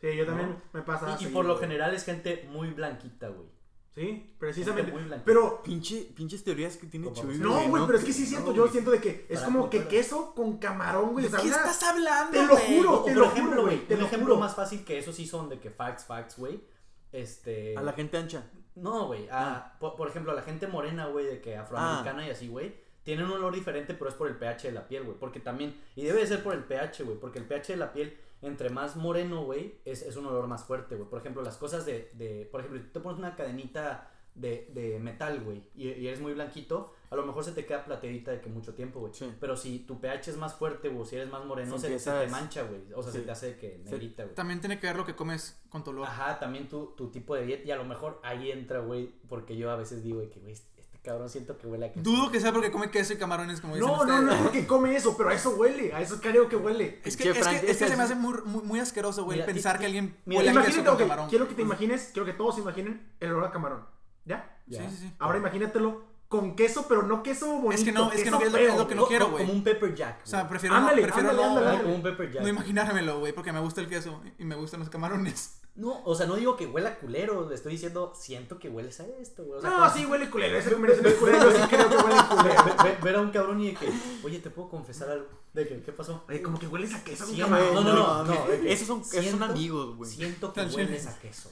Sí, 0.00 0.16
yo 0.16 0.26
también 0.26 0.50
No. 0.50 0.62
me 0.72 0.82
pasa. 0.82 1.16
Y, 1.20 1.24
y 1.24 1.28
por 1.28 1.44
lo 1.44 1.54
güey. 1.54 1.66
general 1.66 1.94
es 1.94 2.04
gente 2.04 2.46
muy 2.50 2.70
blanquita, 2.70 3.28
güey. 3.28 3.48
Sí, 3.94 4.32
precisamente. 4.38 4.82
Gente 4.82 4.96
muy 4.96 5.08
blanquita. 5.08 5.24
Pero 5.24 5.60
Pinche, 5.62 6.12
pinches 6.14 6.44
teorías 6.44 6.76
que 6.76 6.86
tiene 6.86 7.12
Chuy, 7.12 7.38
No, 7.38 7.68
güey, 7.68 7.84
pero 7.84 7.98
es 7.98 8.04
que 8.04 8.12
sí 8.12 8.26
siento, 8.26 8.50
No, 8.50 8.56
yo 8.56 8.68
siento 8.68 8.92
de 8.92 9.00
que 9.00 9.26
es 9.28 9.40
como 9.40 9.68
que 9.68 9.88
queso 9.88 10.34
con 10.34 10.58
camarón, 10.58 11.12
güey. 11.14 11.26
¿De 11.28 11.36
qué 11.36 11.48
estás 11.48 11.82
hablando, 11.82 12.30
Te 12.30 12.46
lo 12.46 12.56
juro. 12.56 13.02
Te 13.02 13.12
por 13.12 13.20
lo 13.20 13.24
ejemplo, 13.26 13.50
juro, 13.50 13.62
güey, 13.64 13.82
un 13.90 13.98
lo 13.98 14.06
ejemplo 14.06 14.34
juro. 14.34 14.36
más 14.36 14.54
fácil 14.54 14.84
que 14.84 14.98
eso 14.98 15.12
sí 15.12 15.26
son 15.26 15.48
de 15.48 15.58
que 15.58 15.70
facts, 15.70 16.04
facts, 16.04 16.38
güey. 16.38 16.62
Este. 17.10 17.76
A 17.76 17.82
la 17.82 17.92
gente 17.92 18.18
ancha. 18.18 18.48
No, 18.82 19.06
güey. 19.06 19.28
a- 19.30 19.76
por, 19.80 19.96
por 19.96 20.08
ejemplo, 20.08 20.32
la 20.34 20.42
gente 20.42 20.66
morena, 20.66 21.06
güey, 21.06 21.26
de 21.26 21.40
que 21.40 21.56
afroamericana 21.56 22.26
y 22.26 22.30
así, 22.30 22.48
güey. 22.48 22.74
tienen 23.04 23.24
un 23.26 23.32
olor 23.32 23.54
diferente, 23.54 23.94
pero 23.94 24.10
es 24.10 24.14
por 24.16 24.28
el 24.28 24.36
pH 24.36 24.64
de 24.68 24.72
la 24.72 24.86
piel, 24.86 25.04
güey. 25.04 25.16
Porque 25.18 25.40
también, 25.40 25.80
y 25.96 26.04
debe 26.04 26.20
de 26.20 26.26
ser 26.26 26.42
por 26.42 26.52
el 26.54 26.64
pH, 26.64 27.04
güey, 27.04 27.16
porque 27.18 27.38
el 27.38 27.46
pH 27.46 27.72
de 27.72 27.76
la 27.78 27.92
piel, 27.92 28.16
entre 28.42 28.68
más 28.68 28.96
moreno, 28.96 29.44
güey, 29.44 29.80
es, 29.86 30.02
es 30.02 30.16
un 30.16 30.26
olor 30.26 30.46
más 30.46 30.64
fuerte, 30.64 30.94
güey. 30.94 31.08
Por 31.08 31.18
ejemplo, 31.20 31.40
las 31.42 31.56
cosas 31.56 31.86
de, 31.86 32.10
de 32.14 32.46
por 32.50 32.60
ejemplo, 32.60 32.78
si 32.80 32.86
tú 32.86 32.92
te 32.92 33.00
pones 33.00 33.18
una 33.18 33.34
cadenita 33.34 34.10
de, 34.38 34.70
de 34.74 34.98
metal, 34.98 35.40
güey, 35.42 35.62
y, 35.74 35.88
y 35.90 36.06
eres 36.08 36.20
muy 36.20 36.32
blanquito, 36.32 36.94
a 37.10 37.16
lo 37.16 37.24
mejor 37.24 37.42
se 37.44 37.52
te 37.52 37.64
queda 37.66 37.84
plateadita 37.84 38.30
de 38.32 38.40
que 38.40 38.48
mucho 38.48 38.74
tiempo, 38.74 39.00
güey. 39.00 39.12
Sí. 39.14 39.32
Pero 39.40 39.56
si 39.56 39.78
tu 39.80 40.00
pH 40.00 40.30
es 40.30 40.36
más 40.36 40.54
fuerte, 40.54 40.88
güey, 40.90 41.06
si 41.06 41.16
eres 41.16 41.30
más 41.30 41.44
moreno, 41.44 41.78
Se 41.78 41.88
se, 41.88 41.98
se 41.98 42.10
te 42.10 42.26
mancha, 42.28 42.62
güey. 42.62 42.80
O 42.94 43.02
sea, 43.02 43.12
sí. 43.12 43.18
se 43.18 43.24
te 43.24 43.30
hace 43.30 43.56
que 43.56 43.80
negrita, 43.84 44.24
güey. 44.24 44.34
También 44.34 44.60
tiene 44.60 44.78
que 44.78 44.86
ver 44.86 44.96
lo 44.96 45.06
que 45.06 45.14
comes 45.16 45.58
con 45.70 45.82
tu 45.84 45.90
olor. 45.90 46.06
Ajá, 46.06 46.38
también 46.38 46.68
tu, 46.68 46.88
tu 46.96 47.10
tipo 47.10 47.34
de 47.34 47.46
dieta. 47.46 47.66
Y 47.66 47.70
a 47.70 47.76
lo 47.76 47.84
mejor 47.84 48.20
ahí 48.22 48.50
entra, 48.50 48.80
güey, 48.80 49.14
porque 49.28 49.56
yo 49.56 49.70
a 49.70 49.76
veces 49.76 50.02
digo, 50.02 50.16
güey, 50.18 50.28
que, 50.28 50.38
güey, 50.40 50.52
este 50.52 50.68
cabrón 51.02 51.30
siento 51.30 51.56
que 51.56 51.66
huele 51.66 51.86
a 51.86 51.92
queso. 51.94 52.02
Dudo 52.04 52.30
que 52.30 52.40
sea 52.40 52.52
porque 52.52 52.70
come 52.70 52.90
queso 52.90 53.14
y 53.14 53.16
camarones 53.16 53.62
como 53.62 53.76
dicen 53.76 53.88
No, 53.88 53.96
no, 53.96 54.02
ustedes. 54.02 54.22
no 54.24 54.32
es 54.32 54.40
porque 54.42 54.66
come 54.66 54.94
eso, 54.94 55.16
pero 55.16 55.30
a 55.30 55.34
eso 55.34 55.50
huele. 55.56 55.94
A 55.94 56.02
eso 56.02 56.20
creo 56.20 56.46
que 56.50 56.56
huele. 56.56 57.00
Es 57.04 57.16
que, 57.16 57.24
Che, 57.24 57.30
es, 57.30 57.38
Frank, 57.38 57.60
que, 57.60 57.66
es 57.70 57.72
es 57.72 57.78
que 57.78 57.88
se 57.88 57.96
me 57.96 58.02
hace 58.02 58.16
muy, 58.16 58.34
muy, 58.44 58.62
muy 58.64 58.80
asqueroso, 58.80 59.24
güey, 59.24 59.38
Mira, 59.38 59.46
pensar 59.46 59.78
que 59.78 59.86
alguien 59.86 60.14
mira, 60.26 60.40
huele 60.42 60.60
a 60.60 60.62
queso 60.64 60.84
con 60.84 60.96
camarón. 60.98 61.30
quiero 61.30 61.48
que 61.48 61.54
te 61.54 61.62
imagines, 61.62 62.10
quiero 62.12 62.26
que 62.26 62.34
todos 62.34 62.56
se 62.56 62.60
imaginen 62.60 63.10
el 63.20 63.30
olor 63.32 63.46
a 63.46 63.50
camarón. 63.50 63.86
¿Ya? 64.28 64.56
Ya. 64.66 64.82
Sí, 64.82 64.86
sí, 64.96 64.96
sí. 65.08 65.12
Ahora 65.18 65.38
imagínatelo 65.38 66.04
con 66.28 66.54
queso, 66.54 66.86
pero 66.86 67.02
no 67.02 67.22
queso 67.22 67.46
bonito. 67.58 67.70
Es 67.72 67.84
que 67.84 67.90
no, 67.92 68.12
es 68.12 68.22
que 68.22 68.30
no, 68.30 68.38
es 68.40 68.52
lo- 68.52 68.58
es 68.58 68.76
lo 68.76 68.86
que 68.86 68.94
no 68.94 69.06
quiero, 69.06 69.30
güey. 69.30 69.44
Como 69.46 69.56
un 69.58 69.64
pepper 69.64 69.94
jack. 69.94 70.20
O 70.24 70.26
sea, 70.26 70.46
prefiero 70.46 70.74
Ándale, 70.76 71.00
no, 71.00 71.06
prefiero 71.06 71.30
ándale, 71.30 71.48
no, 71.48 71.58
ándale, 71.58 71.76
Ah, 71.78 71.82
como 71.82 71.94
un 71.94 72.02
pepper 72.02 72.30
jack. 72.32 72.42
no 72.42 72.48
imaginármelo, 72.48 73.18
güey, 73.20 73.32
porque 73.32 73.50
me 73.52 73.60
gusta 73.60 73.80
el 73.80 73.88
queso 73.88 74.22
y 74.38 74.44
me 74.44 74.54
gustan 74.54 74.80
los 74.80 74.90
camarones. 74.90 75.62
No, 75.74 76.02
o 76.04 76.14
sea, 76.16 76.26
no 76.26 76.34
digo 76.34 76.56
que 76.56 76.66
huela 76.66 76.96
culero, 76.98 77.48
le 77.48 77.54
estoy 77.54 77.72
diciendo, 77.72 78.12
siento 78.16 78.58
que 78.58 78.68
hueles 78.68 78.98
a 78.98 79.06
esto, 79.06 79.44
güey. 79.44 79.58
O 79.58 79.60
sea, 79.60 79.70
No, 79.70 79.76
como- 79.76 79.90
sí 79.92 80.06
huele 80.06 80.28
culero. 80.28 80.58
Ese 80.58 80.70
es 80.70 80.74
culero. 80.74 81.52
Sí 81.52 81.58
creo 81.70 81.88
que 81.88 81.96
huele 81.96 82.16
culero. 82.28 82.64
Ve- 82.64 82.74
ve- 82.90 82.98
ver 83.00 83.14
a 83.14 83.20
un 83.20 83.30
cabrón 83.30 83.60
y 83.60 83.68
de 83.68 83.74
que, 83.74 83.88
oye, 84.24 84.40
¿te 84.40 84.50
puedo 84.50 84.68
confesar 84.68 85.08
algo? 85.10 85.26
¿De 85.52 85.68
que, 85.68 85.80
qué 85.82 85.92
pasó? 85.92 86.24
Oye, 86.28 86.42
como 86.42 86.58
que 86.58 86.66
hueles 86.66 86.92
a 86.94 87.04
queso 87.04 87.26
Sí, 87.26 87.38
no, 87.38 87.46
no, 87.48 87.80
no, 87.84 88.24
no, 88.24 88.34
esos 88.64 88.86
son, 88.88 89.00
esos 89.00 89.12
son 89.12 89.22
siento- 89.22 89.44
amigos, 89.44 89.94
güey. 89.96 90.10
Siento 90.10 90.52
que 90.52 90.62
hueles 90.62 91.06
a 91.06 91.16
queso. 91.20 91.50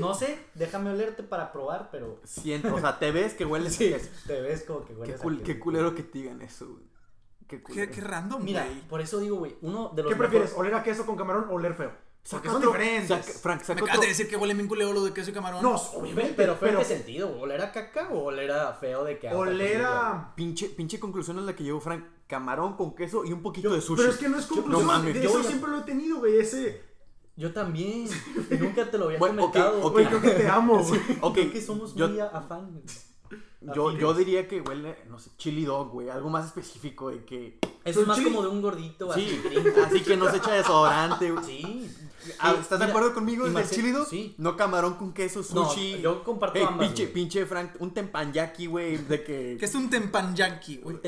No 0.00 0.12
sé, 0.14 0.38
déjame 0.54 0.90
olerte 0.90 1.22
para 1.22 1.52
probar, 1.52 1.88
pero 1.92 2.20
Siento, 2.24 2.74
o 2.74 2.80
sea, 2.80 2.98
te 2.98 3.12
ves 3.12 3.34
que 3.34 3.44
hueles 3.44 3.74
sí, 3.76 3.92
a 3.92 3.98
queso. 3.98 4.10
te 4.26 4.40
ves 4.40 4.62
como 4.64 4.84
que 4.84 4.92
hueles 4.94 5.20
cul- 5.20 5.34
a 5.34 5.38
queso. 5.38 5.44
qué 5.46 5.58
culero 5.60 5.94
que 5.94 6.02
te 6.02 6.18
digan 6.18 6.42
eso, 6.42 6.66
güey. 6.66 6.82
Qué 7.46 7.58
Qué, 7.58 7.62
culero. 7.62 7.92
qué 7.92 8.00
random, 8.00 8.42
Mira, 8.42 8.64
güey. 8.64 8.80
por 8.88 9.00
eso 9.00 9.20
digo, 9.20 9.36
güey, 9.36 9.54
uno 9.60 9.90
de 9.94 10.02
los 10.02 10.10
¿Qué 10.12 10.18
prefieres? 10.18 10.50
mejores- 10.50 10.58
¿Oler 10.68 10.74
a 10.80 10.82
queso 10.82 11.06
con 11.06 11.16
camarón 11.16 11.46
o 11.48 11.52
oler 11.54 11.74
feo? 11.74 11.92
Porque 12.30 12.48
Saca 12.48 12.50
son 12.50 12.56
otro- 12.68 12.70
diferentes. 12.72 13.08
saca- 13.26 13.38
Frank, 13.40 13.58
Me 13.60 13.64
saca 13.64 13.72
acabas 13.80 13.94
otro- 13.96 14.02
de 14.02 14.08
decir 14.08 14.28
que 14.28 14.36
huele 14.36 14.54
bien 14.54 14.68
culero 14.68 14.92
lo 14.92 15.04
de 15.04 15.12
queso 15.12 15.30
y 15.30 15.32
camarón. 15.34 15.62
No, 15.62 15.74
obviamente. 15.74 16.34
pero 16.36 16.54
fue 16.56 16.68
en 16.68 16.74
pero 16.76 16.88
qué 16.88 16.94
sentido, 16.94 17.28
güey? 17.28 17.42
¿oler 17.42 17.60
a 17.62 17.72
caca 17.72 18.08
o 18.12 18.24
oler 18.26 18.50
a 18.52 18.72
feo 18.74 19.02
de 19.04 19.18
que 19.18 19.28
a 19.28 19.32
otra 19.36 19.50
oler 19.50 19.72
cosilla, 19.82 20.10
a... 20.10 20.34
Pinche, 20.36 20.68
pinche 20.68 21.00
conclusión 21.00 21.38
es 21.40 21.44
la 21.44 21.56
que 21.56 21.64
llevó 21.64 21.80
Frank. 21.80 22.04
Camarón 22.28 22.76
con 22.76 22.94
queso 22.94 23.24
y 23.24 23.32
un 23.32 23.42
poquito 23.42 23.74
de 23.74 23.80
sushi. 23.80 24.00
Pero 24.00 24.12
es 24.12 24.18
que 24.18 24.28
no 24.28 24.38
es 24.38 24.46
conclusión. 24.46 24.80
no 24.80 24.86
mames, 24.86 25.14
de 25.14 25.22
yo 25.22 25.30
eso 25.30 25.40
a- 25.40 25.42
siempre 25.44 25.70
lo 25.70 25.78
he 25.80 25.82
tenido, 25.82 26.18
güey. 26.18 26.38
Ese... 26.38 26.80
Yo 27.34 27.52
también. 27.52 28.06
Nunca 28.60 28.90
te 28.90 28.98
lo 28.98 29.06
había 29.06 29.18
Bueno, 29.18 29.48
comentado. 29.50 29.82
ok. 29.84 29.92
Güey, 29.92 30.06
creo 30.06 30.20
que 30.22 30.30
te 30.30 30.48
amo, 30.48 30.82
güey. 30.84 31.00
Ok, 31.22 31.34
Creo 31.34 31.52
que 31.52 31.60
somos 31.60 31.94
yo- 31.96 32.08
muy 32.08 32.20
a- 32.20 32.26
afán. 32.28 32.82
Yo, 33.74 33.92
yo 33.92 34.14
diría 34.14 34.48
que 34.48 34.60
huele, 34.60 34.96
no 35.08 35.18
sé, 35.18 35.30
chili 35.36 35.64
dog, 35.64 35.90
güey. 35.90 36.08
Algo 36.08 36.30
más 36.30 36.46
específico 36.46 37.10
de 37.10 37.24
que. 37.24 37.58
Eso 37.84 38.02
es 38.02 38.06
más 38.06 38.16
chili- 38.16 38.30
como 38.30 38.42
de 38.42 38.48
un 38.48 38.62
gordito 38.62 39.12
Sí, 39.12 39.42
así 39.44 39.68
así 39.84 40.00
que 40.02 40.16
no 40.16 40.30
se 40.30 40.36
echa 40.36 40.52
desodorante, 40.52 41.30
güey. 41.32 41.44
Sí. 41.44 41.90
Ah, 42.38 42.54
¿Estás 42.60 42.78
de 42.78 42.84
acuerdo 42.84 43.12
conmigo? 43.12 43.46
¿El 43.46 43.52
del 43.52 43.62
imagínate- 43.64 43.74
chili 43.74 43.90
dog? 43.90 44.06
Sí. 44.08 44.34
No 44.38 44.56
camarón 44.56 44.94
con 44.94 45.12
queso, 45.12 45.40
No, 45.54 45.68
sushi. 45.68 46.00
yo 46.00 46.22
comparto 46.22 46.58
Ey, 46.58 46.64
ambas, 46.64 46.86
pinche, 46.86 47.04
güey. 47.04 47.14
pinche 47.14 47.46
Frank, 47.46 47.72
un 47.80 47.92
tempanyaki, 47.92 48.66
güey, 48.66 48.96
de 48.98 49.24
que. 49.24 49.56
Que 49.58 49.64
es 49.64 49.74
un 49.74 49.90
tempanyaki, 49.90 50.76
güey. 50.78 50.96
Un. 50.96 51.02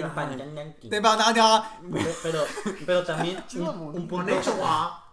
Pe- 1.93 2.15
Pero, 2.25 2.41
pero 2.85 3.05
también 3.05 3.43
un, 3.55 3.69
un 3.69 4.09
punto, 4.09 4.33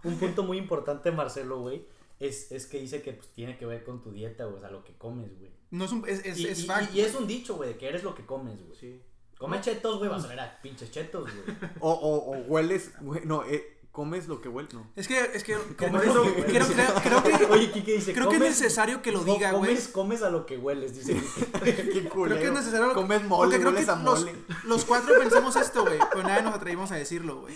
un 0.04 0.16
punto 0.18 0.44
muy 0.44 0.58
importante, 0.58 1.12
Marcelo, 1.12 1.60
güey, 1.60 1.86
es, 2.20 2.52
es 2.52 2.66
que 2.66 2.80
dice 2.80 3.04
que 3.04 3.14
pues, 3.14 3.28
tiene 3.30 3.56
que 3.58 3.68
ver 3.68 3.84
con 3.84 4.02
tu 4.02 4.12
dieta, 4.12 4.46
güey, 4.46 4.58
o 4.58 4.60
sea, 4.60 4.72
lo 4.72 4.84
que 4.84 4.94
comes, 4.98 5.38
güey. 5.38 5.51
No 5.72 5.86
es 5.86 5.92
un. 5.92 6.04
Es, 6.08 6.24
es, 6.26 6.38
Y, 6.38 6.48
es 6.48 6.60
y- 6.60 6.66
fact. 6.68 6.94
y 6.94 7.02
es 7.02 7.16
un 7.16 7.28
dicho, 7.28 7.56
güey, 7.56 7.70
de 7.70 7.78
que 7.78 7.88
eres 7.88 8.04
lo 8.04 8.14
que 8.14 8.26
comes, 8.26 8.58
güey. 8.66 8.78
Sí. 8.80 9.02
Come 9.38 9.60
chetos, 9.62 9.98
güey, 9.98 10.10
vas 10.10 10.24
a 10.26 10.28
ver 10.28 10.40
a 10.40 10.60
pinches 10.62 10.92
chetos, 10.92 11.24
güey. 11.24 11.58
O, 11.80 11.92
o, 11.92 12.32
o 12.32 12.38
hueles, 12.44 12.92
güey, 13.02 13.26
no, 13.26 13.44
eh, 13.46 13.80
comes 13.92 14.28
lo 14.28 14.40
que 14.42 14.50
huele, 14.50 14.70
no. 14.74 14.86
Es 14.96 15.08
que, 15.08 15.20
es 15.34 15.44
que, 15.44 15.56
creo, 15.78 15.92
lo 15.92 16.24
que 16.36 16.44
creo, 16.44 16.68
creo, 16.68 16.94
creo 17.02 17.24
que, 17.24 17.46
Oye, 17.46 17.72
Kike 17.72 17.94
dice, 17.94 18.14
creo 18.14 18.30
que 18.30 18.36
es 18.36 18.42
"Comes- 18.42 18.60
necesario 18.60 19.02
que 19.02 19.12
lo 19.12 19.24
diga, 19.24 19.52
güey. 19.54 19.72
Comes, 19.72 19.88
comes 19.88 20.22
a 20.24 20.30
lo 20.30 20.46
que 20.46 20.58
hueles, 20.58 20.94
dice. 20.96 21.14
Qué 21.64 22.08
culero. 22.10 22.36
Creo 22.36 22.54
que 22.54 22.60
es 22.60 22.66
necesario. 22.66 22.94
Comes 22.94 23.24
mole, 23.24 23.44
porque 23.44 23.58
creo 23.58 23.70
hueles 23.72 23.86
que 23.86 23.92
a 23.92 23.96
los, 23.96 24.20
mole. 24.20 24.36
los 24.66 24.86
cuatro 24.86 25.16
pensamos 25.20 25.56
esto, 25.56 25.82
güey. 25.84 25.98
Pero 26.12 26.24
nadie 26.24 26.44
nos 26.44 26.54
atrevimos 26.54 26.92
a 26.92 26.96
decirlo, 26.96 27.42
güey. 27.42 27.56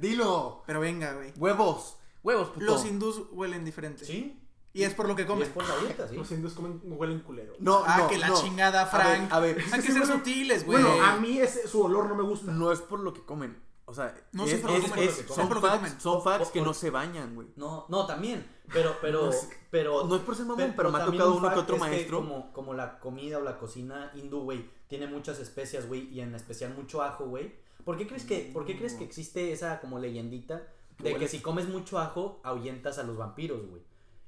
Dilo. 0.00 0.62
Pero 0.66 0.80
venga, 0.80 1.12
güey. 1.14 1.32
Huevos. 1.38 1.96
Huevos, 2.22 2.48
puto. 2.48 2.64
Los 2.64 2.84
hindús 2.84 3.22
huelen 3.32 3.64
diferente. 3.64 4.04
¿Sí? 4.04 4.40
Y 4.74 4.82
es 4.82 4.92
por 4.92 5.06
lo 5.08 5.14
que 5.16 5.22
Y 5.22 5.26
comen. 5.26 5.44
es 5.44 5.50
por 5.50 5.66
la 5.66 5.76
dieta, 5.78 6.08
¿sí? 6.08 6.16
Los 6.16 6.30
indios 6.32 6.52
comen, 6.52 6.80
huelen 6.84 7.20
culero. 7.20 7.54
No, 7.60 7.82
Ah, 7.86 7.98
no, 8.00 8.08
que 8.08 8.18
la 8.18 8.28
no. 8.28 8.34
chingada, 8.42 8.82
A 8.82 8.84
ver, 8.84 8.90
Frank. 9.16 9.32
A 9.32 9.40
ver, 9.40 9.64
Hay 9.72 9.80
que 9.80 9.92
ser 9.92 10.04
sutiles, 10.06 10.66
güey. 10.66 10.82
Bueno, 10.82 11.02
a 11.04 11.16
mí 11.16 11.38
ese, 11.38 11.66
su 11.68 11.80
olor 11.82 12.08
no 12.08 12.14
me 12.16 12.24
gusta. 12.24 12.50
no 12.52 12.72
es 12.72 12.80
por 12.80 12.98
lo 13.00 13.14
que 13.14 13.22
comen. 13.24 13.62
O 13.86 13.94
sea, 13.94 14.14
No, 14.32 14.44
es, 14.44 14.50
sí 14.50 14.56
es 14.56 14.62
por 14.62 14.70
lo 14.72 14.92
que 14.94 15.04
es- 15.04 15.24
son 15.28 15.46
por 15.46 15.56
lo 15.58 15.62
que 15.62 15.68
facts, 15.68 15.78
comen. 15.90 16.00
son 16.00 16.22
facts 16.22 16.48
o- 16.48 16.52
que 16.52 16.60
o- 16.60 16.64
no 16.64 16.74
se 16.74 16.90
bañan, 16.90 17.34
güey. 17.34 17.48
No, 17.54 17.84
no, 17.88 18.06
también. 18.06 18.44
Pero, 18.72 18.96
pero, 19.00 19.30
pero. 19.70 20.04
No 20.04 20.16
es 20.16 20.22
por 20.22 20.34
ser 20.34 20.46
mamón, 20.46 20.72
pero 20.74 20.90
me 20.90 20.98
ha 20.98 21.04
tocado 21.04 21.32
un 21.32 21.38
uno 21.38 21.52
que 21.54 21.60
otro 21.60 21.76
es 21.76 21.80
maestro. 21.80 22.16
como, 22.18 22.52
como 22.52 22.74
la 22.74 22.98
comida 22.98 23.38
o 23.38 23.42
la 23.42 23.58
cocina 23.58 24.10
hindú, 24.14 24.40
güey, 24.42 24.68
tiene 24.88 25.06
muchas 25.06 25.38
especias, 25.38 25.86
güey, 25.86 26.08
y 26.12 26.20
en 26.20 26.34
especial 26.34 26.74
mucho 26.74 27.00
ajo, 27.02 27.26
güey. 27.26 27.54
¿Por 27.84 27.96
qué 27.98 28.06
crees 28.08 28.24
que, 28.24 28.50
por 28.52 28.64
qué 28.64 28.76
crees 28.76 28.94
que 28.94 29.04
existe 29.04 29.52
esa 29.52 29.78
como 29.80 29.98
leyendita 29.98 30.62
de 30.98 31.14
que 31.16 31.28
si 31.28 31.40
comes 31.40 31.68
mucho 31.68 31.98
ajo 32.00 32.40
ahuyentas 32.42 32.98
a 32.98 33.02
los 33.04 33.16
vampiros, 33.18 33.64
güey? 33.68 33.82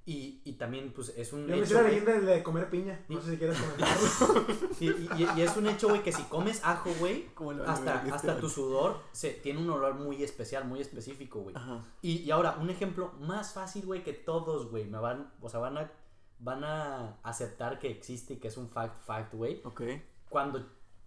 Y, 0.08 0.40
y 0.44 0.52
también, 0.52 0.92
pues, 0.94 1.12
es 1.16 1.32
un 1.32 1.48
Yo 1.48 1.56
me 1.56 1.62
hecho, 1.62 1.74
la 1.74 1.80
güey, 1.80 1.90
leyenda 1.94 2.12
de 2.12 2.22
la 2.22 2.32
de 2.34 2.42
comer 2.44 2.70
piña. 2.70 3.04
No 3.08 3.20
sé 3.20 3.32
si 3.32 3.38
quieres 3.38 3.58
comentarlo. 3.58 4.46
y, 4.80 4.86
y- 4.88 5.28
y 5.36 5.42
es 5.42 5.56
un 5.56 5.66
hecho, 5.66 5.88
güey, 5.88 6.00
que 6.04 6.12
si 6.12 6.22
comes 6.24 6.60
ajo, 6.64 6.90
güey, 7.00 7.26
hasta, 7.66 8.02
hasta 8.14 8.38
tu 8.38 8.48
sudor 8.48 9.00
se, 9.10 9.30
tiene 9.30 9.60
un 9.60 9.68
olor 9.68 9.94
muy 9.94 10.22
especial, 10.22 10.64
muy 10.64 10.80
específico, 10.80 11.40
güey. 11.40 11.56
Y, 12.02 12.18
y 12.18 12.30
ahora, 12.30 12.56
un 12.60 12.70
ejemplo 12.70 13.12
más 13.18 13.52
fácil, 13.52 13.84
güey, 13.84 14.04
que 14.04 14.12
todos, 14.12 14.70
güey, 14.70 14.84
me 14.84 14.98
van, 14.98 15.32
o 15.40 15.48
sea, 15.48 15.58
van 15.58 15.76
a, 15.76 15.90
van 16.38 16.62
a 16.62 17.18
aceptar 17.24 17.80
que 17.80 17.90
existe 17.90 18.34
y 18.34 18.36
que 18.36 18.46
es 18.46 18.56
un 18.56 18.68
fact, 18.68 19.04
fact, 19.04 19.34
güey. 19.34 19.60
Ok. 19.64 19.82
Cuando, 20.28 20.64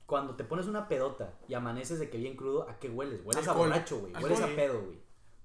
cuando 0.07 0.35
te 0.35 0.43
pones 0.43 0.65
una 0.67 0.89
pedota 0.89 1.35
y 1.47 1.53
amaneces 1.53 1.99
de 1.99 2.09
que 2.09 2.17
bien 2.17 2.35
crudo, 2.35 2.67
¿a 2.69 2.77
qué 2.79 2.89
hueles? 2.89 3.21
Hueles 3.23 3.47
a 3.47 3.53
borracho, 3.53 3.99
güey. 3.99 4.13
Hueles 4.21 4.41
a 4.41 4.47
pedo, 4.47 4.81
güey. 4.81 4.99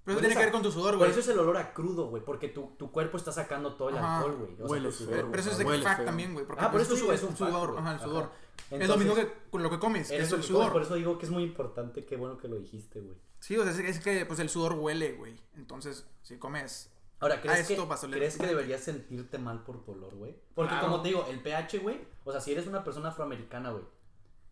Pero 0.05 0.19
eso 0.19 0.21
tiene 0.21 0.35
que 0.37 0.45
ver 0.45 0.53
con 0.53 0.63
tu 0.63 0.71
sudor, 0.71 0.91
Por 0.93 0.99
güey. 0.99 1.11
eso 1.11 1.21
es 1.21 1.29
el 1.29 1.39
olor 1.39 1.57
a 1.57 1.73
crudo, 1.73 2.09
güey, 2.09 2.23
porque 2.23 2.49
tu, 2.49 2.75
tu 2.79 2.93
cuerpo 2.93 3.17
está 3.17 3.33
sacando 3.33 3.75
todo 3.75 3.89
el 3.89 3.97
Ajá. 3.97 4.19
alcohol, 4.19 4.37
güey. 4.37 4.87
O 4.87 4.93
sea, 4.93 5.07
sudor, 5.07 5.31
Pero 5.31 5.41
eso 5.41 5.51
es 5.51 5.59
de 5.59 5.65
Huele 5.65 5.83
fact 5.83 5.97
feo. 5.97 6.05
también, 6.07 6.33
güey. 6.35 6.47
Ah, 6.59 6.71
por 6.71 6.81
eso 6.81 6.95
es 6.95 7.23
un 7.23 7.37
sudor, 7.37 7.69
fact, 7.75 7.79
ajá, 7.81 7.93
el 7.95 8.01
sudor. 8.01 8.31
es 8.71 8.89
lo 8.89 8.97
mismo 8.99 9.15
que 9.15 9.33
con 9.51 9.63
lo 9.63 9.71
que 9.71 9.79
comes, 9.79 10.09
que 10.11 10.19
es 10.19 10.31
el 10.33 10.43
sudor. 10.43 10.73
Por 10.73 10.83
eso 10.83 10.95
digo 10.95 11.17
que 11.19 11.25
es 11.27 11.33
muy 11.33 11.43
importante, 11.43 12.05
qué 12.05 12.17
bueno 12.17 12.37
que 12.39 12.49
lo 12.49 12.57
dijiste, 12.57 13.01
güey. 13.01 13.17
Sí, 13.41 13.57
o 13.57 13.63
sea, 13.63 13.73
es, 13.73 13.79
es 13.79 14.01
que 14.01 14.25
pues 14.27 14.39
el 14.41 14.49
sudor 14.51 14.75
huele, 14.75 15.13
güey. 15.13 15.37
Entonces, 15.57 16.07
si 16.23 16.37
comes. 16.39 16.91
Ahora, 17.21 17.41
¿crees, 17.41 17.57
Ah, 17.57 17.61
esto 17.61 17.89
que, 17.89 18.11
¿crees 18.11 18.37
que 18.37 18.47
deberías 18.47 18.83
sentirte 18.83 19.39
mal 19.39 19.63
por 19.65 19.83
tu 19.85 19.93
olor, 19.93 20.15
güey? 20.17 20.35
Porque 20.55 20.71
Claro. 20.73 20.87
como 20.89 21.01
te 21.03 21.09
digo, 21.09 21.27
el 21.31 21.41
pH, 21.41 21.79
güey, 21.79 21.99
o 22.25 22.33
sea, 22.33 22.41
si 22.43 22.53
eres 22.53 22.67
una 22.67 22.85
persona 22.85 23.09
afroamericana, 23.11 23.71
güey, 23.71 23.85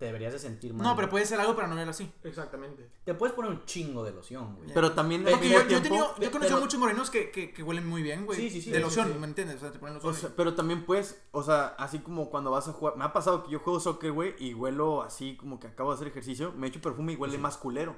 te 0.02 0.06
deberías 0.06 0.32
de 0.32 0.40
sentir 0.40 0.74
mal. 0.74 0.84
No, 0.84 0.96
pero 0.96 1.08
puede 1.08 1.24
ser 1.24 1.38
algo 1.38 1.54
para 1.54 1.68
no 1.68 1.76
verlo 1.76 1.92
así. 1.92 2.10
Exactamente. 2.24 2.90
Te 3.04 3.14
puedes 3.14 3.36
poner 3.36 3.52
un 3.52 3.64
chingo 3.66 4.02
de 4.02 4.10
loción, 4.10 4.56
güey. 4.56 4.68
Pero 4.74 4.90
también 4.90 5.22
Porque 5.22 5.48
yo, 5.48 5.62
yo 5.68 5.76
he 5.76 5.80
tenido, 5.80 6.12
yo 6.18 6.26
he 6.26 6.30
conocido 6.32 6.56
pero- 6.56 6.60
muchos 6.60 6.80
morenos 6.80 7.08
que, 7.08 7.30
que, 7.30 7.52
que 7.54 7.62
huelen 7.62 7.86
muy 7.86 8.02
bien, 8.02 8.26
güey. 8.26 8.36
Sí, 8.40 8.50
sí, 8.50 8.60
sí, 8.62 8.70
De 8.72 8.78
sí, 8.78 8.82
loción, 8.82 9.12
sí. 9.12 9.18
¿me 9.20 9.28
entiendes? 9.28 9.58
O 9.58 9.60
sea, 9.60 9.70
te 9.70 9.78
ponen 9.78 9.94
O 9.94 9.98
loción. 9.98 10.14
sea, 10.16 10.30
pero 10.36 10.54
también 10.54 10.84
puedes, 10.84 11.22
o 11.30 11.44
sea, 11.44 11.68
así 11.78 12.00
como 12.00 12.30
cuando 12.30 12.50
vas 12.50 12.66
a 12.66 12.72
jugar. 12.72 12.96
Me 12.96 13.04
ha 13.04 13.12
pasado 13.12 13.44
que 13.44 13.52
yo 13.52 13.60
juego 13.60 13.78
soccer, 13.78 14.10
güey, 14.10 14.34
y 14.40 14.54
huelo 14.54 15.02
así 15.02 15.36
como 15.36 15.60
que 15.60 15.68
acabo 15.68 15.90
de 15.92 15.94
hacer 15.96 16.08
ejercicio. 16.08 16.52
Me 16.56 16.66
echo 16.66 16.80
perfume 16.80 17.12
y 17.12 17.16
huele 17.16 17.38
más 17.38 17.56
culero. 17.56 17.94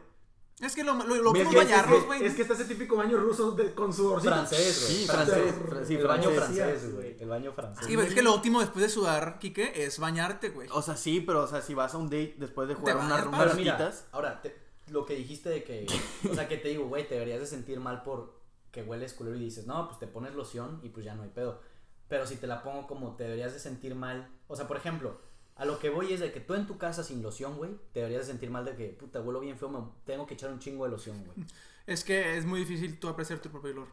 Es 0.61 0.75
que 0.75 0.85
lo, 0.85 0.95
lo, 0.95 1.17
lo 1.17 1.33
Me- 1.33 1.41
mismo 1.45 1.53
es 1.61 1.67
que- 1.67 1.73
bañarlos, 1.73 2.07
güey. 2.07 2.25
Es 2.25 2.35
que 2.35 2.43
está 2.43 2.55
ese 2.55 2.65
típico 2.67 2.97
baño 2.97 3.17
ruso 3.19 3.53
de- 3.53 3.75
con 3.75 3.93
sudorcito. 3.93 4.33
francés, 4.33 4.83
güey. 4.85 4.97
Sí, 4.97 5.07
francés. 5.07 5.55
fra- 5.69 5.85
sí, 5.85 5.95
el 5.97 6.07
baño 6.07 6.31
francés. 6.31 6.57
francés, 6.57 6.95
güey. 6.95 7.17
El 7.21 7.29
baño 7.29 7.53
francés. 7.53 7.87
Sí, 7.87 7.95
es 7.95 8.15
que 8.15 8.23
lo 8.23 8.35
óptimo 8.35 8.61
después 8.61 8.83
de 8.85 8.89
sudar, 8.89 9.39
Kike, 9.39 9.85
es 9.85 9.99
bañarte, 9.99 10.51
güey. 10.51 10.69
O 10.73 10.81
sea, 10.83 10.97
sí, 10.97 11.21
pero, 11.21 11.43
o 11.43 11.47
sea, 11.47 11.61
si 11.63 11.75
vas 11.75 11.95
a 11.95 11.99
un 11.99 12.07
date 12.07 12.37
después 12.39 12.69
de 12.69 12.75
jugar 12.75 12.97
unas 12.99 13.23
Pero 13.27 13.55
mira, 13.55 13.93
ahora, 14.13 14.41
te- 14.43 14.57
lo 14.91 15.05
que 15.07 15.15
dijiste 15.17 15.49
de 15.49 15.65
que, 15.65 15.87
o 16.31 16.35
sea, 16.35 16.47
que 16.47 16.57
te 16.59 16.69
digo, 16.69 16.87
güey, 16.87 17.07
te 17.09 17.15
deberías 17.15 17.41
de 17.41 17.47
sentir 17.47 17.81
mal 17.81 18.03
por 18.03 18.35
que 18.71 18.83
hueles 18.83 19.13
culero 19.15 19.37
y 19.37 19.41
dices, 19.41 19.67
no, 19.67 19.87
pues 19.87 19.99
te 19.99 20.07
pones 20.07 20.35
loción 20.35 20.81
y 20.83 20.89
pues 20.91 21.05
ya 21.05 21.15
no 21.15 21.23
hay 21.23 21.31
pedo. 21.31 21.61
Pero 22.09 22.27
si 22.27 22.37
te 22.37 22.47
la 22.47 22.63
pongo 22.63 22.87
como 22.87 23.17
te 23.17 23.25
deberías 23.25 23.53
de 23.53 23.59
sentir 23.61 23.95
mal, 23.95 24.29
o 24.47 24.57
sea, 24.57 24.67
por 24.69 24.77
ejemplo, 24.77 25.19
a 25.57 25.65
lo 25.65 25.79
que 25.79 25.89
voy 25.91 26.13
es 26.13 26.21
de 26.21 26.33
que 26.33 26.41
tú 26.41 26.55
en 26.55 26.67
tu 26.67 26.79
casa 26.79 27.05
sin 27.05 27.23
loción, 27.23 27.57
güey, 27.57 27.71
te 27.93 28.01
deberías 28.01 28.27
de 28.27 28.33
sentir 28.33 28.51
mal 28.51 28.65
de 28.65 28.75
que, 28.77 28.89
puta, 28.89 29.21
huelo 29.21 29.41
bien 29.41 29.57
feo, 29.59 29.69
me 29.69 29.79
tengo 30.05 30.27
que 30.27 30.35
echar 30.35 30.51
un 30.51 30.59
chingo 30.59 30.85
de 30.85 30.91
loción, 30.91 31.25
güey. 31.25 31.47
Es 31.87 32.03
que 32.03 32.39
es 32.39 32.47
muy 32.47 32.61
difícil 32.61 32.99
tú 32.99 33.09
apreciar 33.09 33.41
tu 33.41 33.51
propio 33.51 33.73
olor. 33.73 33.89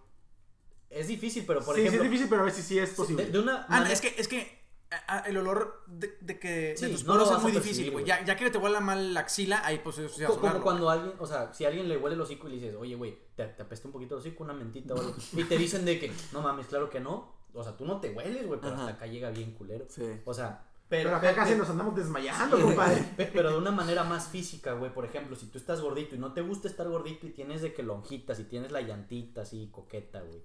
Es 0.90 1.08
difícil, 1.08 1.44
pero 1.46 1.62
por 1.62 1.76
sí, 1.76 1.82
sí, 1.82 1.88
ejemplo, 1.88 2.06
es 2.06 2.10
difícil, 2.12 2.30
pero 2.30 2.42
a 2.42 2.46
ver 2.46 2.54
si 2.54 2.62
sí 2.62 2.80
es 2.80 2.92
posible. 2.92 3.26
de, 3.26 3.32
de 3.32 3.40
una 3.40 3.64
Ah, 3.64 3.66
no, 3.68 3.76
manera- 3.76 3.94
es 3.94 4.00
que, 4.02 4.16
es 4.18 4.28
que 4.30 4.62
a- 4.92 5.18
a- 5.18 5.20
el 5.22 5.38
olor 5.38 5.84
de, 5.88 6.18
de 6.22 6.40
que 6.40 6.74
Sí, 6.78 6.86
de 6.86 6.92
tus 6.92 7.04
no 7.06 7.14
poros 7.14 7.30
vas 7.30 7.38
es 7.38 7.44
muy 7.44 7.52
a 7.52 7.56
difícil, 7.56 7.92
güey. 7.92 8.06
Ya, 8.06 8.24
ya 8.26 8.36
que 8.38 8.50
te 8.50 8.58
huela 8.58 8.80
mal 8.82 9.14
la 9.14 9.20
axila, 9.22 9.66
ahí 9.66 9.80
pues 9.84 10.00
a 10.00 10.26
Como 10.28 10.62
cuando 10.62 10.90
alguien, 10.90 11.14
o 11.20 11.26
sea, 11.28 11.54
si 11.54 11.66
alguien 11.66 11.88
le 11.90 11.98
huele 11.98 12.16
el 12.16 12.22
hocico 12.22 12.48
y 12.48 12.52
le 12.52 12.56
dices, 12.58 12.76
oye, 12.78 12.96
güey, 12.96 13.18
te, 13.36 13.46
te 13.46 13.62
apesta 13.62 13.88
un 13.88 13.92
poquito 13.94 14.16
el 14.16 14.20
hocico, 14.22 14.44
una 14.44 14.54
mentita 14.54 14.94
o 14.94 15.00
algo. 15.00 15.16
Y 15.34 15.44
te 15.46 15.58
dicen 15.58 15.84
de 15.86 16.00
que, 16.00 16.12
no 16.34 16.42
mames, 16.42 16.68
claro 16.68 16.90
que 16.90 17.00
no. 17.02 17.34
O 17.54 17.62
sea, 17.64 17.76
tú 17.76 17.86
no 17.86 18.00
te 18.00 18.12
hueles, 18.12 18.48
güey, 18.48 18.60
pero 18.62 18.74
Ajá. 18.74 18.84
hasta 18.88 18.96
acá 18.96 19.08
llega 19.08 19.30
bien 19.32 19.52
culero. 19.54 19.86
Sí. 19.90 20.04
O 20.26 20.34
sea, 20.34 20.66
Pero 20.92 21.10
pero. 21.10 21.16
acá 21.16 21.34
casi 21.34 21.56
nos 21.56 21.70
andamos 21.70 21.96
desmayando, 21.96 22.60
compadre. 22.62 23.02
pe- 23.18 23.32
Pero 23.34 23.50
de 23.52 23.58
una 23.58 23.72
manera 23.72 24.04
más 24.04 24.28
física, 24.28 24.74
güey. 24.74 24.94
Por 24.94 25.06
ejemplo, 25.06 25.36
si 25.36 25.48
tú 25.48 25.58
estás 25.58 25.82
gordito 25.82 26.14
y 26.16 26.20
no 26.20 26.34
te 26.34 26.42
gusta 26.42 26.68
estar 26.68 26.88
gordito 26.88 27.26
y 27.26 27.32
tienes 27.32 27.62
de 27.64 27.74
que 27.74 27.82
lonjitas 27.82 28.40
y 28.40 28.44
tienes 28.44 28.72
la 28.72 28.82
llantita 28.82 29.42
así 29.42 29.70
coqueta, 29.72 30.22
güey. 30.22 30.44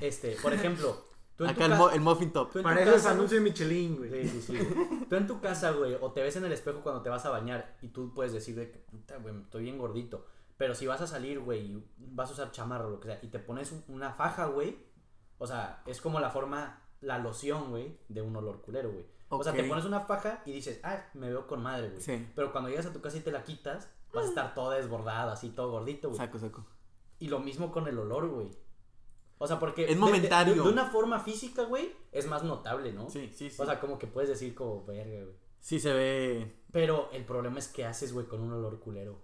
Este, 0.00 0.36
por 0.42 0.52
ejemplo, 0.52 0.96
tú 1.36 1.44
en 1.46 1.54
tu 1.56 1.64
Acá 1.64 1.72
el, 1.72 1.78
mo- 1.78 1.90
el 1.90 2.00
muffin 2.00 2.30
top. 2.30 2.52
tú 2.52 2.58
en 2.58 2.62
tu 2.62 2.68
Para 2.68 2.82
eso 2.82 2.94
es 2.94 3.06
anuncio 3.06 3.38
de 3.38 3.42
Michelin, 3.44 3.96
güey. 3.96 4.28
Sí, 4.28 4.28
sí, 4.28 4.42
sí. 4.42 4.56
güey. 4.58 5.06
Tú 5.08 5.16
en 5.16 5.26
tu 5.26 5.40
casa, 5.40 5.70
güey, 5.72 5.96
o 6.00 6.12
te 6.12 6.22
ves 6.22 6.36
en 6.36 6.44
el 6.44 6.52
espejo 6.52 6.80
cuando 6.82 7.02
te 7.02 7.08
vas 7.08 7.24
a 7.24 7.30
bañar 7.30 7.76
y 7.82 7.88
tú 7.88 8.12
puedes 8.14 8.32
decir 8.32 8.54
de 8.54 8.70
que, 8.70 8.78
puta, 8.78 9.16
güey, 9.16 9.34
estoy 9.40 9.62
bien 9.64 9.78
gordito. 9.78 10.26
Pero 10.58 10.74
si 10.74 10.86
vas 10.86 11.00
a 11.00 11.06
salir, 11.06 11.40
güey, 11.40 11.60
y 11.72 11.84
vas 11.98 12.30
a 12.30 12.32
usar 12.34 12.50
chamarra 12.52 12.86
o 12.86 12.90
lo 12.90 13.00
que 13.00 13.08
sea, 13.08 13.18
y 13.22 13.28
te 13.28 13.38
pones 13.38 13.72
un- 13.72 13.84
una 13.88 14.12
faja, 14.12 14.46
güey, 14.46 14.76
o 15.38 15.46
sea, 15.46 15.82
es 15.86 16.00
como 16.00 16.20
la 16.20 16.30
forma, 16.30 16.82
la 17.00 17.18
loción, 17.18 17.70
güey, 17.70 17.98
de 18.08 18.22
un 18.22 18.34
olor 18.36 18.60
culero, 18.62 18.90
güey. 18.90 19.04
O 19.28 19.42
sea, 19.42 19.52
te 19.52 19.64
pones 19.64 19.84
una 19.84 20.00
faja 20.00 20.42
y 20.46 20.52
dices, 20.52 20.80
ah, 20.84 21.04
me 21.14 21.28
veo 21.28 21.46
con 21.46 21.62
madre, 21.62 21.88
güey. 21.88 22.00
Sí. 22.00 22.26
Pero 22.34 22.52
cuando 22.52 22.70
llegas 22.70 22.86
a 22.86 22.92
tu 22.92 23.00
casa 23.00 23.16
y 23.16 23.20
te 23.20 23.32
la 23.32 23.42
quitas, 23.42 23.90
vas 24.12 24.26
a 24.26 24.28
estar 24.28 24.54
toda 24.54 24.76
desbordada, 24.76 25.32
así, 25.32 25.50
todo 25.50 25.70
gordito, 25.70 26.08
güey. 26.08 26.18
Saco, 26.18 26.38
saco. 26.38 26.64
Y 27.18 27.28
lo 27.28 27.40
mismo 27.40 27.72
con 27.72 27.88
el 27.88 27.98
olor, 27.98 28.28
güey. 28.28 28.50
O 29.38 29.46
sea, 29.46 29.58
porque... 29.58 29.82
Es 29.82 29.88
de- 29.88 29.94
de- 29.94 30.00
momentario. 30.00 30.54
De, 30.54 30.60
de 30.62 30.68
una 30.68 30.86
forma 30.86 31.18
física, 31.20 31.64
güey, 31.64 31.92
es 32.12 32.26
más 32.26 32.42
notable, 32.44 32.92
¿no? 32.92 33.10
Sí, 33.10 33.32
sí, 33.34 33.50
sí. 33.50 33.60
O 33.60 33.66
sea, 33.66 33.80
como 33.80 33.98
que 33.98 34.06
puedes 34.06 34.30
decir 34.30 34.54
como, 34.54 34.84
verga, 34.86 35.24
güey. 35.24 35.36
sí 35.60 35.80
se 35.80 35.92
ve 35.92 36.56
Pero 36.72 37.10
el 37.12 37.24
problema 37.24 37.58
es 37.58 37.68
que 37.68 37.84
haces, 37.84 38.12
güey, 38.12 38.26
con 38.26 38.40
un 38.40 38.52
olor 38.52 38.78
culero. 38.80 39.20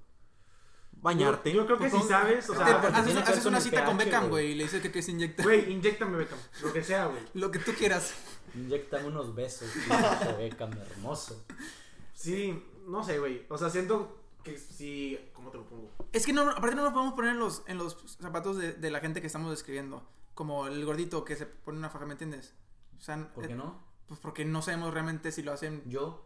bañarte. 0.93 1.53
Yo 1.53 1.65
creo 1.67 1.79
que 1.79 1.91
si 1.91 1.97
Supongo- 1.97 2.09
sabes, 2.09 2.51
o 2.51 2.55
sea, 2.55 2.81
haces, 3.27 3.47
una 3.47 3.61
cita 3.61 3.85
con 3.85 3.97
Beckham, 3.97 4.29
güey. 4.29 4.31
güey, 4.47 4.53
y 4.53 4.55
le 4.57 4.65
dices 4.65 4.83
que, 4.83 4.93
que 4.93 5.03
se 5.03 5.13
inyecta 5.13 5.43
güey, 5.43 5.73
inyectame, 5.73 6.17
Beckham, 6.19 6.39
lo 6.63 6.73
que 6.73 6.83
sea, 6.83 7.07
güey. 7.07 7.21
lo 7.35 7.51
que 7.51 7.59
tú 7.59 7.73
quieras. 7.73 8.15
Inyectan 8.55 9.07
unos 9.07 9.35
besos, 9.35 9.69
y 9.75 9.81
se 10.25 10.33
ve 10.35 10.51
cam 10.57 10.73
hermoso. 10.73 11.45
Sí, 12.15 12.63
no 12.87 13.03
sé, 13.05 13.19
güey. 13.19 13.47
O 13.49 13.57
sea, 13.59 13.71
siento 13.71 14.19
que 14.45 14.59
si. 14.59 15.19
¿Cómo 15.35 15.51
te 15.51 15.59
lo 15.59 15.65
pongo? 15.67 15.91
Es 16.13 16.27
que 16.27 16.33
no, 16.33 16.43
aparte 16.51 16.77
no 16.77 16.83
nos 16.83 16.93
podemos 16.93 17.15
poner 17.15 17.33
en 17.33 17.39
los, 17.39 17.63
en 17.67 17.79
los 17.79 17.97
zapatos 18.21 18.57
de, 18.59 18.73
de 18.75 18.91
la 18.91 19.01
gente 19.01 19.21
que 19.21 19.27
estamos 19.27 19.51
describiendo. 19.51 20.03
Como 20.35 20.67
el 20.67 20.85
gordito 20.85 21.25
que 21.25 21.37
se 21.37 21.47
pone 21.47 21.79
una 21.79 21.91
faja, 21.91 22.07
¿me 22.07 22.13
entiendes? 22.13 22.55
O 22.99 23.01
sea, 23.03 23.33
¿Por 23.35 23.45
eh, 23.45 23.49
qué 23.49 23.55
no? 23.55 23.81
Pues 24.07 24.21
porque 24.21 24.45
no 24.45 24.63
sabemos 24.63 24.93
realmente 24.93 25.33
si 25.33 25.43
lo 25.43 25.53
hacen. 25.53 25.83
Yo, 25.87 26.25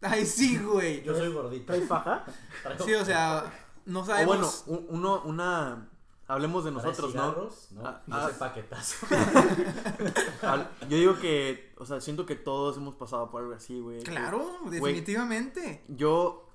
Ay, 0.00 0.26
sí, 0.26 0.58
güey. 0.58 1.02
yo 1.02 1.16
soy 1.16 1.32
gordito. 1.32 1.66
¿Traes 1.66 1.86
faja? 1.88 2.24
Sí, 2.84 2.94
o 2.94 3.04
sea, 3.04 3.52
no 3.86 4.00
O 4.00 4.04
sabemos. 4.04 4.64
bueno, 4.66 4.78
un- 4.80 4.86
uno, 4.98 5.22
una. 5.24 5.88
Hablemos 6.28 6.62
de 6.64 6.72
¿traes 6.72 6.84
nosotros, 6.84 7.14
¿no? 7.14 7.22
cigarros? 7.22 7.68
No, 7.72 7.86
Ah, 7.88 8.02
no 8.06 8.16
ah. 8.16 8.30
paquetazo. 8.38 9.06
Yo 10.88 10.96
digo 10.96 11.18
que, 11.18 11.72
o 11.78 11.86
sea, 11.86 12.00
siento 12.00 12.26
que 12.26 12.34
todos 12.36 12.76
hemos 12.76 12.94
pasado 12.94 13.30
por 13.30 13.42
algo 13.42 13.54
así, 13.54 13.80
güey. 13.80 13.98
que 14.02 14.10
claro, 14.10 14.58
definitivamente. 14.70 15.84
Yo, 15.88 16.48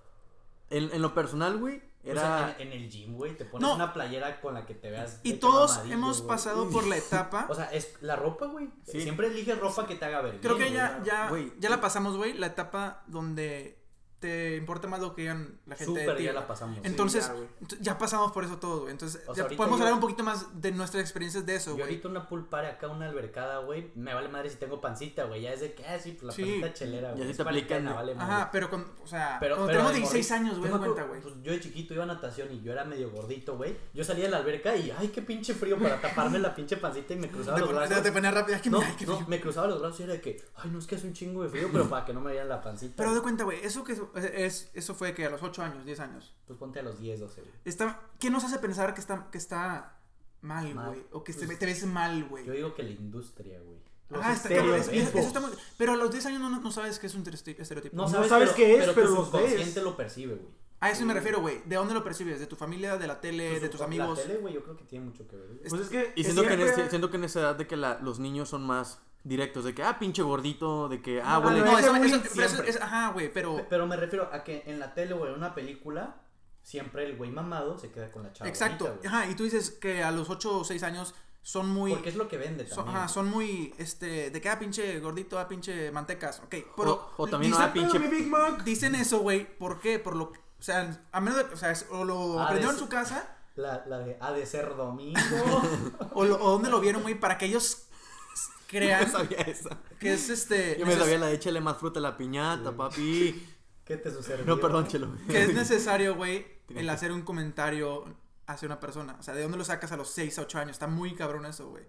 en, 0.69 0.91
en 0.93 1.01
lo 1.01 1.13
personal, 1.13 1.57
güey, 1.57 1.77
O 2.05 2.09
era. 2.09 2.21
sea, 2.21 2.55
en, 2.59 2.71
en 2.71 2.81
el 2.83 2.89
gym, 2.89 3.15
güey, 3.15 3.35
te 3.35 3.45
pones 3.45 3.67
No. 3.67 3.75
una 3.75 3.93
playera 3.93 4.41
con 4.41 4.53
la 4.53 4.65
que 4.65 4.75
te 4.75 4.91
veas. 4.91 5.19
Y 5.23 5.33
todos 5.33 5.79
hemos 5.89 6.21
pasado 6.21 6.69
por 6.69 6.85
la 6.85 6.97
etapa. 6.97 7.47
O 7.49 7.55
sea, 7.55 7.65
es 7.73 7.97
la 8.01 8.15
ropa, 8.15 8.45
güey. 8.47 8.69
Sí. 8.85 9.01
Siempre 9.01 9.27
elige 9.27 9.55
ropa 9.55 9.87
que 9.87 9.95
te 9.95 10.05
haga 10.05 10.21
ver. 10.21 10.39
Creo 10.39 10.55
bien, 10.55 10.69
que 10.69 10.73
ya, 10.75 11.01
ya, 11.03 11.31
ya 11.59 11.69
la 11.69 11.81
pasamos, 11.81 12.15
güey. 12.17 12.33
La 12.33 12.47
etapa 12.47 13.03
donde 13.07 13.82
te 14.23 14.55
importa 14.55 14.87
más 14.87 15.01
lo 15.01 15.13
que 15.13 15.23
digan 15.23 15.59
la 15.65 15.75
gente 15.75 15.93
de 15.93 15.99
Súper 16.05 16.17
ti. 16.17 16.23
ya 16.23 16.31
la 16.31 16.47
pasamos. 16.47 16.79
Entonces, 16.83 17.29
ya, 17.67 17.77
ya 17.81 17.97
pasamos 17.97 18.31
por 18.31 18.45
eso 18.45 18.57
todo, 18.57 18.81
güey. 18.81 18.91
Entonces, 18.91 19.21
O 19.27 19.35
sea, 19.35 19.49
ya 19.49 19.57
podemos 19.57 19.77
yo- 19.79 19.83
hablar 19.83 19.93
un 19.95 19.99
poquito 19.99 20.23
más 20.23 20.61
de 20.61 20.71
nuestras 20.71 21.01
experiencias 21.03 21.45
de 21.45 21.55
eso, 21.55 21.71
Yo 21.71 21.75
güey. 21.75 21.83
ahorita 21.89 22.07
una 22.07 22.29
pulpare 22.29 22.67
acá, 22.69 22.87
una 22.87 23.07
albercada, 23.09 23.57
güey. 23.59 23.91
Me 23.95 24.13
vale 24.13 24.29
madre 24.29 24.49
si 24.49 24.55
tengo 24.55 24.79
pancita, 24.79 25.25
güey. 25.25 25.41
Ya 25.41 25.51
es 25.51 25.59
de 25.59 25.73
que, 25.73 25.85
ah, 25.85 25.99
sí, 25.99 26.11
pues 26.13 26.23
la 26.23 26.31
Sí. 26.33 26.43
pancita 26.43 26.73
chelera, 26.73 27.11
güey. 27.11 27.23
sí 27.25 27.31
es 27.31 27.35
te 27.37 27.43
aplican, 27.43 27.85
vale 27.85 28.15
madre. 28.15 28.33
Ajá, 28.33 28.49
pero 28.51 28.69
con, 28.69 28.85
o 29.03 29.07
sea, 29.07 29.37
Pero, 29.41 29.55
cuando 29.55 29.67
pero 29.67 29.79
tenemos 29.79 29.91
de 29.93 29.99
16 29.99 30.29
morrito, 30.31 30.45
años, 30.47 30.59
güey, 30.59 30.71
yo 30.71 30.77
de 30.77 30.79
me 30.87 30.93
cuenta, 30.93 31.09
güey. 31.09 31.21
Pues 31.21 31.35
yo 31.43 31.51
de 31.51 31.59
chiquito 31.59 31.93
iba 31.93 32.03
a 32.03 32.07
natación 32.07 32.51
y 32.53 32.61
yo 32.61 32.71
era 32.71 32.85
medio 32.85 33.11
gordito, 33.11 33.57
güey. 33.57 33.75
Yo 33.93 34.03
salía 34.05 34.23
de 34.25 34.31
la 34.31 34.37
alberca 34.37 34.75
y, 34.77 34.89
ay, 34.97 35.09
qué 35.09 35.21
pinche 35.21 35.53
frío 35.53 35.77
para 35.77 35.99
taparme 35.99 36.39
la 36.39 36.55
pinche 36.55 36.77
pancita 36.77 37.13
y 37.13 37.17
me 37.17 37.29
cruzaba 37.29 37.55
Te 37.57 37.61
los 37.61 37.69
brazos. 37.73 38.03
de 38.03 38.11
poner 38.13 38.33
rápido. 38.33 38.57
Que 38.61 38.69
No, 38.69 38.81
me 39.27 39.41
cruzaba 39.41 39.67
los 39.67 39.81
brazos 39.81 39.99
y 39.99 40.03
era 40.03 40.13
de 40.13 40.21
que, 40.21 40.41
ay, 40.55 40.69
no 40.69 40.79
es 40.79 40.87
que 40.87 40.95
hace 40.95 41.07
un 41.07 41.13
chingo 41.13 41.43
de 41.43 41.49
frío, 41.49 41.67
pero 41.71 41.83
para 41.89 42.05
que 42.05 42.13
no 42.13 42.21
me 42.21 42.31
vean 42.31 42.47
la 42.47 42.61
pancita. 42.61 42.93
Pero 42.95 43.13
de 43.13 43.21
cuenta, 43.21 43.43
güey, 43.43 43.59
eso 43.63 43.83
que 43.83 43.93
es, 44.15 44.69
eso 44.73 44.93
fue 44.95 45.13
que 45.13 45.25
a 45.25 45.29
los 45.29 45.41
8 45.43 45.61
años, 45.63 45.85
10 45.85 45.99
años. 45.99 46.35
Pues 46.47 46.57
ponte 46.59 46.79
a 46.79 46.83
los 46.83 46.99
10, 46.99 47.19
12, 47.19 47.41
güey. 47.41 47.53
Está, 47.65 48.01
¿Qué 48.19 48.29
nos 48.29 48.43
hace 48.43 48.59
pensar 48.59 48.93
que 48.93 49.01
está, 49.01 49.29
que 49.31 49.37
está 49.37 49.97
mal, 50.41 50.73
güey? 50.73 51.03
O 51.11 51.23
que 51.23 51.33
Pues, 51.33 51.47
te, 51.47 51.55
te 51.55 51.65
ves 51.65 51.85
mal, 51.85 52.23
güey. 52.25 52.45
Yo 52.45 52.53
digo 52.53 52.73
que 52.75 52.83
la 52.83 52.91
industria, 52.91 53.59
güey. 53.61 53.77
Los 54.09 54.21
Ah, 54.23 54.33
está 54.33 54.49
cabrón, 54.49 54.75
es- 54.75 54.81
estereotipos. 54.81 55.19
eso 55.21 55.27
está 55.27 55.39
muy- 55.39 55.51
Pero 55.77 55.93
a 55.93 55.95
los 55.95 56.11
10 56.11 56.25
años 56.27 56.39
no, 56.41 56.49
no 56.49 56.71
sabes 56.71 56.99
qué 56.99 57.07
es 57.07 57.15
un 57.15 57.23
estereotipo. 57.27 57.95
No 57.95 58.03
No 58.03 58.09
sabes, 58.09 58.29
sabes 58.29 58.49
pero, 58.49 58.57
qué 58.57 58.73
es, 58.73 58.79
pero, 58.81 58.93
pero 58.93 59.07
tu 59.07 59.15
los 59.15 59.31
ves. 59.31 59.41
subconsciente 59.41 59.81
lo 59.81 59.97
percibe, 59.97 60.35
güey. 60.35 60.62
A 60.83 60.89
eso 60.91 61.05
me 61.05 61.13
refiero, 61.13 61.39
güey. 61.41 61.61
¿De 61.65 61.75
dónde 61.75 61.93
lo 61.93 62.03
percibes? 62.03 62.39
¿De 62.39 62.45
tu 62.47 62.55
familia, 62.55 62.97
de 62.97 63.07
la 63.07 63.21
tele, 63.21 63.59
de 63.59 63.69
tus 63.69 63.79
La 63.79 63.85
amigos? 63.85 64.21
tele, 64.21 64.37
güey, 64.37 64.53
yo 64.53 64.63
creo 64.63 64.75
que 64.75 64.83
tiene 64.83 65.05
mucho 65.05 65.27
que 65.27 65.35
ver. 65.35 65.47
güey. 65.47 65.59
Pues 65.69 65.81
es 65.81 65.89
que. 65.89 66.13
Y 66.15 66.21
es 66.21 66.27
siento 66.27 66.41
que, 66.43 66.53
en 66.53 66.59
siempre- 66.59 66.81
ese- 66.81 66.89
siento 66.89 67.09
que 67.09 67.17
en 67.17 67.23
esa 67.23 67.39
edad 67.39 67.55
de 67.55 67.67
que 67.67 67.77
la- 67.77 67.99
los 68.01 68.19
niños 68.19 68.49
son 68.49 68.63
más 68.65 68.99
directos, 69.23 69.63
de 69.63 69.73
que, 69.73 69.81
ah, 69.83 69.97
pinche 69.99 70.21
gordito, 70.21 70.89
de 70.89 71.01
que, 71.01 71.21
ah, 71.21 71.35
Ah, 71.35 71.39
huele. 71.39 71.59
no, 71.61 71.65
No, 71.71 71.79
eso, 71.79 71.89
güey 71.95 72.11
eso- 72.11 72.21
pero 72.35 72.45
eso 72.47 72.63
es, 72.63 72.81
ajá, 72.81 73.11
güey, 73.13 73.31
pero... 73.31 73.55
Pe- 73.55 73.67
Pero 73.69 73.87
me 73.87 73.95
refiero 73.95 74.27
a 74.33 74.43
que 74.43 74.63
en 74.65 74.79
la 74.79 74.93
tele, 74.93 75.13
güey, 75.13 75.31
en 75.31 75.37
una 75.37 75.55
película, 75.55 76.17
siempre 76.61 77.05
el 77.05 77.15
güey 77.15 77.31
mamado 77.31 77.77
se 77.79 77.89
queda 77.89 78.11
con 78.11 78.23
la 78.23 78.33
chava. 78.33 78.49
Exacto. 78.49 78.85
bonita, 78.85 79.09
güey. 79.09 79.21
Ajá, 79.23 79.31
y 79.31 79.35
tú 79.35 79.43
dices 79.45 79.71
que 79.71 80.03
a 80.03 80.11
los 80.11 80.29
8 80.29 80.59
o 80.59 80.63
6 80.65 80.83
años 80.83 81.15
son 81.41 81.69
muy... 81.69 81.91
Porque 81.93 82.09
es 82.09 82.15
lo 82.17 82.27
que 82.27 82.37
vende 82.37 82.65
Son, 82.67 82.77
también. 82.77 82.97
ajá, 82.97 83.07
son 83.07 83.29
muy, 83.29 83.73
este, 83.77 84.29
de 84.29 84.41
que, 84.41 84.49
ah, 84.49 84.59
pinche 84.59 84.99
gordito, 84.99 85.39
ah, 85.39 85.47
pinche 85.47 85.91
mantecas, 85.91 86.39
ok. 86.39 86.55
Pero 86.75 87.09
O, 87.17 87.23
o 87.23 87.27
también, 87.27 87.53
dicen, 87.53 87.65
ah, 87.69 87.71
pinche. 87.73 87.97
"Pero 87.99 88.11
mi 88.11 88.17
Big 88.17 88.27
Mac". 88.27 88.63
dicen 88.65 88.93
eso, 88.95 89.19
güey, 89.19 89.57
¿por 89.57 89.79
qué? 89.79 89.99
Por 89.99 90.15
lo, 90.17 90.33
o 90.63 90.65
sea, 90.65 90.97
a 91.11 91.19
menos 91.19 91.37
de, 91.39 91.53
o 91.53 91.57
sea, 91.57 91.71
es- 91.71 91.85
o 91.91 92.05
lo 92.05 92.39
Ah, 92.39 92.53
de 92.53 92.61
en 92.61 92.77
su 92.77 92.87
casa, 92.87 93.35
La, 93.57 93.83
la 93.85 93.99
de 93.99 94.17
ha 94.21 94.31
de 94.31 94.45
ser 94.45 94.77
domingo. 94.77 95.19
o, 96.13 96.23
lo, 96.23 96.41
o 96.41 96.51
dónde 96.51 96.69
lo 96.69 96.79
vieron, 96.79 97.01
güey, 97.01 97.15
para 97.19 97.37
que 97.37 97.47
ellos 97.47 97.87
Yo 98.33 98.53
crean 98.67 99.03
me 99.03 99.09
sabía 99.09 99.39
esa. 99.39 99.77
que 99.99 100.13
es, 100.13 100.29
este, 100.29 100.77
Yo 100.79 100.85
me 100.85 100.95
sabía 100.95 101.17
la 101.19 101.25
de 101.25 101.33
échale 101.33 101.59
más 101.59 101.77
fruta 101.79 101.99
a 101.99 102.01
la 102.03 102.15
piñata, 102.15 102.71
papi. 102.71 103.45
¿Qué 103.85 103.97
te 103.97 104.09
sucede? 104.09 104.45
No, 104.45 104.57
perdón, 104.57 104.87
chelo. 104.87 105.09
que 105.27 105.43
es 105.43 105.53
necesario, 105.53 106.15
güey, 106.15 106.47
el 106.69 106.89
hacer 106.89 107.11
un 107.11 107.23
comentario 107.23 108.05
hacia 108.47 108.65
una 108.65 108.79
persona. 108.79 109.17
O 109.19 109.23
sea, 109.23 109.33
¿de 109.33 109.41
dónde 109.43 109.57
lo 109.57 109.65
sacas 109.65 109.91
a 109.91 109.97
los 109.97 110.09
6 110.11 110.39
a 110.39 110.43
8 110.43 110.59
años? 110.59 110.71
Está 110.71 110.87
muy 110.87 111.13
cabrón 111.13 111.45
eso, 111.45 111.67
güey. 111.67 111.83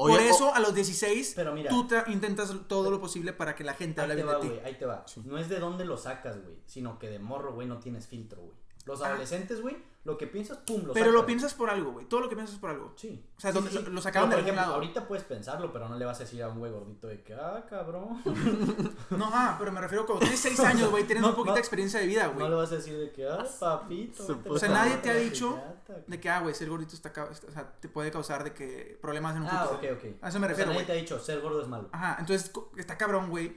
Oye, 0.00 0.14
Por 0.16 0.22
o- 0.22 0.30
eso, 0.30 0.54
a 0.54 0.60
los 0.60 0.74
16, 0.74 1.32
Pero 1.34 1.52
mira. 1.52 1.70
tú 1.70 1.88
intentas 2.06 2.54
todo 2.68 2.88
lo 2.90 3.00
posible 3.00 3.32
para 3.32 3.54
que 3.56 3.64
la 3.64 3.74
gente 3.74 4.00
Ahí 4.00 4.04
hable 4.04 4.14
bien 4.22 4.26
de 4.28 4.34
ti. 4.40 4.46
güey, 4.48 4.60
ahí 4.64 4.74
te 4.78 4.86
va. 4.86 5.04
No 5.24 5.38
es 5.38 5.48
de 5.48 5.58
dónde 5.58 5.84
lo 5.84 5.96
sacas, 5.96 6.40
güey, 6.42 6.54
sino 6.66 6.98
que 7.00 7.08
de 7.08 7.18
morro, 7.18 7.52
güey, 7.52 7.66
no 7.66 7.78
tienes 7.78 8.06
filtro, 8.06 8.42
güey. 8.42 8.56
Los 8.88 9.02
Ah. 9.02 9.08
adolescentes, 9.08 9.60
güey, 9.60 9.76
lo 10.04 10.16
que 10.18 10.26
piensas, 10.26 10.58
pum, 10.58 10.84
lo 10.86 10.92
Pero 10.94 11.06
sacas. 11.06 11.12
lo 11.20 11.26
piensas 11.26 11.54
por 11.54 11.68
algo, 11.70 11.92
güey. 11.92 12.06
Todo 12.06 12.20
lo 12.20 12.28
que 12.28 12.34
piensas 12.34 12.54
es 12.54 12.60
por 12.60 12.70
algo. 12.70 12.94
Sí. 12.96 13.22
O 13.36 13.40
sea, 13.40 13.52
Sí, 13.52 13.54
donde- 13.54 13.70
sí, 13.70 13.84
lo- 13.90 14.00
sacaron 14.00 14.28
Pero, 14.30 14.38
de 14.38 14.42
por 14.42 14.48
ejemplo, 14.48 14.62
lado. 14.62 14.74
Ahorita 14.74 15.06
puedes 15.06 15.24
pensarlo, 15.24 15.72
pero 15.72 15.88
no 15.88 15.96
le 15.96 16.04
vas 16.06 16.16
a 16.16 16.20
decir 16.24 16.42
a 16.42 16.48
un 16.48 16.58
güey 16.58 16.72
gordito 16.72 17.06
de 17.06 17.22
que, 17.22 17.34
ah, 17.34 17.64
cabrón. 17.68 18.22
No, 19.10 19.28
ah, 19.32 19.56
pero 19.58 19.70
me 19.72 19.80
refiero 19.80 20.06
cuando 20.06 20.20
tienes 20.20 20.40
6 20.40 20.58
años, 20.60 20.90
güey, 20.90 21.04
tienes 21.04 21.22
No, 21.22 21.28
un 21.28 21.34
poquito 21.34 21.50
no. 21.50 21.54
de 21.54 21.60
experiencia 21.60 22.00
de 22.00 22.06
vida, 22.06 22.26
güey. 22.28 22.38
No 22.38 22.48
le 22.48 22.54
vas 22.56 22.72
a 22.72 22.76
decir 22.76 22.96
de 22.98 23.12
que, 23.12 23.28
ah, 23.28 23.44
papito. 23.60 24.40
O 24.48 24.58
sea, 24.58 24.68
nadie 24.70 24.96
te 24.98 25.10
ha 25.10 25.14
dicho 25.14 25.50
piñata". 25.54 26.04
De 26.06 26.20
que, 26.20 26.30
ah, 26.30 26.40
güey, 26.40 26.54
ser 26.54 26.68
gordito 26.70 26.94
está, 26.94 27.12
o 27.24 27.34
sea, 27.52 27.70
te 27.80 27.88
puede 27.88 28.10
causar 28.10 28.44
de 28.44 28.52
que 28.54 28.98
problemas 29.02 29.36
en 29.36 29.42
un 29.42 29.48
Ah, 29.48 29.66
futuro. 29.68 29.92
ok, 29.92 29.98
ok. 29.98 30.04
A 30.22 30.28
eso 30.28 30.38
me 30.38 30.46
O 30.46 30.48
sea, 30.48 30.48
refiero, 30.48 30.70
nadie 30.70 30.74
güey. 30.74 30.86
te 30.86 30.92
ha 30.92 30.94
dicho, 30.96 31.18
ser 31.18 31.40
gordo 31.40 31.60
es 31.62 31.68
malo. 31.68 31.88
Ajá, 31.92 32.16
entonces 32.20 32.50
está 32.76 32.96
cabrón, 32.96 33.28
güey. 33.30 33.56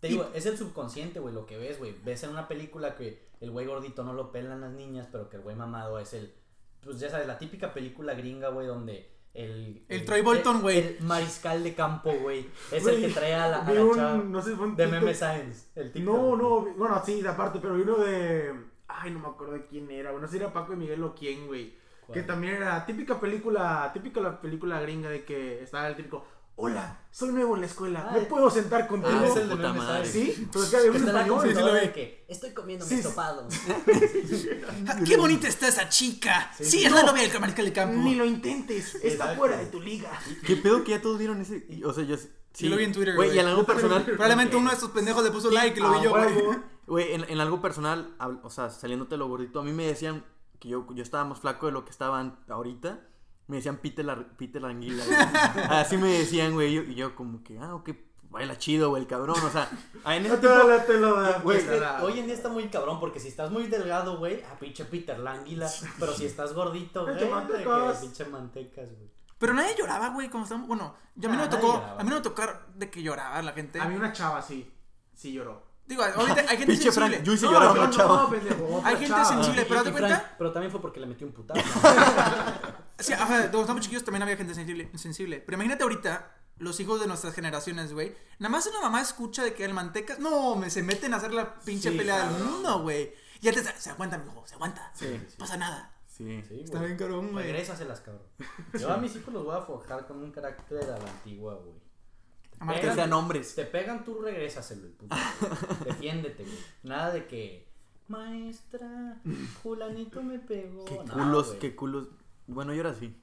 Te 0.00 0.08
Y- 0.08 0.12
digo, 0.12 0.28
es 0.34 0.46
el 0.46 0.58
subconsciente, 0.58 1.20
güey, 1.20 1.32
lo 1.32 1.46
que 1.46 1.56
ves, 1.56 1.78
güey. 1.78 1.94
Ves 2.04 2.24
en 2.24 2.30
una 2.30 2.48
película 2.48 2.96
que 2.96 3.30
el 3.42 3.50
güey 3.50 3.66
gordito 3.66 4.04
no 4.04 4.12
lo 4.12 4.30
pelan 4.30 4.60
las 4.60 4.72
niñas, 4.72 5.08
pero 5.10 5.28
que 5.28 5.36
el 5.36 5.42
güey 5.42 5.56
mamado 5.56 5.98
es 5.98 6.14
el. 6.14 6.32
Pues 6.80 7.00
ya 7.00 7.10
sabes, 7.10 7.26
la 7.26 7.38
típica 7.38 7.74
película 7.74 8.14
gringa, 8.14 8.48
güey, 8.50 8.68
donde 8.68 9.10
el. 9.34 9.84
El 9.88 10.04
Troy 10.04 10.20
Bolton, 10.22 10.62
güey. 10.62 10.78
El, 10.78 10.96
mariscal 11.02 11.64
de 11.64 11.74
campo, 11.74 12.12
güey. 12.22 12.48
Es 12.70 12.86
el 12.86 13.00
que 13.00 13.08
trae 13.08 13.34
a 13.34 13.48
la, 13.48 13.66
a 13.66 13.72
la 13.72 13.84
un- 13.84 13.96
chava 13.96 14.16
no 14.18 14.40
sé, 14.40 14.52
un 14.52 14.76
de. 14.76 14.86
Meme 14.86 15.12
Science. 15.12 15.66
El 15.74 15.90
TikTok, 15.90 16.14
No, 16.14 16.36
no, 16.36 16.60
bueno, 16.76 17.02
sí, 17.04 17.24
aparte, 17.26 17.58
pero 17.60 17.74
uno 17.74 17.96
de. 17.98 18.54
Ay, 18.86 19.10
no 19.10 19.18
me 19.18 19.26
acuerdo 19.28 19.54
de 19.54 19.66
quién 19.66 19.90
era, 19.90 20.10
güey. 20.10 20.22
No 20.22 20.28
sé 20.28 20.36
si 20.36 20.42
era 20.42 20.52
Paco 20.52 20.74
y 20.74 20.76
Miguel 20.76 21.02
o 21.02 21.14
quién, 21.14 21.46
güey. 21.48 21.74
Que 22.12 22.22
también 22.22 22.56
era 22.56 22.84
típica 22.84 23.18
película, 23.18 23.90
típica 23.92 24.20
la 24.20 24.38
película 24.40 24.80
gringa 24.80 25.08
de 25.08 25.24
que 25.24 25.62
estaba 25.62 25.88
el 25.88 25.96
típico. 25.96 26.24
Hola, 26.56 27.00
soy 27.10 27.30
nuevo 27.30 27.54
en 27.54 27.60
la 27.62 27.66
escuela, 27.66 28.06
Ah, 28.08 28.12
¿me 28.14 28.20
puedo 28.22 28.50
sentar 28.50 28.86
contigo? 28.86 29.12
Ah, 29.20 29.26
es 29.26 29.36
el 29.36 29.48
de 29.48 29.56
puta 29.56 29.72
meme, 29.72 29.84
madre. 29.84 30.06
Sí, 30.06 30.48
pero 30.52 30.64
es 30.64 30.70
que 30.70 30.76
había 30.76 30.90
un 30.90 30.96
español. 30.96 31.38
computadora 31.38 31.80
sí, 31.80 31.86
de 31.86 31.92
que 31.92 32.24
estoy 32.28 32.50
comiendo 32.52 32.84
Sí, 32.86 32.94
mi 32.96 33.02
sí. 33.02 33.08
estopado. 33.08 33.48
Ah, 34.88 34.96
¡Qué 35.06 35.16
bonita 35.16 35.48
está 35.48 35.68
esa 35.68 35.88
chica! 35.88 36.50
Sí, 36.56 36.64
Sí. 36.64 36.84
es 36.84 36.92
la 36.92 37.02
novia 37.02 37.22
del 37.28 37.40
mariscal 37.40 37.64
del 37.64 37.74
campo. 37.74 37.96
Ni 37.96 38.14
lo 38.14 38.24
intentes, 38.24 38.94
está 38.96 39.08
Exacto. 39.08 39.36
fuera 39.36 39.56
de 39.56 39.66
tu 39.66 39.80
liga. 39.80 40.10
¿Qué 40.46 40.56
pedo 40.56 40.84
que 40.84 40.92
ya 40.92 41.02
todos 41.02 41.18
vieron 41.18 41.40
ese? 41.40 41.64
y- 41.68 41.84
O 41.84 41.92
sea, 41.92 42.04
yo 42.04 42.16
sí. 42.16 42.68
Lo 42.68 42.76
vi 42.76 42.84
en 42.84 42.92
Twitter, 42.92 43.14
Güey, 43.16 43.28
güey. 43.28 43.38
y 43.38 43.40
en 43.40 43.46
algo 43.48 43.64
personal. 43.64 44.04
Probablemente 44.06 44.56
uno 44.56 44.68
de 44.70 44.74
estos 44.74 44.90
pendejos 44.90 45.24
le 45.24 45.30
puso 45.30 45.50
like 45.50 45.78
y 45.78 45.82
lo 45.82 45.92
vi 45.92 46.02
yo, 46.04 46.10
güey. 46.10 46.34
Güey, 46.86 47.12
en, 47.14 47.24
en 47.30 47.40
algo 47.40 47.62
personal, 47.62 48.14
hab- 48.18 48.40
o 48.42 48.50
sea, 48.50 48.68
saliéndote 48.68 49.16
lo 49.16 49.28
gordito, 49.28 49.60
a 49.60 49.62
mí 49.62 49.72
me 49.72 49.86
decían 49.86 50.24
que 50.58 50.68
yo, 50.68 50.84
yo 50.92 51.02
estaba 51.02 51.24
más 51.24 51.38
flaco 51.40 51.66
de 51.66 51.72
lo 51.72 51.84
que 51.84 51.90
estaba 51.90 52.18
an- 52.20 52.38
ahorita. 52.48 53.00
Me 53.48 53.56
decían 53.56 53.78
Peter 53.78 54.04
la, 54.04 54.16
Peter 54.36 54.62
la 54.62 54.68
anguila, 54.68 55.04
güey. 55.04 55.18
Así 55.70 55.96
me 55.96 56.08
decían, 56.08 56.52
güey. 56.52 56.70
Y 56.72 56.74
yo, 56.74 56.82
y 56.82 56.94
yo 56.94 57.14
como 57.14 57.42
que, 57.42 57.58
ah, 57.58 57.74
ok, 57.74 57.90
baila 58.30 58.56
chido, 58.56 58.90
güey, 58.90 59.02
el 59.02 59.08
cabrón. 59.08 59.36
O 59.44 59.50
sea, 59.50 59.68
ah, 60.04 60.16
en 60.16 60.24
ese 60.26 60.34
No 60.34 60.40
te 60.40 60.48
tipo... 60.48 60.68
lo, 60.68 60.78
te 60.82 60.96
lo 60.98 61.20
da. 61.20 61.38
Güey, 61.40 61.58
Es 61.58 61.64
que 61.64 61.80
hoy 62.02 62.18
en 62.20 62.26
día 62.26 62.34
está 62.34 62.48
muy 62.48 62.68
cabrón 62.68 62.98
porque 63.00 63.20
si 63.20 63.28
estás 63.28 63.50
muy 63.50 63.66
delgado, 63.66 64.18
güey, 64.18 64.42
a 64.44 64.58
pinche 64.58 64.84
Peter 64.84 65.18
la 65.18 65.32
anguila. 65.32 65.70
Pero 65.98 66.12
si 66.14 66.24
estás 66.24 66.54
gordito, 66.54 67.04
güey, 67.04 67.28
mantecas. 67.28 67.98
que 67.98 68.06
pinche 68.06 68.24
mantecas, 68.26 68.90
güey. 68.96 69.10
Pero 69.38 69.54
nadie 69.54 69.74
lloraba, 69.76 70.10
güey, 70.10 70.28
cuando 70.30 70.44
estábamos... 70.44 70.68
Bueno, 70.68 70.94
yo 71.16 71.28
a 71.28 71.32
mí 71.32 71.38
Ah, 71.38 71.44
no 71.44 71.50
me 71.50 71.56
tocó... 71.56 71.74
lloraba. 71.74 72.00
A 72.00 72.04
mí 72.04 72.10
no 72.10 72.16
me 72.16 72.22
tocó 72.22 72.42
de 72.76 72.90
que 72.90 73.02
lloraba 73.02 73.42
la 73.42 73.52
gente. 73.52 73.80
A 73.80 73.86
mí 73.86 73.96
una 73.96 74.12
chava 74.12 74.40
sí, 74.40 74.72
sí 75.12 75.32
lloró. 75.32 75.71
Digo, 75.86 76.02
ahorita 76.04 76.40
hay 76.42 76.46
gente 76.56 76.66
Pinche 76.66 76.84
sensible. 76.92 77.08
Frank, 77.16 77.22
yo 77.24 77.32
hice 77.34 77.44
No, 77.46 77.52
llorar 77.52 77.68
a 77.70 77.74
yo 77.74 77.80
una 77.82 77.90
chava. 77.90 78.22
no, 78.22 78.30
pendejo, 78.30 78.82
Hay 78.84 78.96
gente 78.96 79.24
sensible. 79.24 79.64
Pero 79.68 79.80
Frank- 79.82 79.92
cuenta- 79.98 80.34
pero 80.38 80.52
también 80.52 80.70
fue 80.72 80.80
porque 80.80 81.00
le 81.00 81.06
metió 81.06 81.26
un 81.26 81.32
putazo. 81.32 81.60
Sí, 82.98 83.12
ajá, 83.14 83.26
cuando 83.26 83.60
estábamos 83.62 83.80
chiquillos 83.82 84.04
también 84.04 84.22
había 84.22 84.36
gente 84.36 84.54
sensible, 84.54 84.88
sensible. 84.96 85.40
Pero 85.44 85.56
imagínate 85.56 85.82
ahorita, 85.82 86.30
los 86.58 86.78
hijos 86.78 87.00
de 87.00 87.08
nuestras 87.08 87.34
generaciones, 87.34 87.92
güey. 87.92 88.14
Nada 88.38 88.50
más 88.50 88.66
una 88.68 88.80
mamá 88.80 89.00
escucha 89.00 89.42
de 89.42 89.54
que 89.54 89.64
el 89.64 89.74
mantecas. 89.74 90.20
No, 90.20 90.54
me 90.54 90.70
se 90.70 90.84
meten 90.84 91.12
a 91.12 91.16
hacer 91.16 91.32
la 91.34 91.56
pinche 91.60 91.90
Sí, 91.90 91.96
pelea 91.98 92.28
del 92.28 92.44
mundo, 92.44 92.82
güey. 92.82 93.12
Y 93.40 93.48
antes 93.48 93.68
se 93.76 93.90
aguanta, 93.90 94.18
mijo, 94.18 94.44
se 94.46 94.54
aguanta. 94.54 94.92
Sí, 94.94 95.20
No 95.32 95.36
pasa 95.38 95.56
nada. 95.56 95.90
sí. 96.06 96.44
Sí, 96.48 96.60
Está 96.60 96.78
güey. 96.78 96.90
bien 96.90 96.98
cabrón, 96.98 97.32
güey. 97.32 97.44
Regrésaselas, 97.46 98.00
cabrón. 98.02 98.22
Yo 98.80 98.92
a 98.92 98.98
mis 98.98 99.16
hijos 99.16 99.34
los 99.34 99.44
voy 99.44 99.56
a 99.56 99.62
forjar 99.62 100.06
con 100.06 100.22
un 100.22 100.30
carácter 100.30 100.84
a 100.84 100.98
la 100.98 101.10
antigua, 101.10 101.54
güey. 101.54 101.74
Que 102.80 102.92
sean 102.94 103.12
hombres. 103.12 103.54
Te 103.54 103.64
pegan, 103.64 104.04
tú 104.04 104.20
regrésaselo, 104.20 104.86
el 104.86 104.92
puto. 104.92 105.14
Defiéndete, 105.84 106.42
güey. 106.44 106.56
Nada 106.84 107.12
de 107.12 107.26
que, 107.26 107.66
maestra, 108.08 109.20
fulanito 109.62 110.22
me 110.22 110.38
pegó. 110.38 110.84
Qué 110.84 110.94
No, 111.06 111.12
culos, 111.12 111.46
güey. 111.48 111.58
qué 111.58 111.76
culos. 111.76 112.08
Bueno, 112.46 112.72
yo 112.74 112.80
era 112.80 112.90
así. 112.90 113.14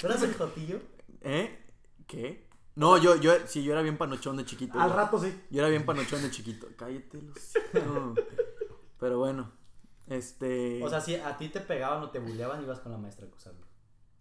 ¿Tú 0.00 0.06
eras 0.06 0.22
el 0.22 0.34
jotillo? 0.34 0.80
¿Eh? 1.22 1.58
¿Qué? 2.06 2.46
No, 2.76 2.96
yo, 2.96 3.16
yo, 3.16 3.32
sí, 3.46 3.64
yo 3.64 3.72
era 3.72 3.82
bien 3.82 3.98
panochón 3.98 4.36
de 4.36 4.44
chiquito. 4.44 4.78
Al 4.78 4.88
güey. 4.90 4.96
rato 5.04 5.18
sí. 5.18 5.34
Yo 5.50 5.60
era 5.60 5.68
bien 5.68 5.84
panochón 5.84 6.22
de 6.22 6.30
chiquito. 6.30 6.68
Cállate, 6.76 7.20
los... 7.22 7.84
no. 7.86 8.14
Pero 9.00 9.18
bueno, 9.18 9.50
este... 10.08 10.82
O 10.82 10.88
sea, 10.88 11.00
si 11.00 11.14
a 11.16 11.36
ti 11.36 11.48
te 11.48 11.60
pegaban 11.60 12.02
o 12.02 12.10
te 12.10 12.18
bulleaban, 12.18 12.62
ibas 12.62 12.78
con 12.80 12.92
la 12.92 12.98
maestra 12.98 13.26
a 13.26 13.28
acusarlo. 13.28 13.66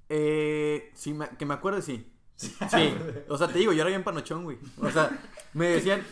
Eh, 0.10 0.92
sí, 0.96 1.14
me- 1.14 1.30
que 1.38 1.46
me 1.46 1.54
acuerde, 1.56 1.82
sí. 1.82 2.12
Sí. 2.70 2.96
O 3.30 3.38
sea, 3.38 3.48
te 3.48 3.60
digo, 3.60 3.74
yo 3.74 3.82
era 3.82 3.90
bien 3.90 4.04
panochón, 4.04 4.44
güey. 4.44 4.58
O 4.82 4.90
sea, 4.92 5.10
me 5.54 5.68
decían... 5.70 6.04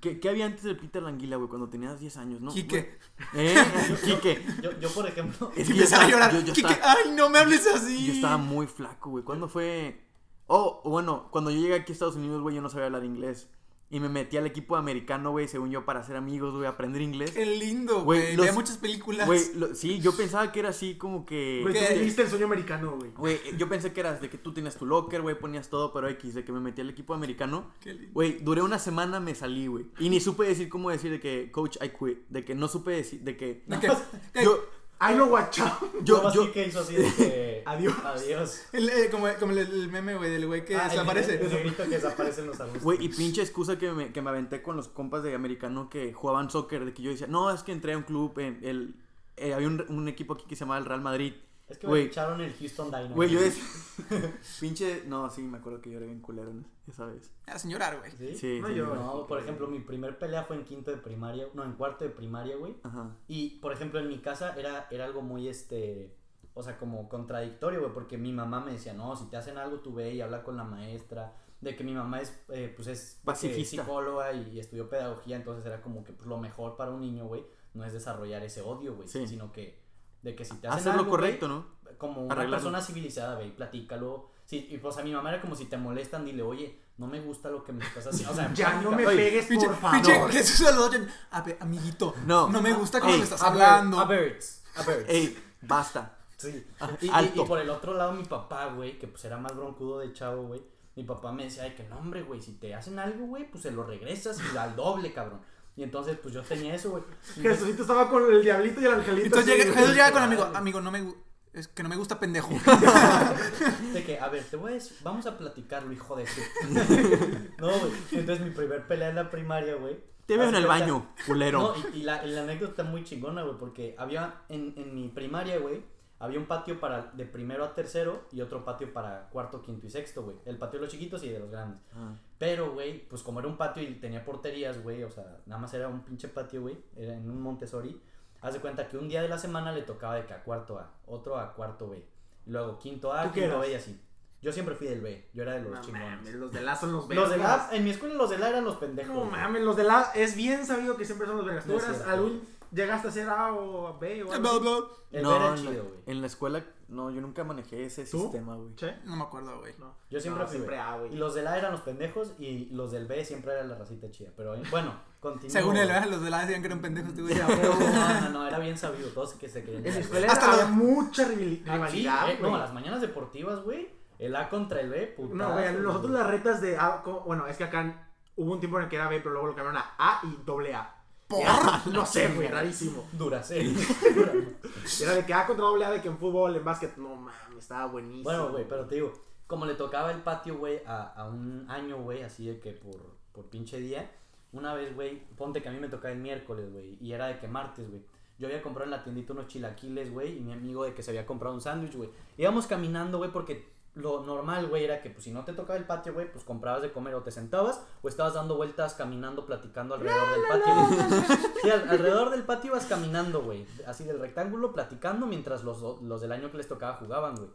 ¿Qué, 0.00 0.20
qué 0.20 0.28
había 0.28 0.44
antes 0.44 0.62
del 0.62 0.76
Peter 0.76 1.02
Languila, 1.02 1.36
güey? 1.36 1.48
Cuando 1.48 1.68
tenías 1.70 1.98
10 1.98 2.16
años, 2.18 2.40
¿no? 2.42 2.52
Quique. 2.52 2.98
¿Eh? 3.34 3.54
Quique. 4.04 4.44
Yo, 4.62 4.78
yo, 4.78 4.90
por 4.90 5.06
ejemplo, 5.08 5.50
Es 5.56 5.66
que 5.68 5.74
yo 5.74 5.84
Empezaba 5.84 6.04
a 6.04 6.08
llorar. 6.10 6.32
yo, 6.34 6.40
yo 6.40 6.52
Quique, 6.52 6.70
estaba, 6.72 6.92
ay, 7.02 7.12
no 7.16 7.30
me 7.30 7.38
hables 7.38 7.66
así. 7.66 8.06
yo 8.08 8.12
estaba 8.12 8.36
muy 8.36 8.66
flaco, 8.66 9.08
güey. 9.10 9.24
¿Cuándo 9.24 9.48
fue? 9.48 10.04
Oh, 10.48 10.82
bueno, 10.84 11.28
cuando 11.30 11.50
yo 11.50 11.58
llegué 11.60 11.74
aquí 11.76 11.92
a 11.92 11.94
Estados 11.94 12.16
Unidos, 12.16 12.42
güey, 12.42 12.54
yo 12.54 12.60
no 12.62 12.68
sabía 12.68 12.86
hablar 12.86 13.04
inglés. 13.04 13.48
Y 13.88 14.00
me 14.00 14.08
metí 14.08 14.36
al 14.36 14.46
equipo 14.46 14.74
americano, 14.74 15.30
güey, 15.30 15.46
según 15.46 15.70
yo, 15.70 15.84
para 15.84 16.02
ser 16.02 16.16
amigos, 16.16 16.52
güey, 16.54 16.66
aprender 16.66 17.02
inglés. 17.02 17.30
Qué 17.30 17.46
lindo, 17.46 18.02
Güey, 18.02 18.34
Veía 18.34 18.52
muchas 18.52 18.78
películas. 18.78 19.26
Güey, 19.28 19.40
lo- 19.54 19.76
sí, 19.76 20.00
yo 20.00 20.16
pensaba 20.16 20.50
que 20.50 20.58
era 20.58 20.70
así 20.70 20.96
como 20.96 21.24
que... 21.24 21.60
Güey, 21.62 21.72
¿Qué? 21.72 21.86
tú 21.92 21.98
viviste 22.00 22.22
el 22.22 22.28
sueño 22.28 22.46
americano, 22.46 22.96
güey. 22.96 23.10
Güey, 23.16 23.38
yo 23.56 23.68
pensé 23.68 23.92
que 23.92 24.00
eras 24.00 24.20
de 24.20 24.28
que 24.28 24.38
tú 24.38 24.52
tenías 24.52 24.76
tu 24.76 24.86
locker, 24.86 25.22
güey, 25.22 25.38
ponías 25.38 25.68
todo, 25.70 25.92
pero 25.92 26.08
X, 26.08 26.34
de 26.34 26.44
que 26.44 26.50
me 26.50 26.58
metí 26.58 26.80
al 26.80 26.90
equipo 26.90 27.14
americano. 27.14 27.70
Qué 27.80 27.94
lindo. 27.94 28.10
Güey, 28.12 28.38
duré 28.40 28.60
una 28.62 28.80
semana, 28.80 29.20
me 29.20 29.36
salí, 29.36 29.68
güey. 29.68 29.86
Y 30.00 30.08
ni 30.08 30.18
supe 30.18 30.44
decir 30.44 30.68
cómo 30.68 30.90
decir 30.90 31.12
de 31.12 31.20
que, 31.20 31.52
coach, 31.52 31.76
I 31.80 31.90
quit. 31.90 32.26
De 32.28 32.44
que 32.44 32.56
no 32.56 32.66
supe 32.66 32.90
decir, 32.90 33.20
de 33.20 33.36
que... 33.36 33.62
¿De 33.66 33.78
qué? 33.78 33.88
Yo, 34.42 34.64
Ay, 34.98 35.14
no, 35.16 35.26
guachao. 35.26 35.78
yo, 36.02 36.22
yo, 36.32 36.32
yo, 36.46 36.52
que 36.52 36.68
hizo 36.68 36.80
así 36.80 36.94
de 36.94 37.12
que... 37.14 37.62
Adiós. 37.66 37.94
Adiós. 38.04 38.62
El, 38.72 38.88
eh, 38.88 39.08
como, 39.10 39.26
como 39.38 39.52
el, 39.52 39.58
el 39.58 39.88
meme, 39.88 40.14
güey, 40.16 40.30
del 40.30 40.46
güey 40.46 40.64
que 40.64 40.74
Ah, 40.76 40.84
el- 40.84 40.90
desaparece. 40.90 41.34
El, 41.40 41.50
negrito 41.52 41.82
que 41.82 41.88
desaparece 41.90 42.40
en 42.40 42.46
los 42.46 42.60
arbustos. 42.60 42.82
Güey, 42.82 43.04
y 43.04 43.08
pinche 43.10 43.42
excusa 43.42 43.76
que 43.76 43.92
me, 43.92 44.12
que 44.12 44.22
me 44.22 44.30
aventé 44.30 44.62
con 44.62 44.76
los 44.76 44.88
compas 44.88 45.22
de 45.22 45.34
americano 45.34 45.90
que 45.90 46.12
jugaban 46.14 46.48
soccer, 46.50 46.84
de 46.86 46.94
que 46.94 47.02
yo 47.02 47.10
decía, 47.10 47.26
no, 47.26 47.50
es 47.50 47.62
que 47.62 47.72
entré 47.72 47.92
a 47.92 47.98
un 47.98 48.04
club, 48.04 48.38
en 48.38 48.58
el, 48.62 48.94
eh, 49.36 49.52
había 49.52 49.66
un, 49.68 49.84
un 49.88 50.08
equipo 50.08 50.34
aquí 50.34 50.44
que 50.48 50.56
se 50.56 50.60
llamaba 50.60 50.78
el 50.78 50.86
Real 50.86 51.00
Madrid. 51.02 51.34
Es 51.68 51.78
que 51.78 51.86
me 51.86 51.92
Güey, 51.94 52.06
echaron 52.06 52.40
el 52.40 52.52
Houston 52.54 52.90
Dynamo. 52.90 53.14
güey, 53.16 53.28
yo 53.30 53.40
decía, 53.40 53.64
pinche, 54.60 55.02
no, 55.06 55.28
sí, 55.30 55.42
me 55.42 55.58
acuerdo 55.58 55.80
que 55.80 55.90
yo 55.90 55.96
era 55.96 56.06
bien 56.06 56.20
culero, 56.20 56.52
¿no? 56.52 56.64
esa 56.88 57.06
vez. 57.06 57.32
Ah, 57.46 57.58
sin 57.58 57.72
llorar, 57.72 57.98
güey. 57.98 58.12
¿Sí? 58.12 58.36
Sí, 58.36 58.60
No, 58.60 58.68
sí, 58.68 58.74
yo-. 58.76 58.94
No, 58.94 59.26
por 59.26 59.40
ejemplo, 59.40 59.66
mi 59.66 59.80
primer 59.80 60.18
pelea 60.18 60.44
fue 60.44 60.54
en 60.56 60.64
quinto 60.64 60.92
de 60.92 60.98
primaria, 60.98 61.48
no, 61.54 61.64
en 61.64 61.72
cuarto 61.72 62.04
de 62.04 62.10
primaria, 62.10 62.56
güey. 62.56 62.76
Ajá. 62.84 63.16
Y, 63.26 63.58
por 63.58 63.72
ejemplo, 63.72 63.98
en 63.98 64.06
mi 64.08 64.18
casa 64.18 64.54
era, 64.56 64.86
era 64.92 65.04
algo 65.04 65.20
muy, 65.22 65.48
este, 65.48 66.14
o 66.54 66.62
sea, 66.62 66.78
como 66.78 67.08
contradictorio, 67.08 67.80
güey, 67.80 67.92
porque 67.92 68.16
mi 68.16 68.32
mamá 68.32 68.60
me 68.60 68.72
decía, 68.72 68.92
no, 68.94 69.16
si 69.16 69.24
te 69.28 69.36
hacen 69.36 69.58
algo, 69.58 69.80
tú 69.80 69.94
ve 69.94 70.14
y 70.14 70.20
habla 70.20 70.44
con 70.44 70.56
la 70.56 70.64
maestra. 70.64 71.34
De 71.60 71.74
que 71.74 71.82
mi 71.82 71.94
mamá 71.94 72.20
es, 72.20 72.38
eh, 72.50 72.72
pues, 72.76 72.86
es 72.86 73.20
Pacifista. 73.24 73.82
psicóloga 73.82 74.32
y 74.32 74.60
estudió 74.60 74.88
pedagogía, 74.88 75.34
entonces 75.36 75.66
era 75.66 75.80
como 75.82 76.04
que 76.04 76.12
pues, 76.12 76.28
lo 76.28 76.38
mejor 76.38 76.76
para 76.76 76.92
un 76.92 77.00
niño, 77.00 77.26
güey, 77.26 77.44
no 77.74 77.84
es 77.84 77.92
desarrollar 77.94 78.42
ese 78.44 78.60
odio, 78.60 78.94
güey, 78.94 79.08
Sí. 79.08 79.26
sino 79.26 79.50
que, 79.50 79.84
de 80.22 80.34
que 80.34 80.44
si 80.44 80.54
te 80.56 80.68
hacen 80.68 80.80
Hacer 80.80 80.94
lo 80.94 81.00
algo, 81.00 81.10
correcto, 81.10 81.46
güey, 81.48 81.58
¿no? 81.58 81.96
como 81.98 82.22
una 82.22 82.32
Arreglarlo. 82.34 82.56
persona 82.56 82.80
civilizada, 82.82 83.36
ve, 83.38 83.46
y 83.46 83.50
platícalo. 83.52 84.30
Sí, 84.44 84.68
y 84.70 84.78
pues 84.78 84.96
a 84.98 85.02
mi 85.02 85.12
mamá 85.12 85.30
era 85.30 85.40
como 85.40 85.54
si 85.56 85.64
te 85.64 85.76
molestan, 85.76 86.24
dile, 86.24 86.42
oye, 86.42 86.78
no 86.98 87.06
me 87.06 87.20
gusta 87.20 87.48
lo 87.50 87.64
que 87.64 87.72
me 87.72 87.84
estás 87.84 88.06
haciendo. 88.06 88.32
O 88.32 88.36
sea, 88.36 88.52
Ya 88.54 88.80
no 88.82 88.90
me 88.92 88.98
platica- 89.04 89.16
pegues, 89.16 89.46
Pinche, 89.46 89.66
por 89.66 89.76
favor. 89.76 89.96
pinche 90.02 90.28
Jesús 90.32 90.66
Salvador. 90.66 91.00
A 91.30 91.40
ver, 91.42 91.56
amiguito. 91.60 92.14
No. 92.26 92.48
No 92.48 92.60
me 92.60 92.72
gusta 92.72 93.00
cómo 93.00 93.16
me 93.16 93.22
estás 93.24 93.42
A 93.42 93.50
ver, 93.50 93.62
hablando. 93.62 93.98
A 94.00 94.04
birds, 94.04 94.62
a 94.76 94.82
birds. 94.82 95.04
Ey, 95.08 95.38
basta. 95.62 96.16
Sí. 96.36 96.66
Ah, 96.80 96.90
Y, 97.00 97.06
y- 97.06 97.10
alto. 97.10 97.42
y 97.42 97.46
por 97.46 97.58
el 97.58 97.70
otro 97.70 97.94
lado, 97.94 98.12
mi 98.12 98.24
papá, 98.24 98.66
güey, 98.66 98.98
que 98.98 99.08
pues 99.08 99.24
era 99.24 99.36
más 99.38 99.56
broncudo 99.56 99.98
de 100.00 100.12
chavo, 100.12 100.42
güey. 100.48 100.62
Mi 100.94 101.02
papá 101.04 101.32
me 101.32 101.44
decía, 101.44 101.64
ay, 101.64 101.74
que 101.74 101.82
no, 101.84 101.96
hombre, 101.98 102.22
güey, 102.22 102.40
si 102.40 102.52
te 102.52 102.74
hacen 102.74 102.98
algo, 102.98 103.26
güey, 103.26 103.50
pues 103.50 103.62
se 103.62 103.70
lo 103.70 103.82
regresas 103.84 104.38
y 104.52 104.56
al 104.56 104.76
doble, 104.76 105.12
cabrón. 105.12 105.40
Y 105.76 105.82
entonces, 105.82 106.16
pues 106.22 106.34
yo 106.34 106.42
tenía 106.42 106.74
eso, 106.74 106.90
güey. 106.90 107.02
Jesucito 107.42 107.82
estaba 107.82 108.08
con 108.08 108.32
el 108.32 108.42
diablito 108.42 108.80
y 108.80 108.86
el 108.86 108.94
angelito. 108.94 109.26
Entonces 109.26 109.52
así, 109.52 109.62
llega. 109.62 109.74
Jesús 109.74 109.92
llega 109.92 110.10
con 110.10 110.22
el 110.22 110.28
amigo. 110.28 110.44
Amigo, 110.54 110.80
no 110.80 110.90
me 110.90 111.12
Es 111.52 111.68
que 111.68 111.82
no 111.82 111.90
me 111.90 111.96
gusta 111.96 112.18
pendejo. 112.18 112.50
De 113.92 114.02
que, 114.04 114.18
a 114.18 114.28
ver, 114.28 114.44
te 114.44 114.56
voy 114.56 114.72
a 114.72 114.74
decir, 114.74 114.96
vamos 115.02 115.26
a 115.26 115.36
platicarlo, 115.36 115.92
hijo 115.92 116.16
de 116.16 116.26
su. 116.26 116.40
no, 117.58 117.68
güey. 117.68 117.92
Entonces, 118.12 118.44
mi 118.44 118.52
primer 118.52 118.86
pelea 118.86 119.10
en 119.10 119.16
la 119.16 119.30
primaria, 119.30 119.74
güey. 119.74 119.98
Te 120.24 120.36
veo 120.36 120.48
en 120.48 120.56
el 120.56 120.66
baño, 120.66 121.14
culero. 121.24 121.60
No, 121.60 121.74
y, 121.94 121.98
y 121.98 122.02
la, 122.02 122.24
y 122.26 122.30
la 122.30 122.42
anécdota 122.42 122.70
está 122.70 122.82
muy 122.82 123.04
chingona, 123.04 123.42
güey, 123.42 123.58
porque 123.58 123.94
había 123.96 124.42
en, 124.48 124.74
en 124.76 124.92
mi 124.92 125.08
primaria, 125.08 125.58
güey, 125.58 125.84
había 126.18 126.38
un 126.38 126.46
patio 126.46 126.80
para 126.80 127.10
de 127.12 127.24
primero 127.26 127.64
a 127.64 127.74
tercero 127.74 128.24
y 128.32 128.40
otro 128.40 128.64
patio 128.64 128.92
para 128.92 129.28
cuarto, 129.30 129.60
quinto 129.62 129.86
y 129.86 129.90
sexto, 129.90 130.22
güey. 130.22 130.36
El 130.44 130.58
patio 130.58 130.78
de 130.80 130.86
los 130.86 130.92
chiquitos 130.92 131.22
y 131.24 131.28
de 131.30 131.38
los 131.38 131.50
grandes. 131.50 131.80
Ah. 131.94 132.14
Pero, 132.38 132.72
güey, 132.72 133.06
pues 133.08 133.22
como 133.22 133.40
era 133.40 133.48
un 133.48 133.56
patio 133.56 133.82
y 133.82 133.94
tenía 133.96 134.24
porterías, 134.24 134.82
güey, 134.82 135.02
o 135.04 135.10
sea, 135.10 135.38
nada 135.46 135.60
más 135.60 135.72
era 135.74 135.88
un 135.88 136.00
pinche 136.02 136.28
patio, 136.28 136.62
güey, 136.62 136.76
era 136.96 137.14
en 137.14 137.28
un 137.30 137.40
Montessori. 137.40 138.00
Haz 138.42 138.54
de 138.54 138.60
cuenta 138.60 138.86
que 138.88 138.96
un 138.98 139.08
día 139.08 139.22
de 139.22 139.28
la 139.28 139.38
semana 139.38 139.72
le 139.72 139.82
tocaba 139.82 140.14
de 140.16 140.26
que 140.26 140.34
a 140.34 140.42
cuarto 140.44 140.78
A, 140.78 140.90
otro 141.06 141.38
a 141.38 141.54
cuarto 141.54 141.88
B, 141.88 142.04
y 142.46 142.50
luego 142.50 142.78
quinto 142.78 143.12
A, 143.12 143.24
¿Tú 143.24 143.32
qué 143.32 143.42
quinto? 143.42 143.60
B 143.60 143.70
y 143.72 143.74
así. 143.74 144.00
Yo 144.42 144.52
siempre 144.52 144.74
fui 144.74 144.86
del 144.86 145.00
B, 145.00 145.28
yo 145.32 145.42
era 145.42 145.54
de 145.54 145.62
los 145.62 145.72
No 145.72 145.80
chingones. 145.80 146.18
mames, 146.18 146.34
los 146.34 146.52
de 146.52 146.60
la 146.60 146.76
son 146.76 146.92
los 146.92 147.08
Los 147.08 147.30
de 147.30 147.36
vergas. 147.38 147.70
la, 147.70 147.76
en 147.76 147.84
mi 147.84 147.90
escuela 147.90 148.14
los 148.14 148.28
de 148.30 148.38
la 148.38 148.50
eran 148.50 148.64
los 148.64 148.76
pendejos. 148.76 149.14
No 149.14 149.24
mames, 149.24 149.62
los 149.62 149.74
de 149.76 149.84
la 149.84 150.12
es 150.14 150.36
bien 150.36 150.64
sabido 150.66 150.96
que 150.96 151.04
siempre 151.06 151.26
son 151.26 151.38
los 151.38 151.46
vergas. 151.46 151.64
Tú 151.64 151.72
No 151.72 151.78
eras 151.78 152.02
algún 152.02 152.42
llegaste 152.76 153.08
a 153.08 153.10
ser 153.10 153.28
A 153.28 153.52
o 153.52 153.98
B 153.98 154.22
o 154.22 154.32
algo. 154.32 154.90
El 155.10 155.22
no, 155.22 155.30
B 155.30 155.36
era 155.36 155.46
en 155.48 155.64
la- 155.64 155.70
chido, 155.72 155.84
güey. 155.84 155.98
En 156.06 156.20
la 156.20 156.26
escuela, 156.26 156.64
no, 156.88 157.10
yo 157.10 157.20
nunca 157.20 157.42
manejé 157.42 157.84
ese 157.86 158.04
¿Tú? 158.04 158.20
sistema, 158.22 158.54
güey. 158.54 158.74
Che. 158.76 158.94
No 159.04 159.16
me 159.16 159.22
acuerdo, 159.24 159.58
güey. 159.58 159.74
No. 159.78 159.94
Yo 160.10 160.20
siempre 160.20 160.42
No, 160.44 160.48
fui 160.48 160.56
siempre. 160.58 160.78
A, 160.78 160.96
güey. 160.98 161.12
Y 161.12 161.16
los 161.16 161.34
de 161.34 161.42
la 161.42 161.58
eran 161.58 161.72
los 161.72 161.80
pendejos 161.80 162.32
y 162.38 162.66
los 162.66 162.92
del 162.92 163.06
B 163.06 163.24
siempre 163.24 163.52
era 163.52 163.64
la 163.64 163.76
racita 163.76 164.10
chida. 164.10 164.30
Pero 164.36 164.54
eh, 164.54 164.62
bueno, 164.70 164.92
continúo. 165.20 165.50
Según 165.50 165.76
él. 165.76 165.88
¿verdad? 165.88 166.06
los 166.08 166.22
de 166.22 166.30
la 166.30 166.40
decían 166.42 166.60
que 166.60 166.66
eran 166.68 166.80
pendejos. 166.80 167.10
este 167.10 167.22
güey. 167.22 167.40
A. 167.40 167.46
No, 167.48 168.20
no, 168.20 168.28
no, 168.30 168.46
era 168.46 168.58
bien 168.58 168.76
sabido. 168.78 169.08
Todos 169.10 169.34
que 169.34 169.48
se 169.48 169.64
querían. 169.64 169.84
En 169.86 169.92
ir, 169.92 169.98
escuela 170.00 170.30
Hasta 170.30 170.52
había 170.52 170.66
mucha 170.66 171.24
rivali-. 171.26 171.62
Ah, 171.66 171.70
sí, 171.72 171.72
rivalidad, 171.72 172.30
eh, 172.30 172.36
güey. 172.38 172.52
no, 172.52 172.58
las 172.58 172.72
mañanas 172.74 173.00
deportivas, 173.00 173.62
güey. 173.64 173.88
El 174.18 174.34
A 174.36 174.48
contra 174.48 174.80
el 174.80 174.88
B, 174.90 175.06
puta. 175.16 175.34
No, 175.34 175.52
güey, 175.52 175.74
nosotros 175.76 176.10
las 176.12 176.26
retas 176.26 176.60
de 176.60 176.76
A, 176.78 177.02
co- 177.02 177.20
bueno, 177.26 177.46
es 177.46 177.56
que 177.56 177.64
acá 177.64 178.08
hubo 178.36 178.52
un 178.52 178.60
tiempo 178.60 178.78
en 178.78 178.84
el 178.84 178.88
que 178.90 178.96
era 178.96 179.08
B, 179.08 179.18
pero 179.20 179.30
luego 179.32 179.48
lo 179.48 179.54
cambiaron 179.54 179.76
a 179.80 179.94
A 179.98 180.20
y 180.24 180.42
doble 180.44 180.74
A. 180.74 180.95
¿Por? 181.28 181.42
No 181.92 182.06
sé, 182.06 182.28
güey, 182.28 182.48
rarísimo. 182.48 183.04
Duracell. 183.12 183.74
Era 185.02 185.14
de 185.14 185.26
que 185.26 185.34
A 185.34 185.46
contra 185.46 185.64
doble 185.64 185.84
A, 185.84 185.90
de 185.90 186.00
que 186.00 186.08
en 186.08 186.18
fútbol, 186.18 186.56
en 186.56 186.64
básquet, 186.64 186.96
no 186.96 187.16
mames, 187.16 187.58
estaba 187.58 187.86
buenísimo. 187.86 188.24
bueno, 188.24 188.50
güey, 188.50 188.66
pero 188.68 188.86
te 188.86 188.96
digo, 188.96 189.12
como 189.46 189.66
le 189.66 189.74
tocaba 189.74 190.12
el 190.12 190.22
patio, 190.22 190.58
güey, 190.58 190.80
a, 190.86 191.02
a 191.14 191.28
un 191.28 191.66
año, 191.68 191.98
güey, 192.02 192.22
así 192.22 192.46
de 192.46 192.60
que 192.60 192.72
por, 192.72 193.16
por 193.32 193.46
pinche 193.46 193.78
día, 193.78 194.10
una 194.52 194.74
vez, 194.74 194.94
güey, 194.94 195.20
ponte 195.36 195.62
que 195.62 195.68
a 195.68 195.72
mí 195.72 195.80
me 195.80 195.88
tocaba 195.88 196.12
el 196.12 196.20
miércoles, 196.20 196.72
güey, 196.72 196.96
y 197.00 197.12
era 197.12 197.26
de 197.26 197.38
que 197.38 197.48
martes, 197.48 197.88
güey. 197.90 198.02
Yo 198.38 198.48
había 198.48 198.60
comprado 198.60 198.84
en 198.84 198.90
la 198.90 199.02
tiendita 199.02 199.32
unos 199.32 199.46
chilaquiles, 199.48 200.12
güey, 200.12 200.36
y 200.36 200.40
mi 200.40 200.52
amigo 200.52 200.84
de 200.84 200.92
que 200.92 201.02
se 201.02 201.10
había 201.10 201.24
comprado 201.24 201.54
un 201.54 201.60
sándwich, 201.62 201.94
güey. 201.96 202.10
Íbamos 202.36 202.66
caminando, 202.66 203.16
güey, 203.18 203.30
porque 203.32 203.66
lo 203.96 204.20
normal, 204.24 204.68
güey, 204.68 204.84
era 204.84 205.00
que 205.02 205.10
pues 205.10 205.24
si 205.24 205.30
no 205.32 205.44
te 205.44 205.52
tocaba 205.52 205.76
el 205.78 205.84
patio, 205.86 206.12
güey, 206.14 206.30
pues 206.30 206.44
comprabas 206.44 206.82
de 206.82 206.92
comer 206.92 207.14
o 207.14 207.22
te 207.22 207.30
sentabas 207.32 207.82
o 208.02 208.08
estabas 208.08 208.34
dando 208.34 208.56
vueltas 208.56 208.94
caminando, 208.94 209.44
platicando 209.46 209.94
alrededor 209.94 210.28
del 210.32 210.42
patio. 210.48 211.36
Sí, 211.62 211.70
al- 211.70 211.88
alrededor 211.88 212.30
del 212.30 212.44
patio 212.44 212.70
ibas 212.72 212.84
caminando, 212.86 213.42
güey, 213.42 213.66
así 213.86 214.04
del 214.04 214.20
rectángulo, 214.20 214.72
platicando 214.72 215.26
mientras 215.26 215.64
los, 215.64 216.02
los 216.02 216.20
del 216.20 216.30
año 216.32 216.50
que 216.50 216.58
les 216.58 216.68
tocaba 216.68 216.94
jugaban, 216.98 217.34
güey. 217.36 217.48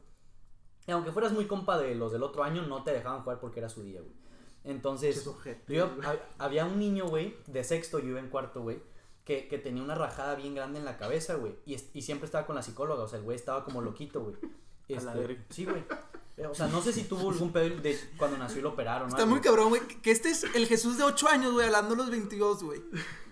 Y 0.88 0.92
aunque 0.92 1.12
fueras 1.12 1.32
muy 1.32 1.46
compa 1.46 1.78
de 1.78 1.94
los 1.96 2.12
del 2.12 2.24
otro 2.24 2.44
año, 2.44 2.64
no 2.64 2.84
te 2.84 2.92
dejaban 2.92 3.22
jugar 3.22 3.40
porque 3.40 3.60
era 3.60 3.70
su 3.70 3.84
día, 3.84 4.02
güey. 4.02 4.14
Entonces, 4.64 5.24
yo, 5.68 5.90
había 6.40 6.66
un 6.66 6.78
niño, 6.80 7.06
güey, 7.08 7.36
de 7.48 7.64
sexto, 7.64 8.00
yo 8.00 8.10
iba 8.10 8.20
en 8.20 8.30
cuarto, 8.30 8.62
güey, 8.62 8.80
que, 9.26 9.48
que 9.48 9.58
tenía 9.60 9.84
una 9.84 9.94
rajada 9.96 10.34
bien 10.36 10.56
grande 10.56 10.80
en 10.80 10.86
la 10.86 10.98
cabeza, 10.98 11.36
güey. 11.36 11.56
Y, 11.66 11.76
es- 11.76 11.90
y 11.94 12.02
siempre 12.02 12.26
estaba 12.26 12.46
con 12.48 12.56
la 12.56 12.64
psicóloga, 12.64 13.04
o 13.04 13.08
sea, 13.08 13.20
el 13.20 13.26
güey 13.26 13.36
estaba 13.38 13.64
como 13.64 13.82
loquito, 13.82 14.22
güey. 14.22 14.36
Este, 14.88 15.46
sí, 15.50 15.66
güey. 15.66 15.84
Eh, 16.42 16.48
O 16.48 16.56
sea, 16.56 16.68
no 16.68 16.82
sé 16.82 16.92
si 16.94 17.04
tuvo 17.04 17.30
algún 17.30 17.52
pedo 17.52 17.82
de 17.82 18.00
cuando 18.18 18.38
nació 18.38 18.60
y 18.60 18.62
lo 18.64 18.70
operaron. 18.70 19.10
¿no? 19.10 19.16
Está 19.16 19.26
muy 19.26 19.42
cabrón, 19.42 19.70
güey. 19.70 19.82
Que- 20.02 20.12
este 20.12 20.30
es 20.30 20.44
el 20.56 20.68
Jesús 20.68 20.98
de 20.98 21.04
8 21.04 21.28
años, 21.30 21.54
güey, 21.54 21.66
hablando 21.68 21.94
a 21.94 21.98
los 21.98 22.10
22, 22.10 22.64
güey. 22.64 22.82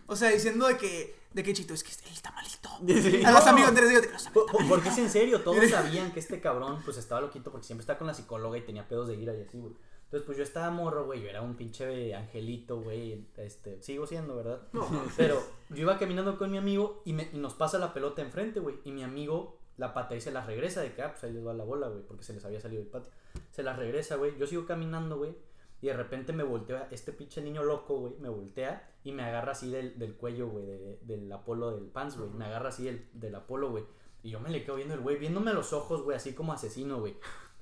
O 0.07 0.16
sea, 0.16 0.30
diciendo 0.30 0.68
de 0.68 0.78
que, 0.78 1.16
de 1.34 1.43
que 1.43 1.53
chito, 1.53 1.74
es 1.74 1.84
que 1.84 1.91
él 2.07 2.14
está 2.14 2.32
malito. 2.32 2.70
Sí. 2.88 3.24
A 3.26 3.32
los 3.32 3.43
No. 3.45 3.51
amigos, 3.51 3.76
digo, 3.76 4.01
de 4.01 4.12
los 4.12 4.26
amigos 4.28 4.45
están 4.51 4.68
Porque 4.70 4.89
es 4.89 4.97
en 4.97 5.10
serio, 5.10 5.41
todos 5.41 5.70
sabían 5.70 6.12
que 6.14 6.20
este 6.20 6.39
cabrón 6.39 6.82
pues 6.86 6.97
estaba 6.97 7.22
loquito 7.22 7.51
porque 7.51 7.68
siempre 7.68 7.82
está 7.84 7.97
con 7.97 8.07
la 8.07 8.14
psicóloga 8.14 8.57
y 8.57 8.62
tenía 8.62 8.88
pedos 8.88 9.07
de 9.10 9.16
ira 9.16 9.36
y 9.36 9.41
así, 9.41 9.57
güey. 9.60 9.74
Entonces, 10.05 10.26
pues 10.26 10.38
yo 10.39 10.43
estaba 10.43 10.72
morro, 10.72 11.05
güey, 11.05 11.22
yo 11.22 11.30
era 11.30 11.43
un 11.43 11.55
pinche 11.55 12.16
angelito, 12.16 12.82
güey, 12.82 13.28
este, 13.38 13.80
sigo 13.84 14.07
siendo, 14.07 14.36
¿verdad? 14.36 14.62
No. 14.74 14.88
Pero 15.18 15.39
yo 15.70 15.78
iba 15.82 15.99
caminando 15.99 16.36
con 16.39 16.49
mi 16.49 16.57
amigo 16.57 17.03
y, 17.05 17.14
me, 17.14 17.30
y 17.32 17.38
nos 17.38 17.53
pasa 17.53 17.78
la 17.78 17.93
pelota 17.93 18.24
enfrente, 18.24 18.60
güey, 18.60 18.78
y 18.86 18.91
mi 18.91 19.03
amigo 19.03 19.59
la 19.80 19.93
patea 19.93 20.17
y 20.17 20.21
se 20.21 20.32
la 20.32 20.45
regresa 20.45 20.82
de 20.82 20.93
que, 20.93 21.01
ah, 21.01 21.09
pues 21.11 21.23
ahí 21.23 21.34
les 21.34 21.45
va 21.45 21.53
la 21.55 21.63
bola, 21.63 21.88
güey, 21.88 22.03
porque 22.03 22.23
se 22.23 22.34
les 22.34 22.45
había 22.45 22.59
salido 22.59 22.82
del 22.84 22.91
patio. 22.91 23.11
Se 23.51 23.63
la 23.63 23.73
regresa, 23.75 24.17
güey, 24.17 24.38
yo 24.38 24.45
sigo 24.45 24.65
caminando, 24.67 25.17
güey, 25.17 25.34
y 25.82 25.88
de 25.88 25.93
repente 25.93 26.34
me 26.34 26.43
voltea, 26.43 26.88
este 26.91 27.11
pinche 27.13 27.41
niño 27.41 27.63
loco, 27.63 27.97
güey, 27.99 28.13
me 28.19 28.30
voltea 28.30 28.91
y 29.03 29.11
me 29.13 29.23
agarra 29.23 29.53
así 29.53 29.71
del, 29.71 29.97
del 29.97 30.15
cuello, 30.15 30.49
güey, 30.49 30.65
de- 30.65 30.99
del 31.03 31.32
apolo 31.32 31.71
del 31.71 31.86
pants, 31.88 32.17
güey. 32.17 32.30
Me 32.32 32.45
agarra 32.45 32.69
así 32.69 32.84
del, 32.84 33.07
del 33.13 33.34
apolo, 33.36 33.71
güey. 33.71 33.86
Y 34.21 34.30
yo 34.32 34.41
me 34.41 34.49
le 34.49 34.63
quedo 34.65 34.75
viendo 34.75 34.93
el 34.93 34.99
güey, 34.99 35.15
viéndome 35.17 35.51
a 35.51 35.53
los 35.53 35.71
ojos, 35.71 36.03
güey, 36.03 36.17
así 36.17 36.34
como 36.34 36.51
asesino, 36.51 36.99
güey. 36.99 37.15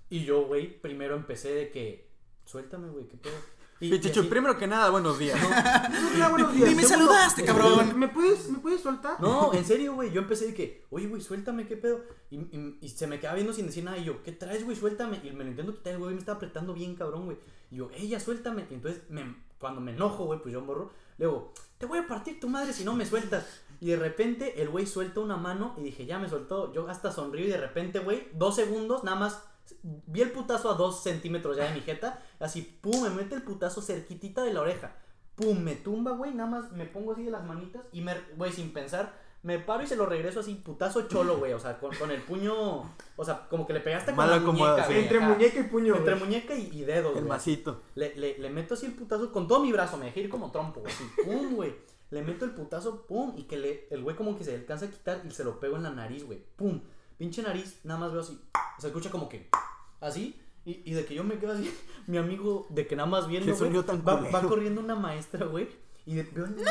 Y 0.09 0.25
yo, 0.25 0.45
güey, 0.47 0.81
primero 0.81 1.15
empecé 1.15 1.53
de 1.53 1.69
que, 1.71 2.09
suéltame, 2.45 2.89
güey, 2.89 3.05
qué 3.07 3.17
pedo. 3.17 3.35
Y, 3.79 3.87
y 3.87 3.91
Pichicho, 3.91 4.21
así- 4.21 4.29
primero 4.29 4.57
que 4.57 4.65
nada, 4.65 4.89
buenos 4.89 5.19
días. 5.19 5.39
Hola, 6.15 6.29
buenos 6.29 6.53
días. 6.53 6.69
Ni 6.69 6.75
me 6.75 6.83
Segundo, 6.83 7.11
saludaste, 7.13 7.45
cabrón. 7.45 7.97
¿Me 7.99 8.07
puedes, 8.07 8.49
¿Me 8.49 8.57
puedes 8.59 8.81
soltar? 8.81 9.21
No, 9.21 9.53
en 9.53 9.63
serio, 9.65 9.93
güey. 9.93 10.11
Yo 10.11 10.21
empecé 10.21 10.47
de 10.47 10.53
que, 10.55 10.85
oye, 10.89 11.07
güey, 11.07 11.21
suéltame, 11.21 11.67
qué 11.67 11.77
pedo. 11.77 12.01
Y, 12.31 12.37
y- 12.37 12.77
y 12.81 12.89
se 12.89 13.05
me 13.07 13.19
quedaba 13.19 13.35
viendo 13.35 13.53
sin 13.53 13.67
decir 13.67 13.83
nada. 13.83 13.97
Y 13.97 14.05
yo, 14.05 14.23
¿qué 14.23 14.31
traes, 14.31 14.63
güey? 14.65 14.75
Suéltame. 14.75 15.21
Y 15.23 15.31
me 15.31 15.43
lo 15.43 15.51
intento 15.51 15.75
quitar, 15.75 15.93
el 15.93 15.99
güey 15.99 16.13
me 16.13 16.19
estaba 16.19 16.37
apretando 16.37 16.73
bien, 16.73 16.95
cabrón, 16.95 17.25
güey. 17.25 17.37
Y 17.69 17.75
yo, 17.77 17.89
ella, 17.95 18.19
suéltame. 18.19 18.65
Y 18.69 18.73
entonces, 18.73 19.03
me- 19.09 19.35
cuando 19.59 19.79
me 19.79 19.91
enojo, 19.91 20.25
güey, 20.25 20.39
pues 20.41 20.53
yo 20.53 20.61
morro, 20.61 20.91
le 21.17 21.25
digo, 21.25 21.53
te 21.77 21.85
voy 21.85 21.99
a 21.99 22.07
partir 22.07 22.39
tu 22.39 22.47
madre 22.49 22.73
si 22.73 22.83
no 22.83 22.93
me 22.93 23.05
sueltas. 23.05 23.45
Y 23.79 23.87
de 23.91 23.95
repente, 23.97 24.59
el 24.61 24.69
güey 24.69 24.87
suelta 24.87 25.19
una 25.19 25.37
mano 25.37 25.75
y 25.77 25.83
dije, 25.83 26.05
ya 26.07 26.17
me 26.17 26.27
soltó. 26.29 26.73
Yo 26.73 26.89
hasta 26.89 27.11
sonrío 27.11 27.45
y 27.45 27.49
de 27.49 27.57
repente, 27.57 27.99
güey, 27.99 28.27
dos 28.33 28.55
segundos, 28.55 29.03
nada 29.03 29.17
más. 29.19 29.43
Vi 29.81 30.21
el 30.21 30.31
putazo 30.31 30.69
a 30.71 30.75
dos 30.75 31.03
centímetros 31.03 31.57
ya 31.57 31.65
de 31.67 31.73
mi 31.73 31.81
jeta. 31.81 32.21
Así, 32.39 32.61
pum, 32.81 33.03
me 33.03 33.09
mete 33.09 33.35
el 33.35 33.43
putazo 33.43 33.81
cerquitita 33.81 34.43
de 34.43 34.53
la 34.53 34.61
oreja. 34.61 34.95
Pum, 35.35 35.59
me 35.59 35.75
tumba, 35.75 36.11
güey. 36.11 36.33
Nada 36.33 36.49
más 36.49 36.71
me 36.71 36.85
pongo 36.85 37.11
así 37.13 37.23
de 37.23 37.31
las 37.31 37.45
manitas 37.45 37.83
y 37.91 38.01
me, 38.01 38.15
güey, 38.35 38.51
sin 38.51 38.73
pensar, 38.73 39.13
me 39.43 39.59
paro 39.59 39.83
y 39.83 39.87
se 39.87 39.95
lo 39.95 40.05
regreso 40.07 40.39
así, 40.39 40.55
putazo 40.55 41.03
cholo, 41.07 41.37
güey. 41.37 41.53
O 41.53 41.59
sea, 41.59 41.79
con, 41.79 41.93
con 41.95 42.09
el 42.11 42.21
puño, 42.21 42.53
o 43.15 43.23
sea, 43.25 43.47
como 43.47 43.67
que 43.67 43.73
le 43.73 43.79
pegaste 43.81 44.07
con 44.11 44.17
Mala 44.17 44.37
la 44.37 44.41
muñeca, 44.41 44.85
güey, 44.87 44.99
Entre 45.03 45.17
acá. 45.17 45.27
muñeca 45.29 45.59
y 45.59 45.63
puño. 45.63 45.95
Entre 45.95 46.13
güey. 46.15 46.25
muñeca 46.25 46.55
y, 46.55 46.69
y 46.73 46.81
dedos, 46.83 47.11
El 47.15 47.19
güey. 47.19 47.29
masito. 47.29 47.81
Le, 47.95 48.15
le, 48.15 48.37
le 48.39 48.49
meto 48.49 48.73
así 48.73 48.87
el 48.87 48.93
putazo 48.93 49.31
con 49.31 49.47
todo 49.47 49.59
mi 49.59 49.71
brazo, 49.71 49.97
me 49.97 50.05
dejé 50.07 50.21
ir 50.21 50.29
como 50.29 50.51
trompo, 50.51 50.79
güey. 50.81 50.91
Así, 50.91 51.03
pum, 51.23 51.55
güey. 51.55 51.75
Le 52.09 52.21
meto 52.23 52.45
el 52.45 52.51
putazo, 52.51 53.05
pum, 53.05 53.33
y 53.37 53.43
que 53.43 53.57
le, 53.57 53.87
el 53.91 54.01
güey 54.01 54.15
como 54.15 54.37
que 54.37 54.43
se 54.43 54.55
alcanza 54.55 54.85
a 54.85 54.89
quitar 54.89 55.21
y 55.27 55.31
se 55.31 55.43
lo 55.43 55.59
pego 55.59 55.75
en 55.75 55.83
la 55.83 55.91
nariz, 55.91 56.25
güey. 56.25 56.41
Pum. 56.55 56.81
Pinche 57.17 57.41
nariz, 57.41 57.79
nada 57.83 57.99
más 57.99 58.11
veo 58.11 58.21
así. 58.21 58.39
Se 58.79 58.87
escucha 58.87 59.09
como 59.09 59.27
que, 59.29 59.49
así. 60.01 60.39
Y, 60.65 60.81
y 60.85 60.93
de 60.93 61.05
que 61.05 61.15
yo 61.15 61.23
me 61.23 61.39
quedo 61.39 61.53
así, 61.53 61.73
mi 62.07 62.17
amigo, 62.17 62.67
de 62.69 62.85
que 62.87 62.95
nada 62.95 63.07
más 63.09 63.27
viendo, 63.27 63.55
güey, 63.55 63.83
tan 63.83 64.03
va, 64.07 64.15
va 64.29 64.41
corriendo 64.41 64.81
una 64.81 64.95
maestra, 64.95 65.45
güey. 65.45 65.67
Y 66.05 66.15
de, 66.15 66.23
veo 66.23 66.47
güey, 66.47 66.63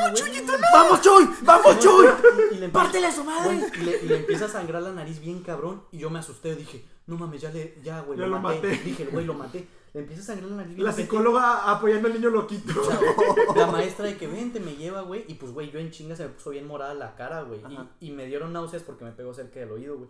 ¡Vamos, 0.73 1.01
Chuy! 1.01 1.29
¡Vamos, 1.43 1.79
Chuy! 1.79 2.07
y, 2.07 2.55
y 2.55 2.57
le 2.59 2.65
empieza- 2.65 2.71
¡Pártele 2.71 3.05
a 3.07 3.11
su 3.11 3.23
madre! 3.23 3.61
Y, 3.75 3.83
le, 3.83 3.97
y 4.03 4.07
le 4.07 4.17
empieza 4.17 4.45
a 4.45 4.49
sangrar 4.49 4.81
la 4.81 4.91
nariz 4.93 5.19
bien 5.19 5.41
cabrón. 5.43 5.83
Y 5.91 5.99
yo 5.99 6.09
me 6.09 6.17
asusté. 6.17 6.55
Dije, 6.55 6.83
no 7.05 7.17
mames, 7.17 7.41
ya 7.41 7.51
le, 7.51 7.77
ya, 7.83 8.01
güey, 8.01 8.17
Ya 8.17 8.25
lo, 8.25 8.31
lo 8.31 8.39
maté. 8.39 8.55
maté. 8.71 8.83
Dije, 8.83 9.05
güey, 9.05 9.25
lo 9.25 9.35
maté. 9.35 9.67
Le 9.93 10.01
empieza 10.01 10.23
a 10.23 10.25
sangrar 10.25 10.49
la 10.49 10.57
nariz 10.57 10.73
bien 10.75 10.85
La 10.87 10.91
psicóloga 10.91 11.69
apoyando 11.71 12.07
al 12.07 12.15
niño 12.15 12.29
loquito. 12.31 12.73
La 13.55 13.67
maestra 13.67 14.05
de 14.05 14.17
que 14.17 14.25
vente 14.27 14.59
me 14.59 14.75
lleva, 14.75 15.01
güey. 15.01 15.23
Y 15.27 15.35
pues, 15.35 15.51
güey, 15.51 15.69
yo 15.69 15.77
en 15.79 15.91
chinga 15.91 16.15
se 16.15 16.23
me 16.23 16.29
puso 16.29 16.49
bien 16.49 16.65
morada 16.65 16.95
la 16.95 17.15
cara, 17.15 17.43
güey. 17.43 17.61
Y 17.99 18.11
me 18.11 18.25
dieron 18.25 18.53
náuseas 18.53 18.81
porque 18.81 19.05
me 19.05 19.11
pegó 19.11 19.33
cerca 19.35 19.59
del 19.59 19.71
oído, 19.71 19.97
güey. 19.97 20.09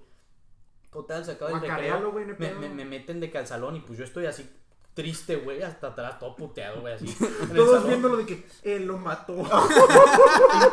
Total, 0.97 1.23
se 1.23 1.33
acaba 1.33 1.51
el 1.51 1.61
recreo. 1.61 2.11
Me, 2.11 2.53
me, 2.55 2.69
me 2.69 2.85
meten 2.85 3.19
de 3.19 3.29
que 3.29 3.37
al 3.37 3.45
salón 3.45 3.75
y 3.75 3.81
pues 3.81 3.99
yo 3.99 4.03
estoy 4.03 4.25
así 4.25 4.49
triste, 4.97 5.35
güey, 5.37 5.61
hasta 5.61 5.87
atrás, 5.87 6.17
todo 6.19 6.35
puteado, 6.35 6.81
güey, 6.81 6.95
así. 6.95 7.15
Todos 7.55 7.87
viéndolo 7.87 8.17
de 8.17 8.25
que 8.25 8.45
él 8.63 8.85
lo 8.87 8.97
mató. 8.97 9.35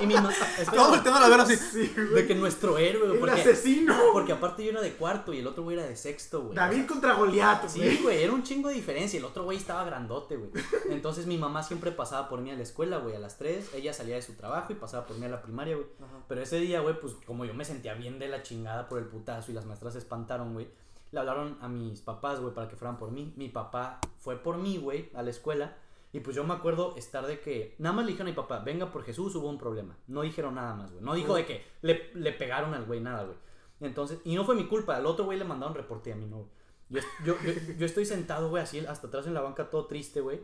Y, 0.00 0.04
y 0.04 0.06
mi 0.06 0.14
mamá, 0.14 0.30
Todos 0.72 0.88
volteando 0.90 1.20
a 1.20 1.28
ver 1.28 1.40
así. 1.40 1.56
Sí, 1.56 1.86
de 1.88 2.06
güey. 2.06 2.26
que 2.26 2.34
nuestro 2.34 2.78
héroe, 2.78 3.02
güey, 3.02 3.12
El 3.14 3.18
porque, 3.20 3.40
asesino. 3.40 3.94
porque 4.12 4.32
aparte 4.32 4.64
yo 4.64 4.70
era 4.70 4.80
de 4.80 4.92
cuarto 4.94 5.32
y 5.34 5.38
el 5.40 5.46
otro 5.46 5.62
güey 5.62 5.76
era 5.76 5.86
de 5.86 5.94
sexto, 5.96 6.42
güey. 6.42 6.54
David 6.54 6.86
contra 6.86 7.14
Goliat, 7.14 7.68
Sí, 7.68 7.80
güey. 7.80 8.02
güey, 8.02 8.22
era 8.22 8.32
un 8.32 8.42
chingo 8.42 8.68
de 8.70 8.74
diferencia. 8.74 9.18
El 9.18 9.24
otro 9.26 9.44
güey 9.44 9.58
estaba 9.58 9.84
grandote, 9.84 10.36
güey. 10.36 10.50
Entonces 10.88 11.26
mi 11.26 11.36
mamá 11.36 11.62
siempre 11.62 11.92
pasaba 11.92 12.28
por 12.28 12.40
mí 12.40 12.50
a 12.50 12.54
la 12.54 12.62
escuela, 12.62 12.98
güey, 12.98 13.14
a 13.14 13.18
las 13.18 13.36
3. 13.36 13.74
Ella 13.74 13.92
salía 13.92 14.14
de 14.16 14.22
su 14.22 14.32
trabajo 14.34 14.72
y 14.72 14.76
pasaba 14.76 15.06
por 15.06 15.16
mí 15.18 15.26
a 15.26 15.28
la 15.28 15.42
primaria, 15.42 15.74
güey. 15.76 15.86
Pero 16.28 16.40
ese 16.40 16.58
día, 16.58 16.80
güey, 16.80 16.98
pues 16.98 17.12
como 17.26 17.44
yo 17.44 17.52
me 17.54 17.64
sentía 17.66 17.92
bien 17.94 18.18
de 18.18 18.28
la 18.28 18.42
chingada 18.42 18.88
por 18.88 18.98
el 18.98 19.04
putazo 19.06 19.50
y 19.50 19.54
las 19.54 19.66
maestras 19.66 19.92
se 19.92 19.98
espantaron, 19.98 20.54
güey. 20.54 20.68
Le 21.14 21.20
hablaron 21.20 21.56
a 21.60 21.68
mis 21.68 22.00
papás, 22.00 22.40
güey, 22.40 22.52
para 22.52 22.68
que 22.68 22.74
fueran 22.74 22.98
por 22.98 23.12
mí. 23.12 23.32
Mi 23.36 23.48
papá 23.48 24.00
fue 24.18 24.36
por 24.36 24.58
mí, 24.58 24.78
güey, 24.78 25.10
a 25.14 25.22
la 25.22 25.30
escuela. 25.30 25.76
Y 26.12 26.18
pues 26.18 26.34
yo 26.34 26.42
me 26.42 26.54
acuerdo 26.54 26.96
estar 26.96 27.24
de 27.24 27.38
que. 27.40 27.76
Nada 27.78 27.94
más 27.94 28.04
le 28.04 28.10
dijeron 28.10 28.26
a 28.26 28.30
mi 28.32 28.36
papá, 28.36 28.58
venga 28.58 28.90
por 28.90 29.04
Jesús, 29.04 29.36
hubo 29.36 29.48
un 29.48 29.58
problema. 29.58 29.96
No 30.08 30.22
dijeron 30.22 30.56
nada 30.56 30.74
más, 30.74 30.90
güey. 30.90 31.04
No 31.04 31.14
dijo 31.14 31.36
de 31.36 31.46
que 31.46 31.64
le, 31.82 32.10
le 32.14 32.32
pegaron 32.32 32.74
al 32.74 32.84
güey, 32.84 33.00
nada, 33.00 33.22
güey. 33.22 33.36
Entonces, 33.80 34.18
y 34.24 34.34
no 34.34 34.44
fue 34.44 34.56
mi 34.56 34.66
culpa. 34.66 34.96
Al 34.96 35.06
otro 35.06 35.24
güey 35.24 35.38
le 35.38 35.44
mandaron 35.44 35.74
reporte 35.74 36.12
a 36.12 36.16
mí 36.16 36.26
no, 36.26 36.38
güey. 36.38 36.50
Yo, 36.90 37.00
yo, 37.24 37.34
yo, 37.42 37.52
yo 37.78 37.86
estoy 37.86 38.04
sentado, 38.04 38.50
güey, 38.50 38.62
así 38.62 38.80
hasta 38.80 39.06
atrás 39.06 39.26
en 39.28 39.34
la 39.34 39.40
banca, 39.40 39.70
todo 39.70 39.86
triste, 39.86 40.20
güey. 40.20 40.40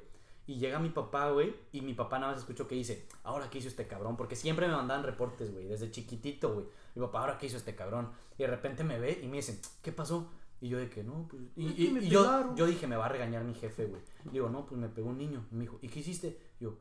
Y 0.47 0.59
llega 0.59 0.79
mi 0.79 0.89
papá, 0.89 1.31
güey, 1.31 1.55
y 1.71 1.81
mi 1.81 1.95
papá 1.95 2.19
nada 2.19 2.33
más 2.33 2.41
escuchó 2.41 2.67
que 2.67 2.75
dice, 2.75 3.07
ahora 3.23 3.49
qué 3.51 3.59
hizo 3.59 3.69
este 3.69 3.87
cabrón, 3.87 4.17
porque 4.17 4.35
siempre 4.35 4.67
me 4.67 4.75
mandaban 4.75 5.05
reportes, 5.05 5.53
güey, 5.53 5.67
desde 5.69 5.91
chiquitito, 5.91 6.53
güey. 6.55 6.67
Mi 6.95 7.03
papá, 7.03 7.21
ahora 7.21 7.39
qué 7.39 7.47
hizo 7.47 7.57
este 7.57 7.77
cabrón. 7.77 8.11
Y 8.37 8.43
de 8.43 8.49
repente 8.49 8.83
me 8.83 8.99
ve 8.99 9.21
y 9.23 9.29
me 9.29 9.37
dice, 9.37 9.61
¿qué 9.83 9.93
pasó? 9.93 10.29
Y 10.61 10.69
yo 10.69 10.79
de 10.79 10.91
que 10.91 11.03
no, 11.03 11.27
pues. 11.29 11.43
Y, 11.57 11.67
Es 11.69 11.79
y- 11.79 11.95
que 11.95 12.05
y 12.05 12.09
yo, 12.09 12.55
yo 12.55 12.67
dije, 12.67 12.87
me 12.87 12.97
va 12.97 13.07
a 13.07 13.09
regañar 13.09 13.45
mi 13.45 13.55
jefe, 13.55 13.87
güey. 13.87 14.03
Digo, 14.31 14.49
no, 14.51 14.67
pues 14.67 14.81
me 14.81 14.89
pegó 14.89 15.09
un 15.09 15.19
niño. 15.19 15.47
Y 15.51 15.55
me 15.55 15.63
dijo, 15.63 15.79
¿y 15.83 15.89
qué 15.89 16.01
hiciste? 16.01 16.39
Y 16.61 16.65
yo, 16.65 16.75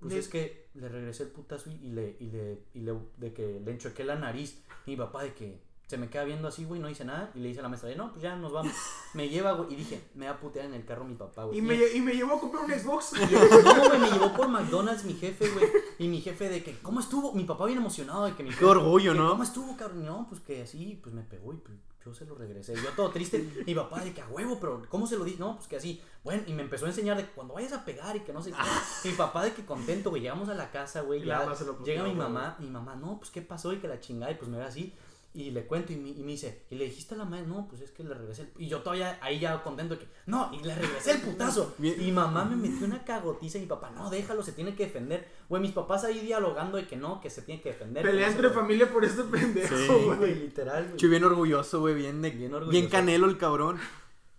pues 0.00 0.12
Le- 0.12 0.18
es 0.18 0.28
que 0.28 0.68
le 0.74 0.88
regresé 0.88 1.22
el 1.24 1.30
putazo 1.30 1.70
y, 1.70 1.74
y 1.74 1.90
le, 1.90 2.16
y 2.20 2.26
le, 2.30 2.62
y 2.74 2.80
le, 2.80 2.94
de 3.16 3.32
que 3.32 3.60
le 3.64 3.70
enchoqué 3.72 4.04
la 4.04 4.16
nariz. 4.16 4.62
Y 4.86 4.90
mi 4.92 4.96
papá 4.96 5.22
de 5.22 5.32
que 5.32 5.66
se 5.86 5.96
me 5.96 6.10
queda 6.10 6.24
viendo 6.24 6.46
así, 6.48 6.66
güey, 6.66 6.80
no 6.82 6.86
dice 6.88 7.06
nada. 7.06 7.30
Y 7.34 7.38
le 7.40 7.48
dice 7.48 7.60
a 7.60 7.62
la 7.62 7.70
maestra, 7.70 7.94
no, 7.96 8.10
pues 8.10 8.22
ya 8.22 8.36
nos 8.36 8.52
vamos. 8.52 8.74
Me 9.14 9.30
lleva, 9.30 9.52
güey. 9.52 9.72
Y 9.72 9.76
dije, 9.76 10.02
me 10.14 10.26
va 10.26 10.32
a 10.32 10.38
putear 10.40 10.66
en 10.66 10.74
el 10.74 10.84
carro 10.84 11.04
mi 11.06 11.14
papá, 11.14 11.44
güey. 11.44 11.58
Y 11.58 11.62
me, 11.62 11.76
y 11.94 12.00
me 12.02 12.12
llevó 12.14 12.34
a 12.34 12.40
comprar 12.40 12.64
un 12.64 12.70
Xbox. 12.70 13.12
Y 13.16 13.32
yo, 13.32 13.38
no, 13.62 13.88
güey, 13.88 14.00
me 14.00 14.10
llevó 14.10 14.34
por 14.36 14.48
McDonald's 14.48 15.04
mi 15.04 15.14
jefe, 15.14 15.48
güey. 15.48 15.64
Y 15.98 16.08
mi 16.08 16.20
jefe 16.20 16.50
de 16.50 16.62
que, 16.62 16.78
¿cómo 16.80 17.00
estuvo? 17.00 17.32
Mi 17.32 17.44
papá 17.44 17.64
bien 17.64 17.78
emocionado 17.78 18.26
de 18.26 18.34
que 18.34 18.42
mi 18.42 18.50
Qué 18.50 18.56
jefe- 18.56 18.66
orgullo, 18.68 19.12
que, 19.14 19.18
¿no? 19.18 19.30
¿Cómo 19.30 19.42
estuvo, 19.44 19.74
cabrón? 19.78 20.04
No, 20.04 20.26
pues 20.28 20.42
que 20.42 20.60
así, 20.62 21.00
pues 21.02 21.14
me 21.14 21.22
pegó 21.22 21.54
y 21.54 21.56
pues, 21.56 21.78
yo 22.04 22.14
se 22.14 22.24
lo 22.24 22.34
regresé. 22.34 22.74
Yo 22.74 22.90
todo 22.96 23.10
triste. 23.10 23.64
Mi 23.66 23.74
papá 23.74 24.00
de 24.00 24.12
que 24.12 24.20
a 24.20 24.28
huevo, 24.28 24.58
pero 24.60 24.82
¿cómo 24.88 25.06
se 25.06 25.16
lo 25.16 25.24
di? 25.24 25.36
No, 25.38 25.56
pues 25.56 25.68
que 25.68 25.76
así. 25.76 26.00
Bueno, 26.24 26.42
y 26.46 26.52
me 26.52 26.62
empezó 26.62 26.86
a 26.86 26.88
enseñar 26.88 27.16
de 27.16 27.24
que 27.24 27.32
cuando 27.32 27.54
vayas 27.54 27.72
a 27.72 27.84
pegar 27.84 28.16
y 28.16 28.20
que 28.20 28.32
no 28.32 28.42
sé 28.42 28.52
qué. 28.52 29.08
Mi 29.08 29.14
papá 29.14 29.44
de 29.44 29.52
que 29.52 29.64
contento, 29.64 30.10
güey. 30.10 30.22
Llegamos 30.22 30.48
a 30.48 30.54
la 30.54 30.70
casa, 30.70 31.02
güey. 31.02 31.24
Ya 31.24 31.46
llega 31.84 32.04
mi 32.04 32.14
mamá. 32.14 32.56
Y 32.60 32.64
mi 32.64 32.70
mamá, 32.70 32.96
no, 32.96 33.18
pues 33.18 33.30
qué 33.30 33.42
pasó 33.42 33.72
y 33.72 33.78
que 33.78 33.88
la 33.88 34.00
chingada. 34.00 34.32
Y 34.32 34.36
pues 34.36 34.50
me 34.50 34.58
ve 34.58 34.64
así. 34.64 34.94
Y 35.40 35.52
le 35.52 35.66
cuento 35.66 35.92
y 35.92 35.96
me, 35.96 36.08
y 36.08 36.22
me 36.24 36.32
dice, 36.32 36.64
¿y 36.68 36.74
le 36.74 36.86
dijiste 36.86 37.14
a 37.14 37.18
la 37.18 37.24
madre? 37.24 37.46
No, 37.46 37.68
pues 37.68 37.80
es 37.80 37.92
que 37.92 38.02
le 38.02 38.12
regresé 38.12 38.42
el... 38.42 38.50
Y 38.58 38.66
yo 38.68 38.80
todavía 38.80 39.18
ahí 39.22 39.38
ya 39.38 39.62
contento 39.62 39.94
de 39.94 40.00
que, 40.00 40.08
no, 40.26 40.50
y 40.52 40.64
le 40.64 40.74
regresé 40.74 41.12
el 41.12 41.20
putazo. 41.20 41.76
Y 41.80 42.10
mamá 42.10 42.44
me 42.44 42.56
metió 42.56 42.86
una 42.86 43.04
cagotiza 43.04 43.58
y 43.58 43.60
mi 43.60 43.66
papá, 43.68 43.90
no, 43.90 44.10
déjalo, 44.10 44.42
se 44.42 44.50
tiene 44.50 44.74
que 44.74 44.86
defender. 44.86 45.28
Güey, 45.48 45.62
mis 45.62 45.70
papás 45.70 46.02
ahí 46.02 46.18
dialogando 46.18 46.76
de 46.76 46.88
que 46.88 46.96
no, 46.96 47.20
que 47.20 47.30
se 47.30 47.42
tiene 47.42 47.62
que 47.62 47.68
defender. 47.70 48.02
Pelea 48.04 48.26
no 48.26 48.32
entre 48.32 48.50
familia 48.50 48.92
por 48.92 49.04
este 49.04 49.22
pendejo, 49.22 49.76
Sí, 49.76 49.86
Sí, 49.86 49.92
güey. 50.06 50.18
güey, 50.18 50.34
literal, 50.34 50.84
güey. 50.86 50.96
Chuy 50.96 51.08
bien 51.08 51.22
orgulloso, 51.22 51.78
güey, 51.80 51.94
bien, 51.94 52.20
de- 52.20 52.30
Bien 52.68 52.88
canelo 52.88 53.26
el 53.28 53.38
cabrón. 53.38 53.78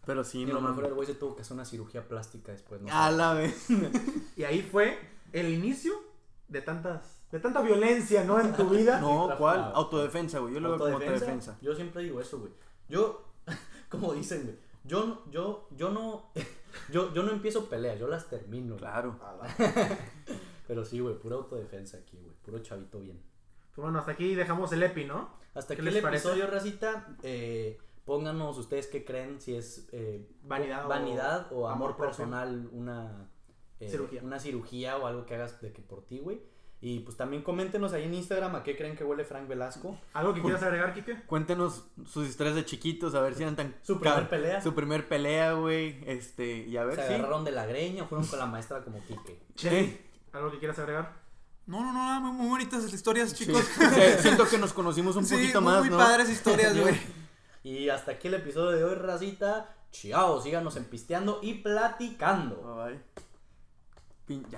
Pero 0.06 0.24
sí, 0.26 0.40
Y 0.42 0.44
a 0.44 0.48
no 0.48 0.54
lo 0.56 0.62
mejor 0.68 0.86
el 0.86 0.94
güey 0.96 1.08
se 1.08 1.14
tuvo 1.14 1.36
que 1.36 1.44
hacer 1.44 1.54
una 1.54 1.64
cirugía 1.66 2.06
plástica 2.08 2.52
después, 2.52 2.82
¿no? 2.82 2.90
A 2.92 3.10
la 3.10 3.34
vez. 3.36 3.68
Y 4.36 4.44
ahí 4.44 4.62
fue 4.70 5.00
el 5.32 5.50
inicio 5.54 5.94
de 6.50 6.62
tantas, 6.62 7.19
de 7.32 7.40
tanta 7.40 7.62
violencia, 7.62 8.24
¿no? 8.24 8.40
En 8.40 8.54
tu 8.56 8.70
vida. 8.70 9.00
No. 9.00 9.30
¿cuál? 9.38 9.72
Autodefensa, 9.76 10.40
güey. 10.40 10.54
Yo 10.56 10.60
lo 10.60 10.70
veo 10.70 10.80
como 10.80 10.94
¿Autodefensa? 10.96 11.58
Yo 11.62 11.74
siempre 11.76 12.04
digo 12.04 12.20
eso, 12.22 12.40
güey. 12.40 12.52
Yo, 12.88 13.26
como 13.90 14.14
dicen, 14.14 14.44
güey. 14.44 14.56
Yo, 14.84 15.06
no- 15.06 15.22
yo, 15.32 15.68
yo 15.76 15.90
no, 15.92 16.32
yo, 16.92 17.14
yo 17.14 17.24
no 17.24 17.32
empiezo 17.32 17.70
peleas, 17.70 18.00
yo 18.00 18.08
las 18.08 18.28
termino. 18.30 18.70
güey. 18.76 18.80
Claro. 18.80 19.20
Pero 20.68 20.86
sí, 20.86 21.00
güey, 21.00 21.16
pura 21.20 21.36
autodefensa 21.36 21.98
aquí, 21.98 22.18
güey. 22.18 22.36
Puro 22.44 22.60
chavito 22.60 23.00
bien. 23.00 23.20
Pues 23.76 23.84
bueno, 23.84 24.00
hasta 24.00 24.12
aquí 24.12 24.36
dejamos 24.36 24.72
el 24.72 24.84
EPI, 24.84 25.06
¿no? 25.06 25.30
Hasta 25.54 25.76
¿Qué 25.76 25.82
aquí 25.82 25.88
el 25.88 25.94
les 25.96 26.04
parece? 26.04 26.28
episodio, 26.28 26.48
racita. 26.52 27.08
Eh, 27.24 27.80
pónganos 28.06 28.58
ustedes 28.58 28.88
qué 28.88 29.04
creen, 29.06 29.40
si 29.42 29.56
es 29.56 29.88
eh, 29.92 30.28
Vanidad 30.44 30.86
o- 30.86 30.90
vanidad 30.90 31.48
o, 31.54 31.68
amor 31.68 31.96
personal, 31.98 32.70
una 32.72 33.30
eh, 33.80 33.90
Cirugía. 33.90 34.22
una 34.24 34.40
cirugía 34.40 34.98
o 34.98 35.08
algo 35.08 35.26
que 35.26 35.36
hagas 35.36 35.60
de 35.62 35.72
que 35.72 35.82
por 35.82 36.04
ti, 36.06 36.20
güey. 36.20 36.42
Y 36.82 37.00
pues 37.00 37.18
también 37.18 37.44
coméntenos 37.44 37.92
ahí 37.92 38.04
en 38.06 38.14
Instagram 38.14 38.56
a 38.56 38.64
qué 38.64 38.78
creen 38.78 38.96
que 38.96 39.04
huele 39.04 39.26
Frank 39.26 39.50
Velasco. 39.50 39.98
¿Algo 40.14 40.34
que 40.34 40.42
quieras 40.42 40.64
agregar, 40.64 40.94
Kike? 40.94 41.24
Cuéntenos 41.26 41.84
sus 42.06 42.26
historias 42.28 42.56
de 42.56 42.64
chiquitos, 42.64 43.16
a 43.16 43.22
ver 43.22 43.36
si 43.36 43.44
eran 43.44 43.58
tan... 43.58 43.76
Su 43.84 44.00
primer 44.00 44.30
pelea. 44.30 44.62
Su 44.62 44.74
primer 44.74 45.06
pelea, 45.08 45.54
güey. 45.54 46.02
Este, 46.06 46.60
y 46.66 46.78
a 46.78 46.86
ver 46.86 46.96
Se 46.96 47.02
agarraron 47.16 47.44
de 47.44 47.52
la 47.52 47.66
greña 47.66 48.04
o 48.04 48.08
fueron 48.08 48.26
con 48.26 48.40
la 48.40 48.46
maestra 48.46 48.82
como 48.82 49.04
Quique. 49.04 49.42
Cheli, 49.56 50.00
¿algo 50.32 50.52
que 50.52 50.60
quieras 50.60 50.80
agregar? 50.80 51.20
No, 51.66 51.82
no, 51.82 51.92
no, 51.92 52.00
nada, 52.06 52.20
muy, 52.22 52.32
muy 52.32 52.48
bonitas 52.48 52.82
las 52.84 52.94
historias, 52.94 53.34
chicos. 53.36 53.62
Sí, 53.78 54.02
Siento 54.22 54.48
que 54.48 54.58
nos 54.58 54.72
conocimos 54.72 55.18
un 55.18 55.26
Sí, 55.26 55.36
poquito 55.36 55.60
muy, 55.62 55.72
más, 55.74 55.82
muy 55.82 55.90
¿no? 55.90 55.98
padres 55.98 56.30
historias, 56.30 56.80
güey. 56.80 56.96
Y 57.62 57.90
hasta 57.90 58.12
aquí 58.14 58.30
el 58.30 58.36
episodio 58.36 58.72
de 58.72 58.84
hoy, 58.86 58.96
racita. 58.96 59.76
Chao, 59.92 60.42
síganos 60.42 60.78
en 60.78 60.86
Pisteando 60.86 61.40
y 61.44 61.56
Platicando. 61.56 62.56
Bye, 62.86 62.94
bye. 62.94 63.02
Pin- 64.26 64.46
ya, 64.50 64.58